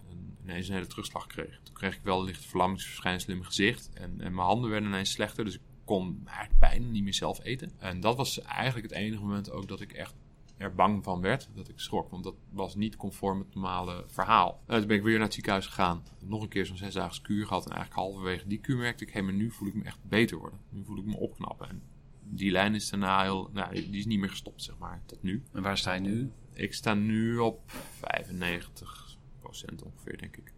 ineens 0.42 0.68
een 0.68 0.74
hele 0.74 0.86
terugslag 0.86 1.26
kreeg. 1.26 1.60
Toen 1.62 1.74
kreeg 1.74 1.94
ik 1.94 2.02
wel 2.02 2.24
licht 2.24 2.44
verlammingsverschijnselen 2.44 3.34
in 3.34 3.40
mijn 3.40 3.52
gezicht. 3.54 3.90
En, 3.92 4.16
mijn 4.16 4.36
handen 4.36 4.70
werden 4.70 4.88
ineens 4.88 5.10
slechter. 5.10 5.44
Dus 5.44 5.54
ik 5.54 5.60
kon 5.84 6.22
eigenlijk 6.26 6.58
bijna 6.58 6.86
niet 6.86 7.02
meer 7.02 7.14
zelf 7.14 7.44
eten. 7.44 7.72
En 7.78 8.00
dat 8.00 8.16
was 8.16 8.40
eigenlijk 8.40 8.88
het 8.88 8.98
enige 8.98 9.22
moment 9.22 9.50
ook 9.50 9.68
dat 9.68 9.80
ik 9.80 9.92
echt 9.92 10.14
er 10.56 10.74
bang 10.74 11.04
van 11.04 11.20
werd. 11.20 11.48
Dat 11.54 11.68
ik 11.68 11.78
schrok. 11.78 12.10
Want 12.10 12.24
dat 12.24 12.34
was 12.50 12.74
niet 12.74 12.96
conform 12.96 13.38
het 13.38 13.54
normale 13.54 14.04
verhaal. 14.06 14.62
Toen 14.66 14.86
ben 14.86 14.96
ik 14.96 15.02
weer 15.02 15.14
naar 15.14 15.24
het 15.24 15.34
ziekenhuis 15.34 15.66
gegaan. 15.66 16.02
Nog 16.24 16.42
een 16.42 16.48
keer 16.48 16.66
zo'n 16.66 16.76
zesdaagse 16.76 17.22
kuur 17.22 17.46
gehad. 17.46 17.64
En 17.64 17.72
eigenlijk 17.72 18.00
halverwege 18.00 18.48
die 18.48 18.60
kuur 18.60 18.76
merkte 18.76 19.04
ik... 19.04 19.12
Hé, 19.12 19.22
maar 19.22 19.34
nu 19.34 19.50
voel 19.50 19.68
ik 19.68 19.74
me 19.74 19.84
echt 19.84 19.98
beter 20.08 20.38
worden. 20.38 20.58
Nu 20.68 20.84
voel 20.84 20.98
ik 20.98 21.04
me 21.04 21.16
opknappen. 21.16 21.68
En 21.68 21.82
die 22.22 22.50
lijn 22.50 22.74
is 22.74 22.90
daarna 22.90 23.22
heel... 23.22 23.50
Nou, 23.52 23.74
die 23.74 23.98
is 23.98 24.06
niet 24.06 24.18
meer 24.18 24.30
gestopt, 24.30 24.62
zeg 24.62 24.78
maar. 24.78 25.02
Tot 25.06 25.22
nu. 25.22 25.42
En 25.52 25.62
waar 25.62 25.78
sta 25.78 25.92
je 25.92 26.00
nu? 26.00 26.32
Ik 26.55 26.74
sta 26.74 26.94
nu 26.94 27.38
op 27.38 27.70
95% 27.70 27.74
ongeveer, 29.84 30.18
denk 30.18 30.36
ik. 30.36 30.53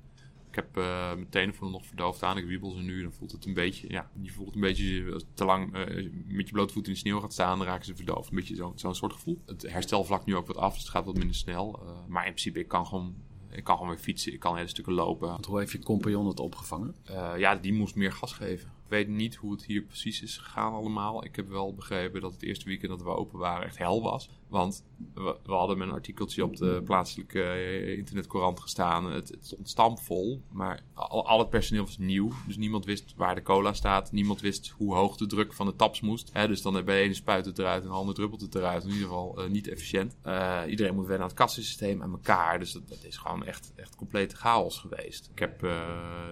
Ik 0.49 0.55
heb 0.55 0.77
uh, 0.77 1.15
mijn 1.15 1.29
tenen 1.29 1.55
voelen 1.55 1.79
nog 1.79 1.87
verdoofd 1.87 2.23
aan. 2.23 2.37
Ik 2.37 2.47
wiebel 2.47 2.71
ze 2.71 2.81
nu. 2.81 3.03
Dan 3.03 3.13
voelt 3.13 3.33
het 3.33 3.45
een 3.45 3.55
beetje, 3.55 3.91
ja, 3.91 4.11
je 4.23 4.31
voelt 4.31 4.47
het 4.47 4.55
een 4.55 4.61
beetje 4.61 5.23
te 5.35 5.45
lang 5.45 5.77
uh, 5.77 6.11
met 6.27 6.47
je 6.47 6.53
blote 6.53 6.73
voet 6.73 6.87
in 6.87 6.93
de 6.93 6.99
sneeuw 6.99 7.21
gaat 7.21 7.33
staan. 7.33 7.59
Dan 7.59 7.67
raken 7.67 7.85
ze 7.85 7.97
verdoofd. 7.97 8.31
Een 8.31 8.37
beetje 8.37 8.55
zo'n 8.55 8.79
zo 8.79 8.93
soort 8.93 9.13
gevoel. 9.13 9.43
Het 9.47 9.63
herstel 9.63 10.05
vlak 10.05 10.25
nu 10.25 10.37
ook 10.37 10.47
wat 10.47 10.57
af, 10.57 10.73
dus 10.73 10.83
het 10.83 10.91
gaat 10.91 11.05
wat 11.05 11.17
minder 11.17 11.37
snel. 11.37 11.81
Uh, 11.83 11.91
maar 12.09 12.27
in 12.27 12.31
principe, 12.31 12.59
ik 12.59 12.69
kan 12.69 12.87
gewoon 12.87 13.15
ik 13.51 13.65
kan 13.65 13.77
gewoon 13.77 13.91
weer 13.91 14.03
fietsen, 14.03 14.33
ik 14.33 14.41
kan 14.41 14.57
hele 14.57 14.69
stukken 14.69 14.93
lopen. 14.93 15.29
Want 15.29 15.47
hoe 15.47 15.59
heeft 15.59 15.73
je 15.73 15.79
compagnon 15.79 16.27
het 16.27 16.41
opgevangen? 16.41 16.95
Ja, 17.37 17.57
die 17.57 17.73
moest 17.73 17.95
meer 17.95 18.13
gas 18.13 18.33
geven. 18.33 18.74
Weet 18.95 19.09
niet 19.09 19.35
hoe 19.35 19.53
het 19.53 19.65
hier 19.65 19.83
precies 19.83 20.23
is 20.23 20.39
gegaan 20.39 20.73
allemaal. 20.73 21.25
Ik 21.25 21.37
heb 21.37 21.49
wel 21.49 21.75
begrepen 21.75 22.21
dat 22.21 22.33
het 22.33 22.43
eerste 22.43 22.65
weekend 22.65 22.91
dat 22.91 23.03
we 23.03 23.09
open 23.09 23.39
waren 23.39 23.67
echt 23.67 23.79
hel 23.79 24.03
was. 24.03 24.29
Want 24.49 24.85
we, 25.15 25.37
we 25.45 25.53
hadden 25.53 25.81
een 25.81 25.91
artikeltje 25.91 26.45
op 26.45 26.57
de 26.57 26.83
plaatselijke 26.85 27.39
uh, 27.39 27.97
internetcourant 27.97 28.61
gestaan. 28.61 29.13
Het, 29.13 29.29
het 29.29 29.47
stond 29.47 29.69
stampvol, 29.69 30.43
maar 30.53 30.83
al, 30.95 31.39
het 31.39 31.51
personeel 31.51 31.85
was 31.85 31.99
nieuw. 31.99 32.33
Dus 32.47 32.57
niemand 32.57 32.85
wist 32.85 33.15
waar 33.17 33.35
de 33.35 33.43
cola 33.43 33.73
staat. 33.73 34.13
Niemand 34.13 34.41
wist 34.41 34.69
hoe 34.69 34.95
hoog 34.95 35.17
de 35.17 35.27
druk 35.27 35.53
van 35.53 35.67
de 35.67 35.77
taps 35.77 36.01
moest. 36.01 36.31
Hè, 36.33 36.49
dus 36.49 36.63
dan 36.63 36.73
bij 36.73 36.83
de 36.83 36.93
ene 36.93 37.15
spuit 37.15 37.47
het 37.47 37.59
eruit 37.59 37.83
en 37.83 37.89
de 37.89 37.95
andere 37.95 38.17
druppelt 38.17 38.41
het 38.41 38.55
eruit. 38.55 38.83
In 38.83 38.91
ieder 38.91 39.07
geval 39.07 39.45
uh, 39.45 39.51
niet 39.51 39.69
efficiënt. 39.69 40.17
Uh, 40.27 40.63
iedereen 40.69 40.95
moet 40.95 41.07
wennen 41.07 41.23
aan 41.23 41.29
het 41.29 41.39
kassensysteem 41.39 42.03
en 42.03 42.11
elkaar. 42.11 42.59
Dus 42.59 42.73
dat, 42.73 43.05
is 43.05 43.17
gewoon 43.17 43.45
echt, 43.45 43.73
echt 43.77 43.97
complete 43.97 44.37
chaos 44.37 44.79
geweest. 44.79 45.31
Ik 45.33 45.39
heb 45.39 45.67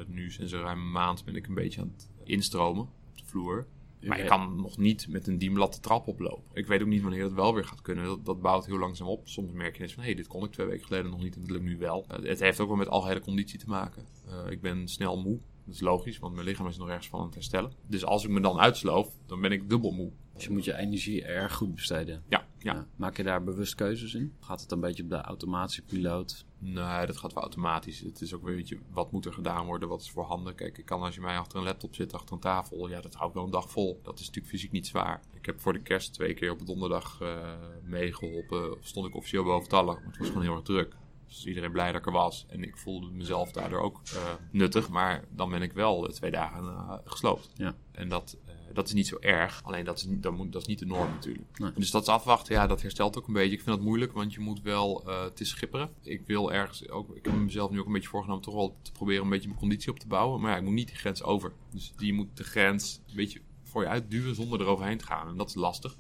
nu 0.07 0.31
sinds 0.31 0.53
ruim 0.53 0.79
een 0.79 0.91
maand 0.91 1.25
ben 1.25 1.37
ik 1.37 1.47
een 1.47 1.55
beetje 1.55 1.81
aan 1.81 1.93
het 1.97 2.11
instromen 2.25 2.83
op 2.83 3.19
de 3.19 3.25
vloer. 3.25 3.67
Maar 4.09 4.19
je 4.19 4.25
kan 4.25 4.57
nog 4.57 4.79
niet 4.79 5.09
met 5.09 5.27
een 5.27 5.39
diemlat 5.39 5.75
de 5.75 5.81
trap 5.81 6.07
oplopen. 6.07 6.45
Ik 6.53 6.67
weet 6.67 6.81
ook 6.81 6.89
niet 6.89 7.03
wanneer 7.03 7.23
het 7.23 7.33
wel 7.33 7.55
weer 7.55 7.65
gaat 7.65 7.83
kunnen. 7.83 8.05
Dat, 8.05 8.25
dat 8.25 8.41
bouwt 8.41 8.67
heel 8.67 8.79
langzaam 8.79 9.09
op. 9.09 9.29
Soms 9.29 9.53
merk 9.53 9.77
je 9.77 9.83
eens 9.83 9.93
van, 9.93 10.03
hé, 10.03 10.09
hey, 10.09 10.17
dit 10.17 10.27
kon 10.27 10.45
ik 10.45 10.53
twee 10.53 10.67
weken 10.67 10.87
geleden 10.87 11.11
nog 11.11 11.23
niet 11.23 11.35
en 11.35 11.41
het 11.41 11.51
lukt 11.51 11.65
nu 11.65 11.79
wel. 11.79 12.07
Uh, 12.11 12.29
het 12.29 12.41
heeft 12.41 12.61
ook 12.61 12.69
wel 12.69 12.77
met 12.77 12.89
algehele 12.89 13.21
conditie 13.21 13.59
te 13.59 13.69
maken. 13.69 14.07
Uh, 14.29 14.51
ik 14.51 14.61
ben 14.61 14.89
snel 14.89 15.23
moe. 15.23 15.39
Dat 15.73 15.81
is 15.81 15.87
logisch, 15.87 16.19
want 16.19 16.35
mijn 16.35 16.47
lichaam 16.47 16.67
is 16.67 16.77
nog 16.77 16.89
ergens 16.89 17.09
van 17.09 17.19
aan 17.19 17.27
het 17.27 17.35
herstellen. 17.35 17.73
Dus 17.87 18.05
als 18.05 18.25
ik 18.25 18.31
me 18.31 18.41
dan 18.41 18.59
uitsloof, 18.59 19.09
dan 19.27 19.41
ben 19.41 19.53
ik 19.53 19.69
dubbel 19.69 19.91
moe. 19.91 20.11
Dus 20.35 20.45
je 20.45 20.51
moet 20.51 20.65
je 20.65 20.77
energie 20.77 21.25
erg 21.25 21.55
goed 21.55 21.75
besteden. 21.75 22.23
Ja, 22.29 22.47
ja. 22.59 22.75
ja. 22.75 22.87
Maak 22.97 23.17
je 23.17 23.23
daar 23.23 23.45
bewust 23.45 23.75
keuzes 23.75 24.15
in? 24.15 24.35
Gaat 24.41 24.61
het 24.61 24.73
een 24.73 24.81
beetje 24.81 25.03
op 25.03 25.09
de 25.09 25.21
automatische 25.21 25.83
piloot? 25.83 26.45
Nee, 26.59 27.07
dat 27.07 27.17
gaat 27.17 27.33
wel 27.33 27.43
automatisch. 27.43 28.01
Het 28.01 28.21
is 28.21 28.35
ook 28.35 28.45
weer, 28.45 28.55
weet 28.55 28.69
je, 28.69 28.79
wat 28.91 29.13
moet 29.13 29.27
er 29.27 29.33
gedaan 29.33 29.67
worden, 29.67 29.89
wat 29.89 30.01
is 30.01 30.11
voorhanden. 30.11 30.55
Kijk, 30.55 30.79
ik 30.79 30.85
kan 30.85 31.03
als 31.03 31.15
je 31.15 31.21
mij 31.21 31.39
achter 31.39 31.59
een 31.59 31.65
laptop 31.65 31.95
zit, 31.95 32.13
achter 32.13 32.35
een 32.35 32.41
tafel, 32.41 32.89
ja, 32.89 33.01
dat 33.01 33.15
hou 33.15 33.29
ik 33.29 33.35
wel 33.35 33.45
een 33.45 33.51
dag 33.51 33.71
vol. 33.71 34.01
Dat 34.03 34.19
is 34.19 34.27
natuurlijk 34.27 34.55
fysiek 34.55 34.73
niet 34.73 34.87
zwaar. 34.87 35.21
Ik 35.35 35.47
heb 35.47 35.61
voor 35.61 35.73
de 35.73 35.83
kerst 35.83 36.13
twee 36.13 36.35
keer 36.35 36.51
op 36.51 36.67
donderdag 36.67 37.19
uh, 37.23 37.55
meegeholpen. 37.83 38.77
Stond 38.81 39.07
ik 39.07 39.15
officieel 39.15 39.45
boven 39.45 39.69
tallen, 39.69 39.95
maar 39.95 40.07
het 40.07 40.19
was 40.19 40.29
gewoon 40.29 40.43
heel 40.43 40.55
erg 40.55 40.63
druk. 40.63 40.97
Dus 41.35 41.47
iedereen 41.47 41.73
blij 41.73 41.93
dat 41.93 42.01
ik 42.01 42.07
er 42.07 42.13
was. 42.13 42.47
En 42.49 42.63
ik 42.63 42.77
voelde 42.77 43.11
mezelf 43.11 43.53
daardoor 43.53 43.81
ook 43.81 44.01
uh, 44.15 44.21
nuttig. 44.51 44.89
Maar 44.89 45.25
dan 45.31 45.51
ben 45.51 45.63
ik 45.63 45.73
wel 45.73 46.07
twee 46.07 46.31
dagen 46.31 46.65
uh, 46.65 46.95
gesloopt. 47.05 47.51
Ja. 47.55 47.75
En 47.93 48.09
dat, 48.09 48.37
uh, 48.47 48.55
dat 48.73 48.87
is 48.87 48.93
niet 48.93 49.07
zo 49.07 49.17
erg. 49.21 49.63
Alleen 49.65 49.85
dat 49.85 49.99
is, 49.99 50.07
dat, 50.09 50.33
moet, 50.33 50.53
dat 50.53 50.61
is 50.61 50.67
niet 50.67 50.79
de 50.79 50.87
norm 50.87 51.11
natuurlijk. 51.11 51.59
Nee. 51.59 51.73
Dus 51.75 51.91
dat 51.91 52.03
is 52.03 52.09
afwachten. 52.09 52.55
Ja, 52.55 52.67
dat 52.67 52.83
herstelt 52.83 53.19
ook 53.19 53.27
een 53.27 53.33
beetje. 53.33 53.57
Ik 53.57 53.63
vind 53.63 53.77
dat 53.77 53.85
moeilijk, 53.85 54.13
want 54.13 54.35
je 54.35 54.41
moet 54.41 54.63
wel... 54.63 55.03
het 55.07 55.41
is 55.41 55.49
schipperen. 55.49 55.91
Ik 56.03 56.27
wil 56.27 56.53
ergens 56.53 56.89
ook... 56.89 57.17
Ik 57.17 57.25
heb 57.25 57.35
mezelf 57.35 57.71
nu 57.71 57.81
ook 57.81 57.87
een 57.87 57.93
beetje 57.93 58.09
voorgenomen... 58.09 58.43
toch 58.43 58.55
wel 58.55 58.77
te 58.83 58.93
proberen 58.93 59.23
een 59.23 59.31
beetje 59.31 59.49
mijn 59.49 59.61
conditie 59.61 59.91
op 59.91 59.99
te 59.99 60.07
bouwen. 60.07 60.41
Maar 60.41 60.51
ja, 60.51 60.57
ik 60.57 60.63
moet 60.63 60.73
niet 60.73 60.89
die 60.89 60.97
grens 60.97 61.23
over. 61.23 61.53
Dus 61.71 61.93
die 61.97 62.13
moet 62.13 62.37
de 62.37 62.45
grens 62.45 63.01
een 63.09 63.17
beetje 63.17 63.41
voor 63.63 63.83
je 63.83 63.89
uitduwen 63.89 64.35
zonder 64.35 64.61
eroverheen 64.61 64.99
te 64.99 65.07
gaan. 65.07 65.29
En 65.29 65.37
dat 65.37 65.49
is 65.49 65.55
lastig. 65.55 65.97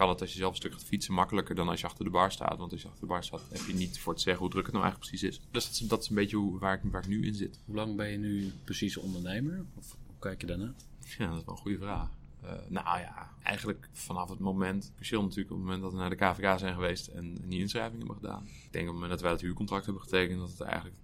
Kan 0.00 0.08
het 0.08 0.20
als 0.20 0.32
je 0.32 0.38
zelf 0.38 0.50
een 0.50 0.56
stuk 0.56 0.72
gaat 0.72 0.84
fietsen 0.84 1.14
makkelijker 1.14 1.54
dan 1.54 1.68
als 1.68 1.80
je 1.80 1.86
achter 1.86 2.04
de 2.04 2.10
bar 2.10 2.32
staat. 2.32 2.58
Want 2.58 2.72
als 2.72 2.82
je 2.82 2.86
achter 2.86 3.02
de 3.02 3.06
bar 3.06 3.24
staat, 3.24 3.42
heb 3.50 3.60
je 3.66 3.74
niet 3.74 3.98
voor 3.98 4.14
te 4.14 4.20
zeggen 4.20 4.42
hoe 4.42 4.50
druk 4.50 4.64
het 4.64 4.72
nou 4.72 4.84
eigenlijk 4.84 5.10
precies 5.10 5.30
is. 5.30 5.40
Dus 5.50 5.64
dat 5.64 5.72
is, 5.72 5.78
dat 5.78 6.02
is 6.02 6.08
een 6.08 6.14
beetje 6.14 6.36
hoe, 6.36 6.58
waar, 6.58 6.74
ik, 6.74 6.80
waar 6.92 7.02
ik 7.02 7.08
nu 7.08 7.26
in 7.26 7.34
zit. 7.34 7.60
Hoe 7.64 7.74
lang 7.74 7.96
ben 7.96 8.08
je 8.08 8.18
nu 8.18 8.52
precies 8.64 8.96
ondernemer? 8.96 9.64
Of 9.74 9.96
hoe 10.06 10.18
kijk 10.18 10.40
je 10.40 10.46
daarna? 10.46 10.74
Ja, 11.18 11.28
dat 11.28 11.38
is 11.38 11.44
wel 11.44 11.54
een 11.54 11.60
goede 11.60 11.78
vraag. 11.78 12.08
Uh, 12.44 12.50
nou 12.68 12.98
ja, 12.98 13.30
eigenlijk 13.42 13.88
vanaf 13.92 14.28
het 14.30 14.38
moment, 14.38 14.90
officieel 14.92 15.22
natuurlijk 15.22 15.50
op 15.50 15.56
het 15.56 15.66
moment 15.66 15.82
dat 15.82 15.92
we 15.92 15.98
naar 15.98 16.10
de 16.10 16.16
KVK 16.16 16.58
zijn 16.58 16.74
geweest 16.74 17.06
en 17.06 17.34
die 17.48 17.60
inschrijving 17.60 17.98
hebben 17.98 18.16
gedaan. 18.16 18.42
Ik 18.46 18.72
denk 18.72 18.84
op 18.88 18.92
het 18.92 19.00
moment 19.00 19.10
dat 19.10 19.20
wij 19.20 19.30
het 19.30 19.40
huurcontract 19.40 19.84
hebben 19.84 20.02
getekend, 20.02 20.38
dat 20.38 20.50
het 20.50 20.60
eigenlijk 20.60 20.96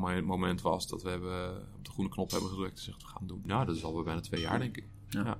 het 0.00 0.24
moment 0.24 0.60
was 0.60 0.88
dat 0.88 1.02
we 1.02 1.08
hebben 1.08 1.56
op 1.76 1.84
de 1.84 1.90
groene 1.90 2.10
knop 2.10 2.30
hebben 2.30 2.50
gedrukt 2.50 2.70
en 2.70 2.78
gezegd 2.78 3.02
we 3.02 3.08
gaan 3.08 3.18
het 3.18 3.28
doen. 3.28 3.42
Nou, 3.44 3.66
dat 3.66 3.76
is 3.76 3.84
alweer 3.84 4.04
bijna 4.04 4.20
twee 4.20 4.40
jaar 4.40 4.58
denk 4.58 4.76
ik. 4.76 4.86
Ja. 5.08 5.24
ja. 5.24 5.38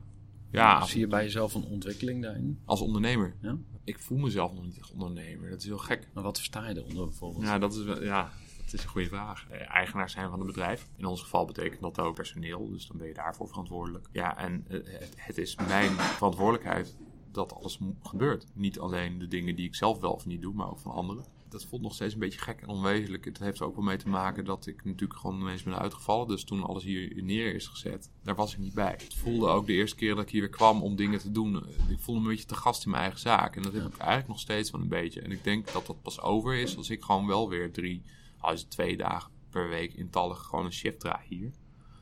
Ja, 0.50 0.84
zie 0.84 1.00
je 1.00 1.06
bij 1.06 1.22
jezelf 1.22 1.54
een 1.54 1.64
ontwikkeling 1.64 2.22
daarin? 2.22 2.60
Als 2.64 2.80
ondernemer? 2.80 3.36
Ja. 3.40 3.56
Ik 3.84 3.98
voel 3.98 4.18
mezelf 4.18 4.52
nog 4.52 4.64
niet 4.64 4.78
echt 4.78 4.92
ondernemer. 4.92 5.50
Dat 5.50 5.58
is 5.58 5.64
heel 5.64 5.78
gek. 5.78 6.08
Maar 6.14 6.22
wat 6.22 6.36
versta 6.36 6.68
je 6.68 6.76
eronder 6.76 7.04
bijvoorbeeld? 7.06 7.44
Ja, 7.44 7.58
dat 7.58 7.74
is, 7.74 7.84
ja, 8.00 8.30
dat 8.64 8.72
is 8.72 8.82
een 8.82 8.88
goede 8.88 9.08
vraag. 9.08 9.50
Eigenaar 9.50 10.10
zijn 10.10 10.30
van 10.30 10.40
een 10.40 10.46
bedrijf. 10.46 10.88
In 10.96 11.04
ons 11.04 11.22
geval 11.22 11.44
betekent 11.44 11.80
dat 11.80 11.98
ook 11.98 12.14
personeel. 12.14 12.70
Dus 12.70 12.86
dan 12.86 12.96
ben 12.96 13.06
je 13.06 13.14
daarvoor 13.14 13.48
verantwoordelijk. 13.48 14.08
Ja, 14.12 14.38
en 14.38 14.64
het, 14.68 15.12
het 15.16 15.38
is 15.38 15.56
mijn 15.56 15.90
verantwoordelijkheid 15.90 16.96
dat 17.32 17.54
alles 17.54 17.78
gebeurt. 18.02 18.46
Niet 18.54 18.78
alleen 18.78 19.18
de 19.18 19.28
dingen 19.28 19.56
die 19.56 19.66
ik 19.66 19.74
zelf 19.74 20.00
wel 20.00 20.12
of 20.12 20.26
niet 20.26 20.42
doe, 20.42 20.54
maar 20.54 20.70
ook 20.70 20.78
van 20.78 20.92
anderen 20.92 21.24
dat 21.50 21.64
voelt 21.64 21.82
nog 21.82 21.94
steeds 21.94 22.14
een 22.14 22.20
beetje 22.20 22.38
gek 22.38 22.60
en 22.60 22.68
onwezenlijk. 22.68 23.24
Het 23.24 23.38
heeft 23.38 23.60
er 23.60 23.66
ook 23.66 23.74
wel 23.74 23.84
mee 23.84 23.96
te 23.96 24.08
maken 24.08 24.44
dat 24.44 24.66
ik 24.66 24.84
natuurlijk 24.84 25.20
gewoon 25.20 25.40
ineens 25.40 25.62
ben 25.62 25.78
uitgevallen. 25.78 26.28
Dus 26.28 26.44
toen 26.44 26.62
alles 26.62 26.84
hier 26.84 27.22
neer 27.22 27.54
is 27.54 27.66
gezet, 27.66 28.10
daar 28.22 28.34
was 28.34 28.52
ik 28.52 28.58
niet 28.58 28.74
bij. 28.74 28.90
Het 28.90 29.14
voelde 29.14 29.48
ook 29.48 29.66
de 29.66 29.72
eerste 29.72 29.96
keer 29.96 30.14
dat 30.14 30.24
ik 30.24 30.30
hier 30.30 30.40
weer 30.40 30.50
kwam 30.50 30.82
om 30.82 30.96
dingen 30.96 31.18
te 31.18 31.30
doen. 31.30 31.56
Ik 31.88 31.98
voelde 31.98 32.20
me 32.20 32.26
een 32.26 32.32
beetje 32.32 32.48
te 32.48 32.54
gast 32.54 32.84
in 32.84 32.90
mijn 32.90 33.02
eigen 33.02 33.20
zaak. 33.20 33.56
En 33.56 33.62
dat 33.62 33.72
heb 33.72 33.86
ik 33.86 33.96
eigenlijk 33.96 34.28
nog 34.28 34.40
steeds 34.40 34.70
wel 34.70 34.80
een 34.80 34.88
beetje. 34.88 35.20
En 35.20 35.30
ik 35.30 35.44
denk 35.44 35.72
dat 35.72 35.86
dat 35.86 36.02
pas 36.02 36.20
over 36.20 36.54
is 36.54 36.76
als 36.76 36.90
ik 36.90 37.02
gewoon 37.02 37.26
wel 37.26 37.48
weer 37.48 37.72
drie, 37.72 38.02
als 38.38 38.62
twee 38.62 38.96
dagen 38.96 39.30
per 39.50 39.68
week 39.68 39.94
in 39.94 40.10
tallig 40.10 40.38
gewoon 40.38 40.64
een 40.64 40.72
shift 40.72 41.00
draai 41.00 41.26
hier. 41.28 41.52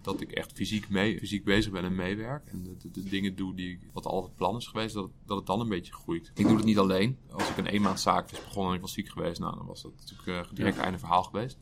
Dat 0.02 0.20
ik 0.20 0.32
echt 0.32 0.52
fysiek, 0.52 0.88
mee, 0.88 1.18
fysiek 1.18 1.44
bezig 1.44 1.72
ben 1.72 1.84
en 1.84 1.94
meewerk. 1.94 2.46
En 2.46 2.62
de, 2.62 2.76
de, 2.76 2.90
de 2.90 3.08
dingen 3.08 3.36
doe 3.36 3.54
die 3.54 3.78
wat 3.92 4.06
altijd 4.06 4.34
plan 4.34 4.56
is 4.56 4.66
geweest, 4.66 4.94
dat, 4.94 5.04
het- 5.04 5.12
dat 5.26 5.36
het 5.36 5.46
dan 5.46 5.60
een 5.60 5.68
beetje 5.68 5.92
groeit. 5.92 6.30
Ik 6.34 6.46
doe 6.46 6.56
het 6.56 6.64
niet 6.64 6.78
alleen. 6.78 7.16
Als 7.30 7.48
ik 7.50 7.56
een 7.56 7.66
eenmaandzaak 7.66 8.30
was 8.30 8.40
begonnen 8.44 8.70
en 8.70 8.76
ik 8.76 8.82
was 8.82 8.92
ziek 8.92 9.08
geweest, 9.08 9.40
nou, 9.40 9.56
dan 9.56 9.66
was 9.66 9.82
dat 9.82 9.92
natuurlijk 10.00 10.46
eh, 10.48 10.54
direct 10.54 10.76
Ja. 10.76 10.82
einde 10.82 10.98
verhaal 10.98 11.22
geweest. 11.22 11.58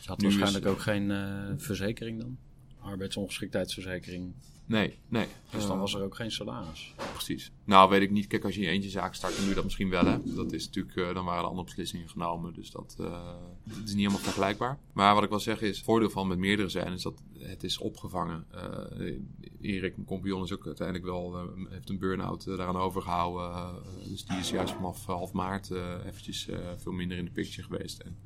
Je 0.00 0.08
had 0.08 0.20
Nu 0.20 0.28
is- 0.28 0.36
waarschijnlijk 0.36 0.72
ook 0.74 0.80
geen 0.82 1.10
eh, 1.10 1.52
verzekering 1.56 2.20
dan? 2.20 2.36
Arbeidsongeschiktheidsverzekering. 2.80 4.32
Nee, 4.66 4.98
nee. 5.08 5.26
Dus 5.50 5.66
dan 5.66 5.78
was 5.78 5.94
er 5.94 6.02
ook 6.02 6.14
geen 6.14 6.30
salaris. 6.30 6.94
Precies. 7.12 7.52
Nou, 7.64 7.90
weet 7.90 8.02
ik 8.02 8.10
niet. 8.10 8.26
Kijk, 8.26 8.44
als 8.44 8.54
je 8.54 8.60
in 8.60 8.66
je 8.66 8.72
eentje 8.72 8.90
zaak 8.90 9.14
start, 9.14 9.32
dan 9.32 9.40
doe 9.40 9.48
je 9.48 9.54
dat 9.54 9.64
misschien 9.64 9.90
wel. 9.90 10.04
Hè. 10.06 10.34
Dat 10.34 10.52
is 10.52 10.66
natuurlijk, 10.66 10.96
eh, 10.96 11.14
dan 11.14 11.24
waren 11.24 11.42
er 11.42 11.48
andere 11.48 11.64
beslissingen 11.64 12.08
genomen. 12.08 12.54
Dus 12.54 12.70
dat, 12.70 12.96
eh, 13.00 13.34
is 13.64 13.74
niet 13.74 13.96
helemaal 13.96 14.18
vergelijkbaar. 14.18 14.78
Maar 14.92 15.14
wat 15.14 15.22
ik 15.22 15.28
wil 15.28 15.40
zeggen 15.40 15.68
is, 15.68 15.76
het 15.76 15.84
voordeel 15.84 16.10
van 16.10 16.28
met 16.28 16.38
meerdere 16.38 16.68
zijn, 16.68 16.92
is 16.92 17.02
dat 17.02 17.22
het 17.38 17.64
is 17.64 17.78
opgevangen. 17.78 18.46
Eh 18.50 19.16
Erik, 19.60 19.96
mijn 19.96 20.06
compagnon, 20.06 20.42
is 20.42 20.52
ook 20.52 20.66
uiteindelijk 20.66 21.06
wel, 21.06 21.48
heeft 21.68 21.88
een 21.88 21.98
burn-out 21.98 22.44
daaraan 22.44 22.76
overgehouden. 22.76 23.50
Eh, 23.50 23.74
dus 24.08 24.24
die 24.24 24.38
is 24.38 24.50
juist 24.50 24.74
vanaf 24.74 25.06
half 25.06 25.32
maart 25.32 25.70
eventjes 26.06 26.48
veel 26.76 26.92
minder 26.92 27.18
in 27.18 27.24
de 27.24 27.30
picture 27.30 27.66
geweest. 27.66 28.00
En 28.00 28.16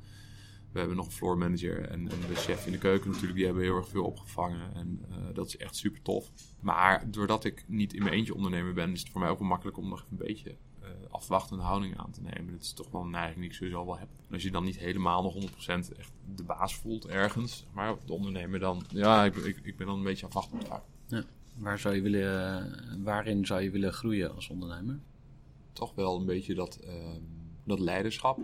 we 0.71 0.79
hebben 0.79 0.97
nog 0.97 1.05
een 1.05 1.11
floor 1.11 1.37
manager 1.37 1.81
en, 1.81 1.99
en 2.11 2.19
de 2.27 2.35
chef 2.35 2.65
in 2.65 2.71
de 2.71 2.77
keuken 2.77 3.09
natuurlijk. 3.09 3.35
Die 3.35 3.45
hebben 3.45 3.63
heel 3.63 3.75
erg 3.75 3.87
veel 3.87 4.05
opgevangen. 4.05 4.73
En 4.75 5.05
eh, 5.09 5.17
dat 5.33 5.47
is 5.47 5.57
echt 5.57 5.75
super 5.75 6.01
tof. 6.01 6.31
Maar 6.59 7.11
doordat 7.11 7.43
ik 7.43 7.63
niet 7.67 7.93
in 7.93 8.03
mijn 8.03 8.15
eentje 8.15 8.35
ondernemer 8.35 8.73
ben, 8.73 8.91
is 8.91 8.99
het 8.99 9.09
voor 9.09 9.21
mij 9.21 9.29
ook 9.29 9.39
wel 9.39 9.47
makkelijk 9.47 9.77
om 9.77 9.89
nog 9.89 10.05
een 10.11 10.17
beetje 10.17 10.55
eh, 10.81 10.89
afwachtende 11.09 11.63
houding 11.63 11.97
aan 11.97 12.11
te 12.11 12.21
nemen. 12.21 12.51
Dat 12.51 12.61
is 12.61 12.73
toch 12.73 12.91
wel 12.91 13.01
een 13.01 13.09
neiging 13.09 13.39
die 13.39 13.49
ik 13.49 13.55
sowieso 13.55 13.85
wel 13.85 13.97
heb. 13.97 14.09
En 14.27 14.33
als 14.33 14.43
je 14.43 14.51
dan 14.51 14.63
niet 14.63 14.79
helemaal 14.79 15.23
nog 15.23 15.33
100% 15.33 15.37
echt 15.97 16.11
de 16.35 16.43
baas 16.43 16.75
voelt 16.75 17.07
ergens, 17.07 17.65
maar 17.73 17.95
de 18.05 18.13
ondernemer 18.13 18.59
dan, 18.59 18.83
ja, 18.89 19.25
ik, 19.25 19.35
ik, 19.35 19.59
ik 19.63 19.77
ben 19.77 19.87
dan 19.87 19.97
een 19.97 20.03
beetje 20.03 20.25
afwachtend 20.25 20.67
vaak. 20.67 20.83
Waar 21.57 21.79
zou 21.79 21.95
je 21.95 22.01
willen, 22.01 23.03
waarin 23.03 23.45
zou 23.45 23.61
je 23.61 23.69
willen 23.69 23.93
groeien 23.93 24.35
als 24.35 24.49
ondernemer? 24.49 24.99
toch 25.79 25.95
wel 25.95 26.19
een 26.19 26.25
beetje 26.25 26.53
dat, 26.53 26.75
ehm, 26.75 27.21
dat 27.63 27.79
leiderschap. 27.79 28.39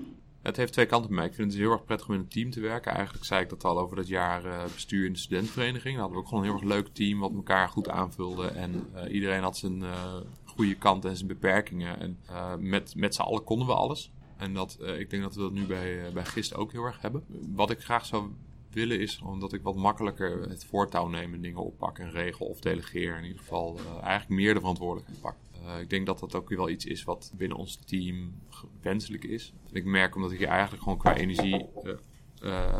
Het 0.45 0.57
heeft 0.57 0.73
twee 0.73 0.85
kanten 0.85 1.07
bij 1.07 1.17
mij. 1.17 1.27
Ik 1.27 1.33
vind 1.33 1.51
het 1.51 1.61
heel 1.61 1.71
erg 1.71 1.85
prettig 1.85 2.07
om 2.07 2.13
in 2.13 2.19
een 2.19 2.27
team 2.27 2.49
te 2.51 2.59
werken. 2.59 2.91
Eigenlijk 2.91 3.25
zei 3.25 3.41
ik 3.41 3.49
dat 3.49 3.63
al 3.63 3.79
over 3.79 3.95
dat 3.95 4.07
jaar 4.07 4.45
eh, 4.45 4.63
bestuur 4.73 5.05
in 5.05 5.13
de 5.13 5.19
studentenvereniging. 5.19 5.93
Dan 5.93 6.01
hadden 6.01 6.17
we 6.17 6.23
ook 6.23 6.27
gewoon 6.29 6.43
een 6.43 6.49
heel 6.49 6.59
erg 6.59 6.69
leuk 6.69 6.87
team 6.87 7.19
wat 7.19 7.33
elkaar 7.33 7.69
goed 7.69 7.89
aanvulde. 7.89 8.47
En 8.47 8.87
eh, 8.93 9.13
iedereen 9.13 9.41
had 9.41 9.57
zijn 9.57 9.83
eh, 9.83 10.15
goede 10.43 10.75
kanten 10.75 11.09
en 11.09 11.15
zijn 11.15 11.27
beperkingen. 11.27 11.99
En 11.99 12.19
met, 12.59 12.95
met 12.95 13.15
z'n 13.15 13.21
allen 13.21 13.43
konden 13.43 13.67
we 13.67 13.73
alles. 13.73 14.11
En 14.37 14.53
dat, 14.53 14.77
ik 14.97 15.09
denk 15.09 15.23
dat 15.23 15.35
we 15.35 15.41
dat 15.41 15.51
nu 15.51 15.65
bij, 15.65 16.11
bij 16.13 16.25
Gist 16.25 16.55
ook 16.55 16.71
heel 16.71 16.83
erg 16.83 17.01
hebben. 17.01 17.23
Wat 17.55 17.69
ik 17.69 17.79
graag 17.79 18.05
zou 18.05 18.31
willen 18.75 18.99
is 18.99 19.15
gewoon 19.15 19.39
dat 19.39 19.53
ik 19.53 19.61
wat 19.61 19.75
makkelijker 19.75 20.49
het 20.49 20.65
voortouw 20.65 21.07
neem 21.07 21.33
en 21.33 21.41
dingen 21.41 21.63
oppak 21.63 21.99
en 21.99 22.11
regel 22.11 22.45
of 22.45 22.59
delegeer. 22.59 23.17
In 23.17 23.23
ieder 23.23 23.39
geval 23.39 23.77
eh, 23.77 24.03
eigenlijk 24.03 24.41
meer 24.41 24.53
de 24.53 24.59
verantwoordelijkheid 24.59 25.21
pak. 25.21 25.35
Eh, 25.65 25.79
ik 25.79 25.89
denk 25.89 26.05
dat 26.05 26.19
dat 26.19 26.35
ook 26.35 26.49
wel 26.49 26.69
iets 26.69 26.85
is 26.85 27.03
wat 27.03 27.31
binnen 27.35 27.57
ons 27.57 27.75
team 27.75 28.33
wenselijk 28.81 29.23
is. 29.23 29.53
Ik 29.71 29.85
merk 29.85 30.15
omdat 30.15 30.31
ik 30.31 30.37
hier 30.37 30.47
eigenlijk 30.47 30.83
gewoon 30.83 30.97
qua 30.97 31.15
energie 31.15 31.65
eh, 32.41 32.71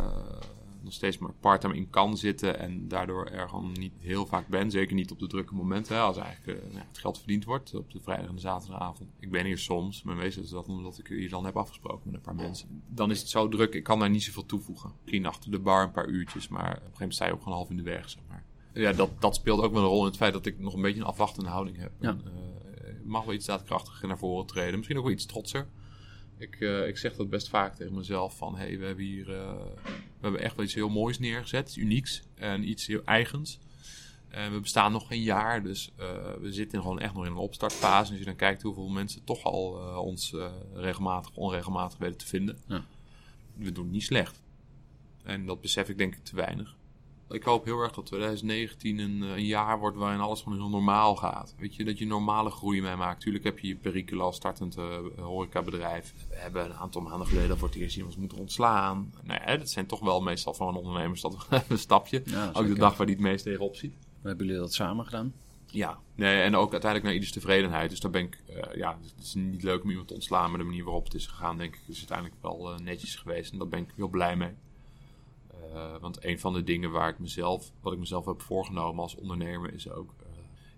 nog 0.86 0.94
steeds 0.94 1.18
maar 1.18 1.34
part-time 1.40 1.76
in 1.76 1.90
kan 1.90 2.18
zitten. 2.18 2.60
En 2.60 2.88
daardoor 2.88 3.26
er 3.26 3.50
gewoon 3.50 3.72
niet 3.72 3.94
heel 4.00 4.26
vaak 4.26 4.48
ben. 4.48 4.72
Zeker 4.72 4.96
niet 4.96 5.12
op 5.12 5.20
de 5.20 5.28
drukke 5.28 5.56
momenten. 5.56 5.96
hè, 5.96 6.02
Als 6.02 6.18
eigenlijk 6.18 6.60
eh, 6.60 6.74
nou 6.74 6.86
het 6.88 6.98
geld 6.98 7.18
verdiend 7.18 7.46
wordt 7.46 7.74
op 7.74 7.92
de 7.92 8.00
vrijdag 8.02 8.28
en 8.28 8.36
de 8.36 8.42
zaterdagavond. 8.42 9.10
Ik 9.20 9.32
ben 9.32 9.46
hier 9.46 9.58
soms, 9.58 10.04
maar 10.04 10.16
meestal 10.16 10.44
is 10.44 10.50
dat 10.50 10.68
omdat 10.68 11.00
ik 11.00 11.08
hier 11.08 11.30
dan 11.30 11.46
heb 11.46 11.58
afgesproken 11.58 12.02
met 12.06 12.16
een 12.16 12.22
paar 12.22 12.36
mensen. 12.36 12.84
Dan 12.88 13.12
is 13.12 13.20
het 13.20 13.30
zo 13.30 13.48
druk, 13.50 13.74
ik 13.74 13.84
kan 13.84 14.00
daar 14.00 14.10
niet 14.10 14.24
zoveel 14.24 14.46
toevoegen. 14.46 14.92
Misschien 15.02 15.26
achter 15.26 15.52
de 15.52 15.60
bar 15.60 15.84
een 15.84 15.92
paar 15.92 16.08
uurtjes, 16.08 16.48
maar 16.48 16.62
op 16.62 16.70
een 16.70 16.76
gegeven 16.76 16.92
moment 16.94 17.14
sta 17.16 17.26
je 17.26 17.32
ook 17.34 17.42
gewoon 17.42 17.58
half 17.58 17.70
in 17.70 17.78
de 17.78 17.84
weg, 17.84 18.10
zeg 18.10 18.24
maar. 18.28 18.44
Ja, 18.74 18.92
dat, 18.92 19.22
dat 19.22 19.36
speelt 19.36 19.62
ook 19.62 19.74
wel 19.74 19.82
een 19.82 19.88
rol 19.88 20.00
in 20.00 20.06
het 20.06 20.18
feit 20.18 20.34
dat 20.34 20.46
ik 20.46 20.60
nog 20.60 20.74
een 20.74 20.82
beetje 20.82 21.00
een 21.00 21.08
afwachtende 21.08 21.50
houding 21.50 21.78
heb. 21.78 21.92
Ja. 22.00 22.10
En, 22.10 22.22
eh, 22.26 22.92
mag 23.04 23.26
wel 23.26 23.34
iets 23.34 23.46
daadkrachtiger 23.46 24.08
naar 24.08 24.18
voren 24.18 24.46
treden. 24.46 24.76
Misschien 24.76 24.98
ook 24.98 25.04
wel 25.04 25.14
iets 25.14 25.26
trotser. 25.26 25.68
Ik, 26.38 26.56
eh, 26.60 26.88
ik 26.88 26.98
zeg 26.98 27.16
dat 27.16 27.30
best 27.30 27.50
vaak 27.50 27.76
tegen 27.76 27.96
mezelf 27.96 28.38
van... 28.38 28.56
hé, 28.56 28.66
hey, 28.66 28.80
we 28.80 28.86
hebben 28.86 29.06
hier 29.06 29.30
hebben 30.26 30.42
echt 30.42 30.56
wel 30.56 30.66
iets 30.66 30.74
heel 30.74 30.90
moois 30.90 31.20
neergezet. 31.20 31.68
Iets 31.68 31.78
unieks 31.78 32.22
en 32.36 32.70
iets 32.70 32.88
heel 32.88 33.04
eigens. 33.04 33.60
En 34.36 34.52
we 34.52 34.60
bestaan 34.60 34.92
nog 34.92 35.08
geen 35.08 35.22
jaar, 35.22 35.64
dus 35.64 35.92
eh, 35.98 36.34
we 36.40 36.54
zitten 36.54 36.82
gewoon 36.82 37.00
echt 37.00 37.14
nog 37.14 37.26
in 37.26 37.32
een 37.32 37.38
opstartfase. 37.38 38.06
En 38.06 38.10
als 38.10 38.20
je 38.20 38.26
dan 38.26 38.36
kijkt 38.36 38.62
hoeveel 38.62 38.90
mensen 38.90 39.24
toch 39.24 39.44
al 39.44 39.80
eh, 39.80 39.98
ons 39.98 40.34
eh, 40.34 40.52
regelmatig 40.74 41.30
of 41.30 41.38
onregelmatig 41.38 41.98
weten 41.98 42.18
te 42.18 42.26
vinden. 42.26 42.58
Ja. 42.68 42.86
We 43.54 43.72
doen 43.72 43.84
het 43.84 43.94
niet 43.94 44.04
slecht. 44.04 44.42
En 45.24 45.46
dat 45.46 45.62
besef 45.62 45.90
ik 45.90 45.98
denk 45.98 46.16
ik 46.16 46.24
te 46.24 46.36
weinig. 46.36 46.76
Ik 47.30 47.44
hoop 47.44 47.66
heel 47.66 47.80
erg 47.80 47.92
dat 47.92 48.06
2019 48.06 49.00
een, 49.00 49.24
eh, 49.24 49.30
een 49.30 49.46
jaar 49.46 49.80
wordt 49.80 49.98
waarin 49.98 50.20
alles 50.20 50.42
gewoon 50.42 50.58
heel 50.58 50.70
normaal 50.70 51.16
gaat. 51.16 51.56
Weet 51.58 51.76
je, 51.76 51.84
dat 51.84 51.98
je 51.98 52.06
normale 52.06 52.50
groei 52.50 52.82
meemaakt. 52.82 53.22
Tuurlijk 53.22 53.44
heb 53.44 53.60
je 53.60 53.68
je 53.68 53.76
perikelen 53.76 54.26
als 54.26 54.36
startend 54.36 54.78
eh, 54.78 54.98
horecabedrijf. 55.18 56.14
We 56.30 56.36
hebben 56.36 56.66
een 56.66 56.74
aantal 56.74 57.02
maanden 57.02 57.28
geleden 57.28 57.58
voor 57.58 57.68
het 57.68 57.78
eerst 57.78 57.98
iemand 57.98 58.18
moeten 58.18 58.38
ontslaan. 58.38 59.14
Nou 59.24 59.42
ja, 59.46 59.58
dat 59.58 59.70
zijn 59.70 59.86
toch 59.86 60.00
wel 60.00 60.22
meestal 60.22 60.54
van 60.54 60.76
ondernemers 60.76 61.22
dat 61.22 61.48
een 61.70 61.78
stapje. 61.78 62.22
Ja, 62.26 62.50
ook 62.54 62.68
de 62.68 62.74
dag 62.74 62.98
waar 62.98 63.06
die 63.06 63.16
het 63.16 63.24
meest 63.24 63.44
tegenop 63.44 63.76
ziet. 63.76 63.96
Hebben 64.22 64.46
jullie 64.46 64.62
dat 64.62 64.74
samen 64.74 65.06
gedaan? 65.06 65.34
Ja, 65.66 66.00
nee, 66.16 66.42
en 66.42 66.56
ook 66.56 66.72
uiteindelijk 66.72 67.04
naar 67.04 67.14
ieders 67.14 67.32
tevredenheid. 67.32 67.90
Dus 67.90 68.00
daar 68.00 68.12
ben 68.12 68.24
ik, 68.24 68.44
eh, 68.48 68.76
ja, 68.76 68.98
het 69.02 69.26
is 69.26 69.34
niet 69.34 69.64
leuk 69.64 69.84
om 69.84 69.90
iemand 69.90 70.08
te 70.08 70.14
ontslaan, 70.14 70.50
maar 70.50 70.60
de 70.60 70.66
manier 70.66 70.84
waarop 70.84 71.04
het 71.04 71.14
is 71.14 71.28
gegaan, 71.28 71.58
denk 71.58 71.76
ik, 71.76 71.82
is 71.88 71.98
uiteindelijk 71.98 72.42
wel 72.42 72.80
netjes 72.84 73.16
geweest. 73.16 73.52
En 73.52 73.58
daar 73.58 73.68
ben 73.68 73.80
ik 73.80 73.90
heel 73.96 74.08
blij 74.08 74.36
mee. 74.36 74.54
Eh, 75.76 75.96
want 76.00 76.24
een 76.26 76.40
van 76.40 76.54
de 76.54 76.64
dingen 76.64 76.92
waar 76.92 77.10
ik 77.10 77.20
mezelf, 77.20 77.72
wat 77.82 77.94
ik 77.94 78.00
mezelf 78.00 78.26
heb 78.26 78.42
voorgenomen 78.42 79.02
als 79.02 79.16
ondernemer, 79.16 79.74
is 79.74 79.90
ook, 79.90 80.14
eh, 80.20 80.26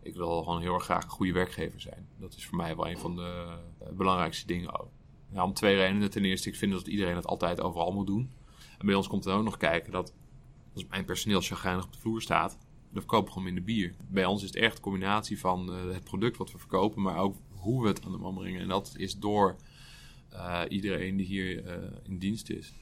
ik 0.01 0.15
wil 0.15 0.43
gewoon 0.43 0.61
heel 0.61 0.73
erg 0.73 0.83
graag 0.83 1.03
een 1.03 1.09
goede 1.09 1.33
werkgever 1.33 1.81
zijn. 1.81 2.07
Dat 2.19 2.35
is 2.35 2.45
voor 2.45 2.57
mij 2.57 2.75
wel 2.75 2.87
een 2.87 2.97
van 2.97 3.15
de 3.15 3.57
eh, 3.79 3.87
belangrijkste 3.91 4.47
dingen 4.47 4.79
ook. 4.79 4.89
Om 5.33 5.53
twee 5.53 5.75
redenen. 5.75 6.09
Ten 6.09 6.25
eerste, 6.25 6.49
ik 6.49 6.55
vind 6.55 6.71
dat 6.71 6.87
iedereen 6.87 7.15
het 7.15 7.27
altijd 7.27 7.61
overal 7.61 7.91
moet 7.91 8.07
doen. 8.07 8.29
En 8.77 8.85
bij 8.85 8.95
ons 8.95 9.07
komt 9.07 9.25
er 9.25 9.33
ook 9.33 9.43
nog 9.43 9.57
kijken 9.57 9.91
dat 9.91 10.13
als 10.73 10.85
mijn 10.85 11.05
personeel 11.05 11.41
chagrijnig 11.41 11.85
op 11.85 11.93
de 11.93 11.99
vloer 11.99 12.21
staat, 12.21 12.57
dan 12.91 13.01
verkopen 13.01 13.25
we 13.25 13.31
gewoon 13.31 13.43
minder 13.43 13.63
bier. 13.63 13.95
Bij 14.07 14.25
ons 14.25 14.41
is 14.41 14.47
het 14.47 14.57
echt 14.57 14.75
een 14.75 14.83
combinatie 14.83 15.39
van 15.39 15.67
het 15.67 16.03
product 16.03 16.37
wat 16.37 16.51
we 16.51 16.57
verkopen, 16.57 17.01
maar 17.01 17.17
ook 17.17 17.35
hoe 17.49 17.81
we 17.81 17.87
het 17.87 18.05
aan 18.05 18.11
de 18.11 18.17
man 18.17 18.35
brengen. 18.35 18.61
En 18.61 18.67
dat 18.67 18.93
is 18.97 19.17
door 19.17 19.55
iedereen 20.67 21.15
die 21.15 21.25
hier 21.25 21.65
in 22.03 22.17
dienst 22.17 22.49
is. 22.49 22.73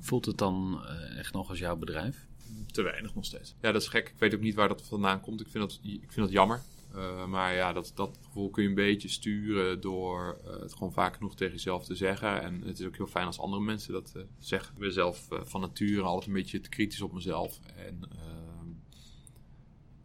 Voelt 0.00 0.24
het 0.24 0.38
dan 0.38 0.80
eh, 0.84 1.18
echt 1.18 1.32
nog 1.32 1.48
als 1.48 1.58
jouw 1.58 1.76
bedrijf? 1.76 2.26
Te 2.66 2.82
weinig 2.82 3.14
nog 3.14 3.24
steeds. 3.24 3.54
Ja, 3.60 3.72
dat 3.72 3.82
is 3.82 3.88
gek. 3.88 4.08
Ik 4.08 4.18
weet 4.18 4.34
ook 4.34 4.40
niet 4.40 4.54
waar 4.54 4.68
dat 4.68 4.82
vandaan 4.82 5.20
komt. 5.20 5.40
Ik 5.40 5.48
vind 5.48 5.64
dat, 5.64 5.80
ik 5.82 6.12
vind 6.12 6.26
dat 6.26 6.30
jammer. 6.30 6.62
Eh, 6.94 7.26
maar 7.26 7.54
ja, 7.54 7.72
dat, 7.72 7.92
dat 7.94 8.18
gevoel 8.22 8.50
kun 8.50 8.62
je 8.62 8.68
een 8.68 8.74
beetje 8.74 9.08
sturen 9.08 9.80
door 9.80 10.40
eh, 10.44 10.60
het 10.60 10.72
gewoon 10.72 10.92
vaak 10.92 11.14
genoeg 11.14 11.34
tegen 11.36 11.54
jezelf 11.54 11.84
te 11.84 11.94
zeggen. 11.94 12.42
En 12.42 12.62
het 12.62 12.78
is 12.78 12.86
ook 12.86 12.96
heel 12.96 13.06
fijn 13.06 13.26
als 13.26 13.38
andere 13.38 13.62
mensen 13.62 13.92
dat 13.92 14.14
zeggen. 14.38 14.72
Ik 14.74 14.80
ben 14.80 14.92
zelf 14.92 15.26
van 15.30 15.60
nature 15.60 16.02
altijd 16.02 16.26
een 16.26 16.32
beetje 16.32 16.60
te 16.60 16.68
kritisch 16.68 17.00
op 17.00 17.12
mezelf. 17.12 17.60
En 17.76 18.00
ehm, 18.10 18.50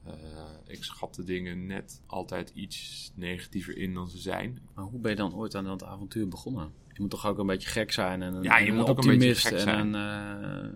eh, 0.05 0.13
ik 0.65 0.83
schat 0.83 1.15
de 1.15 1.23
dingen 1.23 1.65
net 1.65 2.01
altijd 2.05 2.49
iets 2.49 3.11
negatiever 3.15 3.77
in 3.77 3.93
dan 3.93 4.09
ze 4.09 4.17
zijn. 4.17 4.59
Maar 4.73 4.85
hoe 4.85 4.99
ben 4.99 5.11
je 5.11 5.17
dan 5.17 5.35
ooit 5.35 5.55
aan 5.55 5.63
dat 5.63 5.83
avontuur 5.83 6.27
begonnen? 6.27 6.73
Je 6.95 7.01
moet 7.01 7.09
toch 7.09 7.25
ook 7.25 7.37
een 7.37 7.45
beetje 7.45 7.69
gek 7.69 7.91
zijn 7.91 8.21
en 8.21 8.33
een, 8.33 8.43
Ja, 8.43 8.57
je 8.57 8.67
en 8.67 8.75
moet 8.75 8.89
ook 8.89 9.03
een 9.03 9.17
beetje 9.17 9.29
optimist 9.29 9.41
gek 9.41 9.53
en 9.53 9.59
zijn. 9.59 9.93
een, 9.93 10.63
eh, 10.63 10.69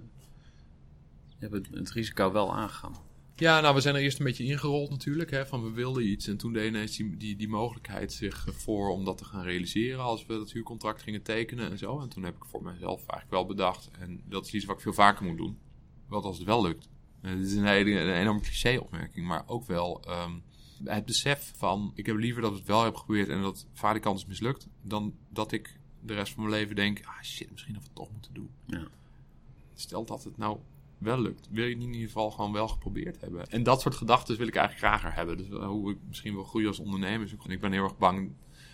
je 1.28 1.48
hebt 1.48 1.54
het, 1.54 1.68
het 1.72 1.92
risico 1.92 2.32
wel 2.32 2.56
aangegaan. 2.56 2.94
Ja, 3.36 3.62
nou, 3.62 3.76
we 3.76 3.82
zijn 3.82 3.96
er 3.96 4.02
eerst 4.02 4.20
een 4.20 4.26
beetje 4.26 4.44
ingerold 4.44 4.90
natuurlijk. 4.90 5.32
Hè, 5.32 5.46
van 5.46 5.64
we 5.64 5.72
wilden 5.72 6.08
iets. 6.08 6.28
En 6.28 6.38
toen 6.38 6.54
deed 6.54 6.68
ineens 6.68 6.98
die, 6.98 7.18
die, 7.18 7.36
die 7.36 7.48
mogelijkheid 7.48 8.14
zich 8.14 8.48
voor 8.52 8.90
om 8.90 9.06
dat 9.06 9.18
te 9.18 9.26
gaan 9.26 9.44
realiseren. 9.44 10.00
Als 10.00 10.26
we 10.26 10.34
dat 10.34 10.52
huurcontract 10.52 11.02
gingen 11.02 11.22
tekenen 11.22 11.70
en 11.72 11.78
zo. 11.78 12.00
En 12.00 12.10
toen 12.10 12.24
heb 12.24 12.36
ik 12.36 12.46
voor 12.46 12.64
mezelf 12.64 12.98
eigenlijk 12.98 13.30
wel 13.30 13.46
bedacht. 13.46 13.90
En 14.00 14.22
dat 14.26 14.46
is 14.46 14.54
iets 14.54 14.66
wat 14.66 14.76
ik 14.76 14.82
veel 14.82 14.94
vaker 14.94 15.26
moet 15.26 15.38
doen. 15.38 15.58
Wat 16.08 16.24
als 16.24 16.38
het 16.38 16.48
wel 16.48 16.62
lukt. 16.62 16.90
En 17.22 17.38
dit 17.38 17.48
is 17.48 17.56
een, 17.56 17.66
hele, 17.66 17.92
een 17.92 18.14
enorme 18.14 18.42
cliché-opmerking. 18.42 19.28
Maar 19.28 19.44
ook 19.48 19.66
wel 19.66 20.04
ehm, 20.04 20.34
het 20.84 21.06
besef 21.06 21.54
van... 21.56 21.92
Ik 21.96 22.06
heb 22.06 22.16
liever 22.16 22.42
dat 22.42 22.52
we 22.52 22.58
het 22.58 22.68
wel 22.68 22.82
hebben 22.82 23.00
geprobeerd 23.00 23.30
en 23.30 23.42
dat 23.42 23.58
het 23.58 23.68
valikant 23.74 24.18
is 24.18 24.26
mislukt. 24.26 24.68
Dan 24.82 25.16
dat 25.30 25.52
ik 25.52 25.79
de 26.02 26.14
rest 26.14 26.34
van 26.34 26.43
mijn 26.43 26.56
leven 26.56 26.76
denk... 26.76 27.00
Ah 27.06 27.22
shit, 27.24 27.52
misschien 27.52 27.74
hadden 27.74 27.93
we 27.93 28.00
het 28.02 28.08
toch 28.08 28.12
moeten 28.14 28.34
doen. 28.34 28.50
Ja. 28.66 28.88
Stel 29.74 30.06
dat 30.06 30.24
het 30.24 30.38
nou 30.38 30.60
wel 30.97 31.22
lukt. 31.22 31.47
Wil 31.52 31.64
je 31.66 31.74
het 31.74 31.84
in 31.84 31.88
ieder 31.93 32.08
geval 32.08 32.32
gewoon 32.32 32.52
wel 32.52 32.68
geprobeerd 32.68 33.22
hebben? 33.22 33.47
En 33.47 33.64
dat 33.64 33.82
soort 33.82 33.95
gedachten 33.95 34.38
wil 34.38 34.47
ik 34.47 34.56
eigenlijk 34.56 34.86
grager 34.88 35.14
hebben. 35.18 35.38
Dus 35.38 35.47
wel 35.47 35.70
hoe 35.72 35.91
ik 35.91 35.97
misschien 36.08 36.36
wel 36.36 36.43
groei 36.43 36.68
als 36.68 36.80
ondernemer. 36.80 37.34
En 37.43 37.52
ik 37.52 37.62
ben 37.62 37.72
heel 37.72 37.84
erg 37.84 37.97
bang. 37.97 38.32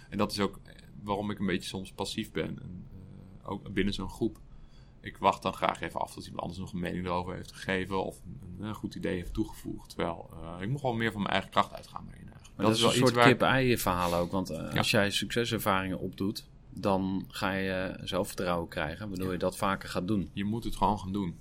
En 0.09 0.17
dat 0.17 0.31
is 0.31 0.39
ook 0.39 0.59
waarom 1.03 1.31
ik 1.31 1.39
een 1.39 1.45
beetje 1.45 1.69
soms 1.69 1.91
passief 1.91 2.31
ben. 2.31 2.59
En, 2.61 2.87
eh, 3.41 3.49
ook 3.51 3.73
binnen 3.73 3.93
zo'n 3.93 4.09
groep. 4.09 4.39
Ik 5.01 5.17
wacht 5.17 5.41
dan 5.41 5.53
graag 5.53 5.81
even 5.81 5.99
af 5.99 6.13
tot 6.13 6.23
iemand 6.25 6.41
anders 6.41 6.59
nog 6.59 6.73
een 6.73 6.79
mening 6.79 7.05
erover 7.05 7.35
heeft 7.35 7.51
gegeven. 7.51 8.05
Of 8.05 8.21
een, 8.59 8.65
een 8.65 8.75
goed 8.75 8.95
idee 8.95 9.15
heeft 9.15 9.33
toegevoegd. 9.33 9.89
Terwijl 9.89 10.29
eh, 10.33 10.61
ik 10.61 10.69
moet 10.69 10.79
gewoon 10.79 10.97
meer 10.97 11.11
van 11.11 11.21
mijn 11.21 11.33
eigen 11.33 11.51
kracht 11.51 11.73
uitgaan 11.73 12.05
daarin. 12.05 12.23
Maar 12.55 12.65
dat, 12.65 12.75
is 12.75 12.81
een 12.81 12.91
soort 12.91 13.13
waar 13.13 13.25
ik- 13.27 13.31
kip-ei 13.31 13.77
verhaal 13.77 14.13
ook. 14.15 14.31
Want 14.31 14.49
eh, 14.49 14.57
Ja. 14.57 14.77
als 14.77 14.91
jij 14.91 15.11
succeservaringen 15.11 15.99
opdoet, 15.99 16.47
dan 16.77 17.25
ga 17.27 17.51
je 17.51 17.99
zelfvertrouwen 18.03 18.67
krijgen. 18.69 19.07
Waardoor 19.07 19.25
Ja. 19.27 19.31
je 19.33 19.37
dat 19.37 19.57
vaker 19.57 19.89
gaat 19.89 20.07
doen. 20.07 20.29
Je 20.33 20.43
moet 20.43 20.63
het 20.63 20.75
gewoon 20.75 20.99
gaan 20.99 21.11
doen. 21.13 21.35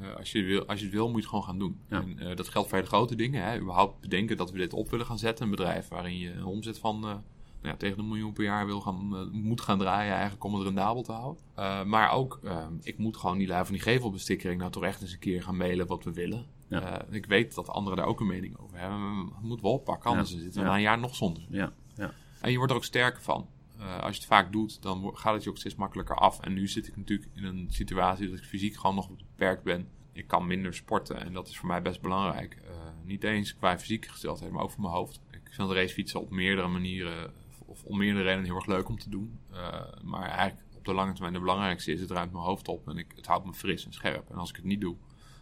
Eh, 0.00 0.16
als, 0.16 0.32
je 0.32 0.42
wil, 0.42 0.66
als 0.66 0.78
je 0.78 0.84
het 0.84 0.94
wil, 0.94 1.04
moet 1.06 1.14
je 1.14 1.20
het 1.20 1.28
gewoon 1.28 1.44
gaan 1.44 1.58
doen. 1.58 1.78
Ja. 1.88 2.00
En, 2.00 2.18
eh, 2.18 2.36
dat 2.36 2.48
geldt 2.48 2.68
voor 2.68 2.78
hele 2.78 2.90
grote 2.90 3.14
dingen. 3.16 3.44
Hè. 3.44 3.58
Überhaupt 3.60 4.00
bedenken 4.00 4.36
dat 4.36 4.50
we 4.50 4.58
dit 4.58 4.72
op 4.72 4.90
willen 4.90 5.06
gaan 5.06 5.18
zetten. 5.18 5.44
Een 5.44 5.50
bedrijf 5.50 5.88
waarin 5.88 6.18
je 6.18 6.32
een 6.32 6.44
omzet 6.44 6.78
van 6.78 6.96
eh, 6.96 7.02
nou 7.02 7.18
ja, 7.62 7.76
tegen 7.76 7.98
een 7.98 8.08
miljoen 8.08 8.32
per 8.32 8.44
jaar 8.44 8.66
wil 8.66 8.80
gaan, 8.80 9.30
moet 9.32 9.60
gaan 9.60 9.78
draaien 9.78 10.12
eigenlijk 10.12 10.44
om 10.44 10.54
het 10.54 10.62
rendabel 10.62 11.02
te 11.02 11.12
houden. 11.12 11.42
Maar 11.88 12.10
ook, 12.10 12.40
ik 12.82 12.98
moet 12.98 13.16
gewoon 13.16 13.38
die 13.38 13.46
lui 13.46 13.64
van 13.64 13.72
die 13.74 13.82
gevelbestikkering 13.82 14.60
nou 14.60 14.72
toch 14.72 14.82
echt 14.82 15.02
eens 15.02 15.12
een 15.12 15.18
keer 15.18 15.42
gaan 15.42 15.56
mailen 15.56 15.86
wat 15.86 16.04
we 16.04 16.12
willen. 16.12 16.46
Ja. 16.68 17.04
Ik 17.10 17.26
weet 17.26 17.54
dat 17.54 17.68
anderen 17.68 17.98
daar 17.98 18.06
ook 18.06 18.20
een 18.20 18.26
mening 18.26 18.58
over 18.58 18.78
hebben. 18.78 18.98
We 19.26 19.46
moeten 19.46 19.64
wel 19.64 19.74
oppakken, 19.74 20.10
anders 20.10 20.30
zitten 20.30 20.62
we 20.62 20.68
na 20.68 20.74
een 20.74 20.80
jaar 20.80 20.98
nog 20.98 21.14
zonder. 21.14 21.46
Ja, 21.48 21.72
ja. 21.94 22.12
En 22.40 22.50
je 22.50 22.56
wordt 22.56 22.72
er 22.72 22.78
ook 22.78 22.84
sterker 22.84 23.22
van. 23.22 23.46
Eh, 23.78 24.00
als 24.00 24.14
je 24.14 24.20
het 24.20 24.30
vaak 24.30 24.52
doet, 24.52 24.82
dan 24.82 25.10
gaat 25.14 25.34
het 25.34 25.44
je 25.44 25.50
ook 25.50 25.58
steeds 25.58 25.74
makkelijker 25.74 26.16
af. 26.16 26.40
En 26.40 26.52
nu 26.52 26.68
zit 26.68 26.86
ik 26.88 26.96
natuurlijk 26.96 27.30
in 27.34 27.44
een 27.44 27.66
situatie 27.70 28.28
dat 28.28 28.38
ik 28.38 28.44
fysiek 28.44 28.76
gewoon 28.76 28.96
nog 28.96 29.08
beperkt 29.16 29.62
ben. 29.62 29.88
Ik 30.12 30.26
kan 30.26 30.46
minder 30.46 30.74
sporten 30.74 31.20
en 31.20 31.32
dat 31.32 31.48
is 31.48 31.58
voor 31.58 31.68
mij 31.68 31.82
best 31.82 32.00
belangrijk. 32.00 32.58
Eh, 32.64 32.70
niet 33.04 33.24
eens 33.24 33.56
qua 33.56 33.78
fysieke 33.78 34.08
gesteldheid, 34.08 34.52
maar 34.52 34.62
ook 34.62 34.70
voor 34.70 34.80
mijn 34.80 34.94
hoofd. 34.94 35.20
Ik 35.30 35.52
vind 35.52 35.70
racefietsen 35.70 36.20
op 36.20 36.30
meerdere 36.30 36.68
manieren, 36.68 37.32
of 37.58 37.84
om 37.84 37.96
meerdere 37.96 38.24
redenen 38.24 38.44
heel 38.44 38.56
erg 38.56 38.66
leuk 38.66 38.88
om 38.88 38.98
te 38.98 39.10
doen. 39.10 39.38
Eh, 39.52 39.80
maar 40.02 40.28
eigenlijk 40.28 40.76
op 40.76 40.84
de 40.84 40.94
lange 40.94 41.12
termijn 41.12 41.32
de 41.32 41.40
belangrijkste 41.40 41.92
is, 41.92 42.00
het 42.00 42.10
ruimt 42.10 42.32
mijn 42.32 42.44
hoofd 42.44 42.68
op 42.68 42.88
en 42.88 42.98
ik, 42.98 43.12
het 43.16 43.26
houdt 43.26 43.46
me 43.46 43.54
fris 43.54 43.84
en 43.86 43.92
scherp. 43.92 44.30
En 44.30 44.36
als 44.36 44.50
ik 44.50 44.56
het 44.56 44.64
niet 44.64 44.80
doe, 44.80 44.96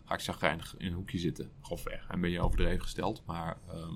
ga 0.05 0.14
ik 0.14 0.22
chagrijnig 0.22 0.74
in 0.78 0.87
een 0.87 0.93
hoekje 0.93 1.18
zitten, 1.18 1.51
grofweg. 1.62 2.07
En 2.09 2.20
ben 2.20 2.30
je 2.30 2.41
overdreven 2.41 2.82
gesteld, 2.82 3.22
maar... 3.26 3.59
ehm, 3.68 3.95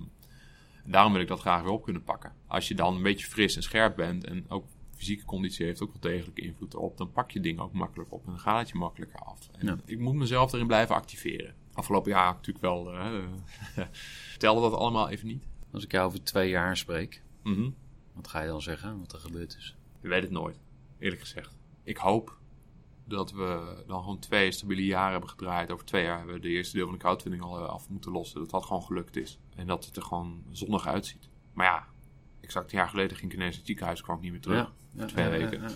daarom 0.85 1.13
wil 1.13 1.21
ik 1.23 1.29
dat 1.29 1.41
graag 1.41 1.63
weer 1.63 1.71
op 1.73 1.83
kunnen 1.83 2.03
pakken. 2.05 2.33
Als 2.47 2.69
je 2.69 2.75
dan 2.75 2.95
een 2.97 3.03
beetje 3.03 3.27
fris 3.27 3.57
en 3.57 3.63
scherp 3.63 3.97
bent 3.97 4.25
en 4.25 4.45
ook 4.51 4.65
fysieke 4.95 5.25
conditie 5.25 5.67
heeft 5.67 5.83
ook 5.83 5.93
wel 5.93 6.13
degelijk 6.13 6.39
invloed 6.39 6.75
erop, 6.75 6.97
dan 6.97 7.13
pak 7.13 7.31
je 7.31 7.41
dingen 7.41 7.63
ook 7.63 7.73
makkelijk 7.73 8.13
op 8.13 8.25
en 8.25 8.31
dan 8.31 8.41
gaat 8.41 8.59
het 8.59 8.69
je 8.69 8.75
makkelijker 8.79 9.21
af. 9.21 9.49
En 9.59 9.67
Ja. 9.67 9.77
Ik 9.85 9.99
moet 9.99 10.15
mezelf 10.15 10.53
erin 10.53 10.67
blijven 10.67 10.95
activeren. 10.95 11.55
Afgelopen 11.73 12.11
jaar 12.11 12.33
natuurlijk 12.33 12.65
wel. 12.65 12.93
eh, 12.93 13.23
telde 14.39 14.61
dat 14.61 14.73
allemaal 14.79 15.09
even 15.09 15.27
niet. 15.27 15.45
Als 15.73 15.85
ik 15.85 15.93
jou 15.93 16.07
over 16.07 16.23
twee 16.25 16.49
jaar 16.51 16.77
spreek, 16.77 17.23
Mhm. 17.43 17.71
wat 18.15 18.29
ga 18.29 18.41
je 18.41 18.49
dan 18.49 18.63
zeggen 18.63 18.99
wat 18.99 19.13
er 19.13 19.19
gebeurd 19.19 19.57
is? 19.57 19.77
Je 20.03 20.09
weet 20.09 20.23
het 20.23 20.31
nooit, 20.31 20.59
eerlijk 20.99 21.21
gezegd. 21.21 21.57
Ik 21.85 21.97
hoop 21.97 22.37
dat 23.05 23.33
we 23.33 23.83
dan 23.87 24.01
gewoon 24.03 24.19
twee 24.19 24.51
stabiele 24.53 24.85
jaren 24.85 25.11
hebben 25.11 25.29
gedraaid. 25.31 25.71
Over 25.71 25.85
twee 25.85 26.05
jaar 26.05 26.17
hebben 26.17 26.35
we 26.35 26.41
de 26.41 26.49
eerste 26.49 26.77
deel 26.77 26.85
van 26.87 26.95
de 26.95 27.01
crowdfunding 27.01 27.43
al 27.43 27.59
eh, 27.59 27.69
af 27.69 27.89
moeten 27.89 28.13
lossen. 28.13 28.41
Dat 28.41 28.51
dat 28.51 28.65
gewoon 28.67 28.83
gelukt 28.83 29.17
is. 29.17 29.39
En 29.59 29.67
dat 29.67 29.85
het 29.85 29.97
er 29.97 30.03
gewoon 30.03 30.43
zonnig 30.51 30.87
uitziet. 30.87 31.29
Maar 31.53 31.67
ja, 31.67 31.87
exact 32.41 32.73
een 32.73 32.79
jaar 32.79 32.89
geleden 32.89 33.17
ging 33.17 33.33
ik 33.33 33.39
ineens 33.39 33.57
het 33.57 33.67
ziekenhuis, 33.67 34.01
kwam 34.01 34.17
ik 34.17 34.23
niet 34.23 34.33
meer 34.33 34.41
terug. 34.41 34.73
ja, 34.93 35.07
twee 35.07 35.25
ja, 35.25 35.31
weken. 35.31 35.61
ja. 35.63 35.69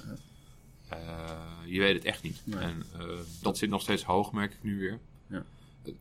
Eh, 0.89 1.41
je 1.67 1.79
weet 1.79 1.95
het 1.95 2.05
echt 2.05 2.23
niet. 2.23 2.43
Nee. 2.45 2.59
En 2.59 2.83
eh, 2.99 3.07
dat 3.43 3.59
zit 3.59 3.71
nog 3.71 3.81
steeds 3.81 4.05
hoog, 4.05 4.33
merk 4.33 4.53
ik 4.53 4.63
nu 4.63 4.79
weer. 4.79 5.01
Ja. 5.27 5.45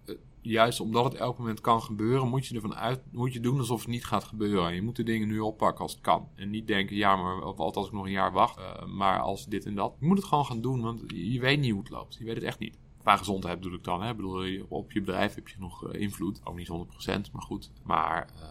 Eh, 0.05 0.15
juist 0.41 0.79
omdat 0.79 1.03
het 1.03 1.13
elk 1.13 1.37
moment 1.37 1.61
kan 1.61 1.81
gebeuren, 1.81 2.27
moet 2.27 2.47
je 2.47 2.55
ervan 2.55 2.75
uit, 2.75 3.01
moet 3.11 3.33
je 3.33 3.39
doen 3.39 3.59
alsof 3.59 3.79
het 3.79 3.89
niet 3.89 4.05
gaat 4.05 4.23
gebeuren. 4.23 4.75
Je 4.75 4.81
moet 4.81 4.95
de 4.95 5.03
dingen 5.03 5.27
nu 5.27 5.39
oppakken 5.39 5.81
als 5.83 5.91
het 5.91 6.01
kan. 6.01 6.29
En 6.35 6.49
niet 6.49 6.67
denken, 6.67 6.95
ja, 6.95 7.15
maar 7.15 7.53
wat 7.55 7.75
als 7.75 7.87
ik 7.87 7.93
nog 7.93 8.05
een 8.05 8.11
jaar 8.11 8.31
wacht, 8.31 8.85
maar 8.87 9.19
als 9.19 9.45
dit 9.45 9.65
en 9.65 9.75
dat. 9.75 9.93
Je 9.99 10.05
moet 10.05 10.17
het 10.17 10.27
gewoon 10.27 10.45
gaan 10.45 10.61
doen, 10.61 10.81
want 10.81 11.03
je 11.07 11.39
weet 11.39 11.59
niet 11.59 11.71
hoe 11.71 11.81
het 11.81 11.89
loopt. 11.89 12.15
Je 12.15 12.25
weet 12.25 12.35
het 12.35 12.43
echt 12.43 12.59
niet. 12.59 12.77
Qua 13.01 13.17
gezondheid 13.17 13.59
bedoel 13.59 13.77
ik 13.77 13.83
dan. 13.83 14.01
Hè? 14.01 14.09
Ik 14.09 14.15
bedoel, 14.15 14.65
op 14.69 14.91
je 14.91 14.99
bedrijf 14.99 15.35
heb 15.35 15.47
je 15.47 15.55
nog 15.59 15.87
eh, 15.87 16.01
invloed. 16.01 16.41
Ook 16.43 16.55
niet 16.55 16.69
100%, 16.69 17.31
maar 17.31 17.41
goed. 17.41 17.71
Maar 17.83 18.29
eh, 18.35 18.47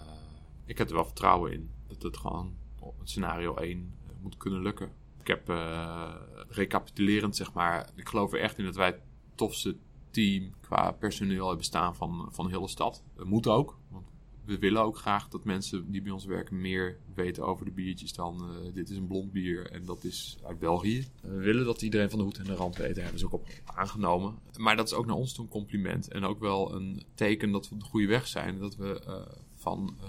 ik 0.65 0.79
heb 0.79 0.89
er 0.89 0.95
wel 0.95 1.05
vertrouwen 1.05 1.53
in 1.53 1.71
dat 1.87 2.03
het 2.03 2.17
gewoon 2.17 2.57
scenario 3.05 3.55
1 3.55 3.95
eh, 4.07 4.13
moet 4.23 4.37
kunnen 4.37 4.63
lukken. 4.63 4.93
Ik 5.21 5.27
heb 5.27 5.49
recapitulerend, 6.49 7.37
zeg 7.37 7.53
maar, 7.53 7.91
ik 7.95 8.09
geloof 8.09 8.33
er 8.33 8.41
echt 8.41 8.59
in 8.59 8.65
dat 8.65 8.77
wij 8.77 8.87
het 8.87 9.01
tofste 9.35 9.77
team 10.11 10.51
qua 10.61 10.93
personeel 10.93 11.47
hebben 11.47 11.65
staan 11.65 11.95
van, 11.95 12.29
van 12.31 12.47
de 12.47 12.51
hele 12.51 12.69
stad. 12.69 13.03
Dat 13.15 13.27
moet 13.27 13.47
ook, 13.47 13.79
want 13.89 14.10
we 14.51 14.59
willen 14.59 14.83
ook 14.83 14.97
graag 14.97 15.29
dat 15.29 15.45
mensen 15.45 15.91
die 15.91 16.03
bij 16.03 16.13
ons 16.13 16.25
werken 16.25 16.61
meer 16.61 16.99
weten 17.15 17.47
over 17.47 17.65
de 17.65 17.71
biertjes 17.71 18.13
dan 18.13 18.41
eh, 18.41 18.75
dit 18.75 18.91
is 18.91 18.97
een 18.97 19.07
blond 19.07 19.33
bier 19.33 19.71
en 19.71 19.85
dat 19.85 20.05
is 20.05 20.39
uit 20.43 20.59
België. 20.59 21.07
We 21.21 21.37
willen 21.37 21.65
dat 21.65 21.83
iedereen 21.83 22.11
van 22.11 22.19
de 22.19 22.25
hoed 22.25 22.39
en 22.39 22.45
de 22.45 22.55
rand 22.55 22.77
weet, 22.77 22.95
daar 22.95 23.03
hebben 23.03 23.21
ze 23.21 23.27
ook 23.27 23.33
op 23.33 23.49
aangenomen. 23.65 24.39
Maar 24.57 24.77
dat 24.77 24.87
is 24.87 24.95
ook 24.95 25.07
naar 25.07 25.17
ons 25.17 25.33
toe 25.33 25.45
een 25.45 25.51
compliment 25.51 26.09
en 26.09 26.25
ook 26.25 26.41
wel 26.41 26.75
een 26.75 27.03
teken 27.15 27.51
dat 27.51 27.69
we 27.69 27.75
op 27.75 27.81
de 27.81 27.87
goede 27.87 28.07
weg 28.07 28.27
zijn. 28.27 28.59
Dat 28.59 28.77
we 28.77 29.01
eh, 29.01 29.37
van 29.55 29.97
eh, 30.01 30.09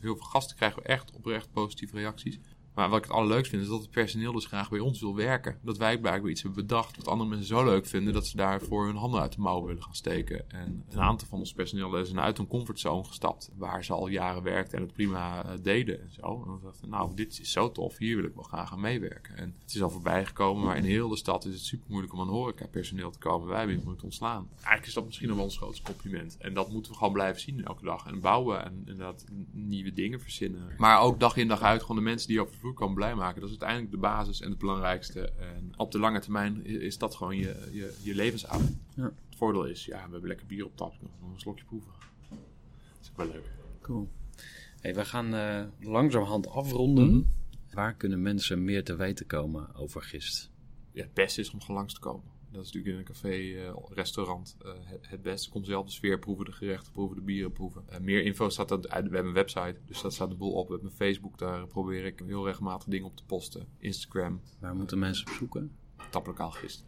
heel 0.00 0.16
veel 0.16 0.26
gasten 0.26 0.56
krijgen 0.56 0.82
we 0.82 0.88
echt 0.88 1.12
oprecht 1.12 1.52
positieve 1.52 1.96
reacties. 1.96 2.38
Maar 2.74 2.88
wat 2.88 2.98
ik 2.98 3.04
het 3.04 3.12
allerleukst 3.12 3.50
vind, 3.50 3.62
is 3.62 3.68
dat 3.68 3.80
het 3.80 3.90
personeel 3.90 4.32
dus 4.32 4.46
graag 4.46 4.70
bij 4.70 4.78
ons 4.78 5.00
wil 5.00 5.14
werken. 5.14 5.58
Dat 5.62 5.78
wij 5.78 5.98
blijkbaar 5.98 6.30
iets 6.30 6.42
hebben 6.42 6.66
bedacht 6.66 6.96
wat 6.96 7.08
andere 7.08 7.30
mensen 7.30 7.48
zo 7.48 7.64
leuk 7.64 7.86
vinden 7.86 8.12
dat 8.12 8.26
ze 8.26 8.36
daarvoor 8.36 8.86
hun 8.86 8.96
handen 8.96 9.20
uit 9.20 9.32
de 9.32 9.40
mouwen 9.40 9.66
willen 9.66 9.82
gaan 9.82 9.94
steken. 9.94 10.50
En 10.50 10.84
een 10.90 11.00
aantal 11.00 11.28
van 11.28 11.38
ons 11.38 11.52
personeel 11.52 11.96
is 11.96 12.14
uit 12.14 12.36
hun 12.36 12.46
comfortzone 12.46 13.04
gestapt, 13.04 13.50
waar 13.56 13.84
ze 13.84 13.92
al 13.92 14.08
jaren 14.08 14.42
werkten 14.42 14.78
en 14.78 14.84
het 14.84 14.92
prima 14.92 15.44
eh, 15.44 15.50
deden 15.62 16.00
en 16.00 16.10
zo. 16.12 16.22
En 16.22 16.44
dan 16.46 16.60
dachten 16.62 16.84
we, 16.84 16.88
nou, 16.88 17.14
dit 17.14 17.40
is 17.40 17.52
zo 17.52 17.72
tof, 17.72 17.98
hier 17.98 18.16
wil 18.16 18.24
ik 18.24 18.34
wel 18.34 18.42
graag 18.42 18.72
aan 18.72 18.80
meewerken. 18.80 19.36
En 19.36 19.54
het 19.62 19.74
is 19.74 19.82
al 19.82 19.90
voorbij 19.90 20.26
gekomen, 20.26 20.64
maar 20.64 20.76
in 20.76 20.84
heel 20.84 21.08
de 21.08 21.16
stad 21.16 21.44
is 21.44 21.54
het 21.54 21.64
super 21.64 21.86
moeilijk 21.88 22.12
om 22.12 22.20
aan 22.20 22.28
horeca-personeel 22.28 23.10
te 23.10 23.18
komen. 23.18 23.48
Wij 23.48 23.58
hebben 23.58 23.80
moeten 23.84 24.04
ontslaan. 24.04 24.48
Eigenlijk 24.54 24.86
is 24.86 24.94
dat 24.94 25.04
misschien 25.04 25.34
wel 25.34 25.44
ons 25.44 25.56
grootste 25.56 25.82
compliment. 25.82 26.36
En 26.38 26.54
dat 26.54 26.70
moeten 26.70 26.92
we 26.92 26.98
gewoon 26.98 27.12
blijven 27.12 27.40
zien 27.40 27.64
elke 27.64 27.84
dag. 27.84 28.06
En 28.06 28.20
bouwen 28.20 28.64
en 28.64 28.82
inderdaad 28.86 29.24
nieuwe 29.50 29.92
dingen 29.92 30.20
verzinnen. 30.20 30.74
Maar 30.78 31.00
ook 31.00 31.20
dag 31.20 31.36
in 31.36 31.48
dag 31.48 31.62
uit 31.62 31.80
gewoon 31.80 31.96
de 31.96 32.02
mensen 32.02 32.28
die 32.28 32.40
over 32.40 32.54
de 32.60 32.66
vloer 32.66 32.78
komen 32.78 32.94
blij 32.94 33.14
maken. 33.14 33.40
Dat 33.40 33.50
is 33.50 33.58
uiteindelijk 33.60 33.90
de 33.90 34.08
basis 34.08 34.40
en 34.40 34.50
het 34.50 34.58
belangrijkste. 34.58 35.20
En 35.20 35.72
op 35.76 35.92
de 35.92 35.98
lange 35.98 36.20
termijn 36.20 36.66
is 36.66 36.98
dat 36.98 37.14
gewoon 37.14 37.36
je, 37.36 37.68
je, 37.72 37.98
je 38.02 38.14
levensavond. 38.14 38.76
Ja. 38.94 39.02
Het 39.02 39.36
voordeel 39.36 39.64
is, 39.64 39.84
ja, 39.84 40.04
we 40.04 40.10
hebben 40.10 40.28
lekker 40.28 40.46
bier 40.46 40.64
op 40.64 40.76
tap. 40.76 40.94
Nog 41.20 41.32
een 41.32 41.40
slokje 41.40 41.64
proeven. 41.64 41.92
Dat 42.28 42.38
is 43.02 43.10
ook 43.10 43.16
wel 43.16 43.26
leuk. 43.26 43.50
Cool. 43.80 44.08
Hey, 44.80 44.94
we 44.94 45.04
gaan 45.04 45.34
eh, 45.34 45.64
langzamerhand 45.80 46.48
afronden. 46.48 47.08
Mhm. 47.08 47.22
Waar 47.72 47.94
kunnen 47.94 48.22
mensen 48.22 48.64
meer 48.64 48.84
te 48.84 48.96
weten 48.96 49.26
komen 49.26 49.74
over 49.74 50.02
gist? 50.02 50.50
ja, 50.92 51.02
het 51.02 51.14
beste 51.14 51.40
is 51.40 51.50
om 51.50 51.60
gewoon 51.60 51.76
langs 51.76 51.94
te 51.94 52.00
komen. 52.00 52.24
Dat 52.52 52.64
is 52.64 52.72
natuurlijk 52.72 52.92
in 52.94 52.98
een 52.98 53.04
café, 53.04 53.28
eh, 53.68 53.74
restaurant 53.94 54.56
eh, 54.64 54.72
het, 54.84 55.08
het 55.08 55.22
beste. 55.22 55.50
Kom 55.50 55.64
zelf 55.64 55.86
de 55.86 55.92
sfeer 55.92 56.18
proeven, 56.18 56.44
de 56.44 56.52
gerechten 56.52 56.92
proeven, 56.92 57.16
de 57.16 57.22
bieren 57.22 57.52
proeven. 57.52 57.82
Eh, 57.88 58.00
meer 58.00 58.22
info 58.24 58.48
staat 58.48 58.70
er, 58.70 58.76
uit- 58.88 59.08
we 59.08 59.14
hebben 59.14 59.26
een 59.26 59.32
website, 59.32 59.76
dus 59.86 60.00
dat 60.02 60.12
staat 60.12 60.28
de 60.30 60.34
boel 60.36 60.52
op. 60.52 60.66
We 60.66 60.72
hebben 60.72 60.90
een 60.90 60.96
Facebook, 60.96 61.38
daar 61.38 61.66
probeer 61.66 62.04
ik 62.04 62.22
heel 62.26 62.46
regelmatig 62.46 62.88
dingen 62.88 63.06
op 63.06 63.16
te 63.16 63.24
posten. 63.24 63.66
Instagram, 63.78 64.40
Waar 64.58 64.74
moeten 64.74 64.98
mensen 64.98 65.26
op 65.26 65.32
zoeken? 65.32 65.70
taplokaal 66.10 66.50
gist. 66.50 66.84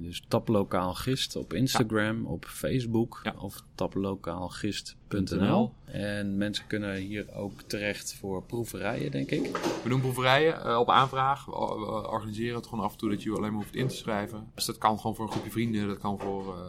Dus 0.00 0.22
taplokaal 0.28 0.94
gist 0.94 1.36
op 1.36 1.52
Instagram, 1.52 2.26
op 2.26 2.44
Facebook 2.44 3.20
Ja. 3.22 3.34
of 3.38 3.62
taplokaalgist.nl. 3.74 5.72
En 5.84 6.36
mensen 6.36 6.66
kunnen 6.66 6.94
hier 6.94 7.32
ook 7.34 7.62
terecht 7.62 8.14
voor 8.14 8.42
proeverijen, 8.42 9.10
denk 9.10 9.30
ik. 9.30 9.56
We 9.82 9.88
doen 9.88 10.00
proeverijen 10.00 10.64
eh, 10.64 10.78
op 10.78 10.90
aanvraag. 10.90 11.44
We, 11.44 11.52
we 11.52 12.08
organiseren 12.10 12.56
het 12.56 12.66
gewoon 12.66 12.84
af 12.84 12.92
en 12.92 12.98
toe 12.98 13.10
dat 13.10 13.22
je 13.22 13.30
je 13.30 13.36
alleen 13.36 13.52
maar 13.52 13.62
hoeft 13.62 13.74
in 13.74 13.88
te 13.88 13.96
schrijven. 13.96 14.46
Dus 14.54 14.64
dat 14.64 14.78
kan 14.78 14.96
gewoon 15.00 15.16
voor 15.16 15.24
een 15.24 15.30
groepje 15.32 15.50
vrienden, 15.50 15.86
dat 15.88 15.98
kan 15.98 16.18
voor, 16.20 16.56
eh, 16.58 16.62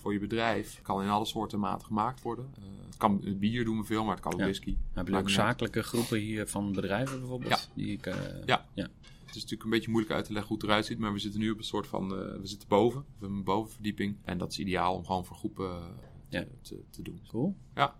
voor 0.00 0.12
je 0.12 0.18
bedrijf. 0.18 0.74
Het 0.74 0.82
kan 0.84 1.02
in 1.02 1.08
alle 1.08 1.24
soorten 1.26 1.58
en 1.58 1.64
maten 1.64 1.86
gemaakt 1.86 2.22
worden. 2.22 2.50
Eh, 2.56 2.62
het 2.86 2.96
kan 2.96 3.20
het 3.24 3.38
bier 3.40 3.64
doen 3.64 3.78
we 3.78 3.84
veel, 3.84 4.04
maar 4.04 4.14
het 4.14 4.22
kan 4.22 4.32
ook 4.32 4.38
Ja. 4.38 4.44
whisky. 4.44 4.64
Jullie 4.66 4.80
Maakt 4.94 5.08
ook 5.10 5.14
uit. 5.16 5.30
zakelijke 5.30 5.82
groepen 5.82 6.18
hier 6.18 6.46
van 6.48 6.72
bedrijven 6.72 7.18
bijvoorbeeld? 7.18 7.70
Die 7.74 7.92
ik, 7.92 8.04
Ja. 8.46 8.66
ja. 8.74 8.88
Het 9.34 9.42
is 9.42 9.50
natuurlijk 9.50 9.70
een 9.70 9.78
beetje 9.78 9.90
moeilijk 9.90 10.14
uit 10.14 10.24
te 10.24 10.32
leggen 10.32 10.50
hoe 10.50 10.58
het 10.58 10.66
eruit 10.66 10.86
ziet, 10.86 10.98
maar 10.98 11.12
we 11.12 11.18
zitten 11.18 11.40
nu 11.40 11.50
op 11.50 11.58
een 11.58 11.64
soort 11.64 11.86
van, 11.86 12.02
eh, 12.02 12.40
we 12.40 12.46
zitten 12.46 12.68
boven, 12.68 13.00
we 13.00 13.06
hebben 13.18 13.38
een 13.38 13.44
bovenverdieping. 13.44 14.16
En 14.24 14.38
dat 14.38 14.50
is 14.50 14.58
ideaal 14.58 14.94
om 14.94 15.04
gewoon 15.04 15.24
voor 15.24 15.36
groepen 15.36 15.70
eh, 15.70 15.88
Ja. 16.28 16.44
te, 16.62 16.84
te, 16.90 17.02
doen. 17.02 17.20
Cool. 17.28 17.56
Ja. 17.74 17.96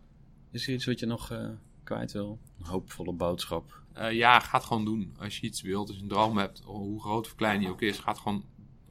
Is 0.51 0.67
er 0.67 0.75
iets 0.75 0.85
wat 0.85 0.99
je 0.99 1.07
nog 1.07 1.31
eh, 1.31 1.49
kwijt 1.83 2.13
wil? 2.13 2.39
Een 2.59 2.67
hoopvolle 2.67 3.13
boodschap. 3.13 3.83
Ja, 4.11 4.41
ga 4.41 4.57
het 4.57 4.67
gewoon 4.67 4.85
doen. 4.85 5.15
Als 5.19 5.39
je 5.39 5.47
iets 5.47 5.63
wilt, 5.63 5.89
als 5.89 5.97
je 5.97 6.03
een 6.03 6.09
droom 6.09 6.37
hebt, 6.37 6.61
hoe 6.61 7.01
groot 7.01 7.27
of 7.27 7.35
klein 7.35 7.61
die 7.61 7.69
ook 7.69 7.83
is, 7.83 7.99
ga 7.99 8.11
het 8.11 8.21
gewoon 8.21 8.45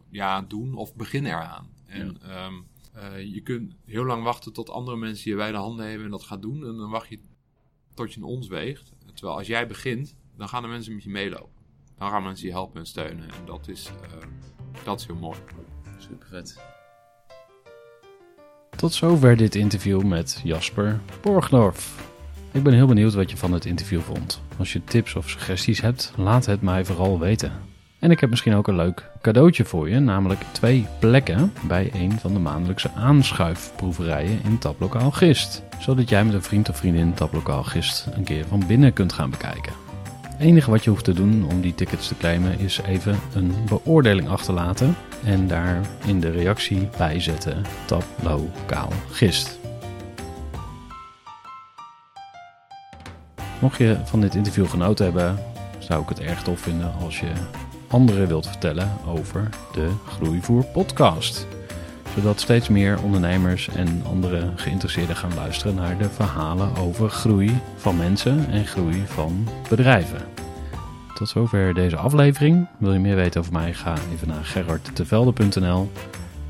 ja, 0.09 0.41
doen 0.41 0.75
of 0.75 0.95
begin 0.95 1.25
eraan. 1.25 1.69
En 1.85 2.21
ehm, 2.21 2.53
eh, 2.93 3.33
je 3.33 3.41
kunt 3.41 3.75
heel 3.85 4.05
lang 4.05 4.23
wachten 4.23 4.53
tot 4.53 4.69
andere 4.69 4.97
mensen 4.97 5.31
je 5.31 5.37
bij 5.37 5.51
de 5.51 5.57
handen 5.57 5.85
hebben 5.85 6.05
en 6.05 6.11
dat 6.11 6.23
gaat 6.23 6.41
doen. 6.41 6.65
En 6.65 6.75
dan 6.77 6.89
wacht 6.89 7.09
je 7.09 7.19
tot 7.93 8.13
je 8.13 8.19
een 8.19 8.25
ons 8.25 8.47
weegt. 8.47 8.93
Terwijl 9.13 9.37
als 9.37 9.47
jij 9.47 9.67
begint, 9.67 10.15
dan 10.37 10.47
gaan 10.49 10.61
de 10.61 10.67
mensen 10.67 10.93
met 10.93 11.03
je 11.03 11.09
meelopen. 11.09 11.62
Dan 11.97 12.09
gaan 12.09 12.23
mensen 12.23 12.47
je 12.47 12.53
helpen 12.53 12.79
en 12.79 12.85
steunen. 12.85 13.23
En 13.23 13.45
dat 13.45 13.67
is, 13.67 13.91
eh, 14.01 14.27
dat 14.83 14.99
is 14.99 15.05
heel 15.05 15.15
mooi. 15.15 15.37
Super 15.97 16.27
vet. 16.27 16.61
Tot 18.75 18.93
zover 18.93 19.37
dit 19.37 19.55
interview 19.55 20.03
met 20.03 20.41
Jasper 20.43 20.99
Borgdorf. 21.21 22.11
Ik 22.51 22.63
ben 22.63 22.73
heel 22.73 22.87
benieuwd 22.87 23.13
wat 23.13 23.31
je 23.31 23.37
van 23.37 23.51
het 23.51 23.65
interview 23.65 24.01
vond. 24.01 24.41
Als 24.57 24.73
je 24.73 24.83
tips 24.83 25.15
of 25.15 25.29
suggesties 25.29 25.81
hebt, 25.81 26.13
laat 26.17 26.45
het 26.45 26.61
mij 26.61 26.85
vooral 26.85 27.19
weten. 27.19 27.51
En 27.99 28.11
ik 28.11 28.19
heb 28.19 28.29
misschien 28.29 28.53
ook 28.53 28.67
een 28.67 28.75
leuk 28.75 29.11
cadeautje 29.21 29.65
voor 29.65 29.89
je, 29.89 29.99
namelijk 29.99 30.41
twee 30.51 30.85
plekken 30.99 31.53
bij 31.67 31.91
een 31.93 32.11
van 32.11 32.33
de 32.33 32.39
maandelijkse 32.39 32.91
aanschuifproeverijen 32.91 34.39
in 34.43 34.57
Taplokaal 34.57 35.11
Gist. 35.11 35.63
Zodat 35.79 36.09
jij 36.09 36.25
met 36.25 36.33
een 36.33 36.43
vriend 36.43 36.69
of 36.69 36.77
vriendin 36.77 37.13
Taplokaal 37.13 37.63
Gist 37.63 38.07
een 38.11 38.23
keer 38.23 38.45
van 38.45 38.63
binnen 38.67 38.93
kunt 38.93 39.13
gaan 39.13 39.29
bekijken. 39.29 39.82
Enige 40.43 40.71
wat 40.71 40.83
je 40.83 40.89
hoeft 40.89 41.03
te 41.03 41.13
doen 41.13 41.45
om 41.51 41.61
die 41.61 41.75
tickets 41.75 42.07
te 42.07 42.17
claimen 42.17 42.59
is 42.59 42.81
even 42.81 43.19
een 43.33 43.53
beoordeling 43.67 44.27
achterlaten 44.27 44.95
en 45.25 45.47
daar 45.47 45.81
in 46.05 46.19
de 46.19 46.29
reactie 46.29 46.89
bijzetten 46.97 47.61
tap 47.85 48.03
lokaal 48.21 48.89
gist. 49.09 49.59
Mocht 53.59 53.77
je 53.77 53.97
van 54.05 54.21
dit 54.21 54.35
interview 54.35 54.67
genoten 54.67 55.05
hebben, 55.05 55.39
zou 55.79 56.01
ik 56.01 56.09
het 56.09 56.19
erg 56.19 56.43
tof 56.43 56.59
vinden 56.59 56.93
als 56.93 57.19
je 57.19 57.31
anderen 57.87 58.27
wilt 58.27 58.47
vertellen 58.47 58.91
over 59.05 59.49
de 59.73 59.89
Groeivoer 60.05 60.63
podcast. 60.63 61.47
Zodat 62.15 62.39
steeds 62.39 62.69
meer 62.69 63.03
ondernemers 63.03 63.67
en 63.67 64.01
andere 64.05 64.51
geïnteresseerden 64.55 65.15
gaan 65.15 65.33
luisteren 65.35 65.75
naar 65.75 65.97
de 65.97 66.09
verhalen 66.09 66.75
over 66.75 67.09
groei 67.09 67.59
van 67.75 67.97
mensen 67.97 68.49
en 68.49 68.65
groei 68.65 69.03
van 69.05 69.47
bedrijven. 69.69 70.21
Tot 71.13 71.29
zover 71.29 71.73
deze 71.73 71.97
aflevering. 71.97 72.67
Wil 72.77 72.93
je 72.93 72.99
meer 72.99 73.15
weten 73.15 73.41
over 73.41 73.53
mij? 73.53 73.73
Ga 73.73 73.95
even 74.13 74.27
naar 74.27 74.45
gerardtevelde.nl 74.45 75.91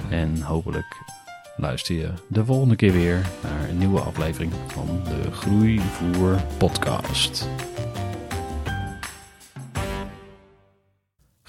en 0.09 0.41
hopelijk 0.41 1.01
luister 1.57 1.95
je 1.95 2.09
de 2.28 2.45
volgende 2.45 2.76
keer 2.76 2.93
weer 2.93 3.22
naar 3.43 3.70
een 3.70 3.78
nieuwe 3.78 3.99
aflevering 3.99 4.51
van 4.68 5.01
de 5.03 5.32
Groeivoer 5.32 6.43
podcast. 6.57 7.47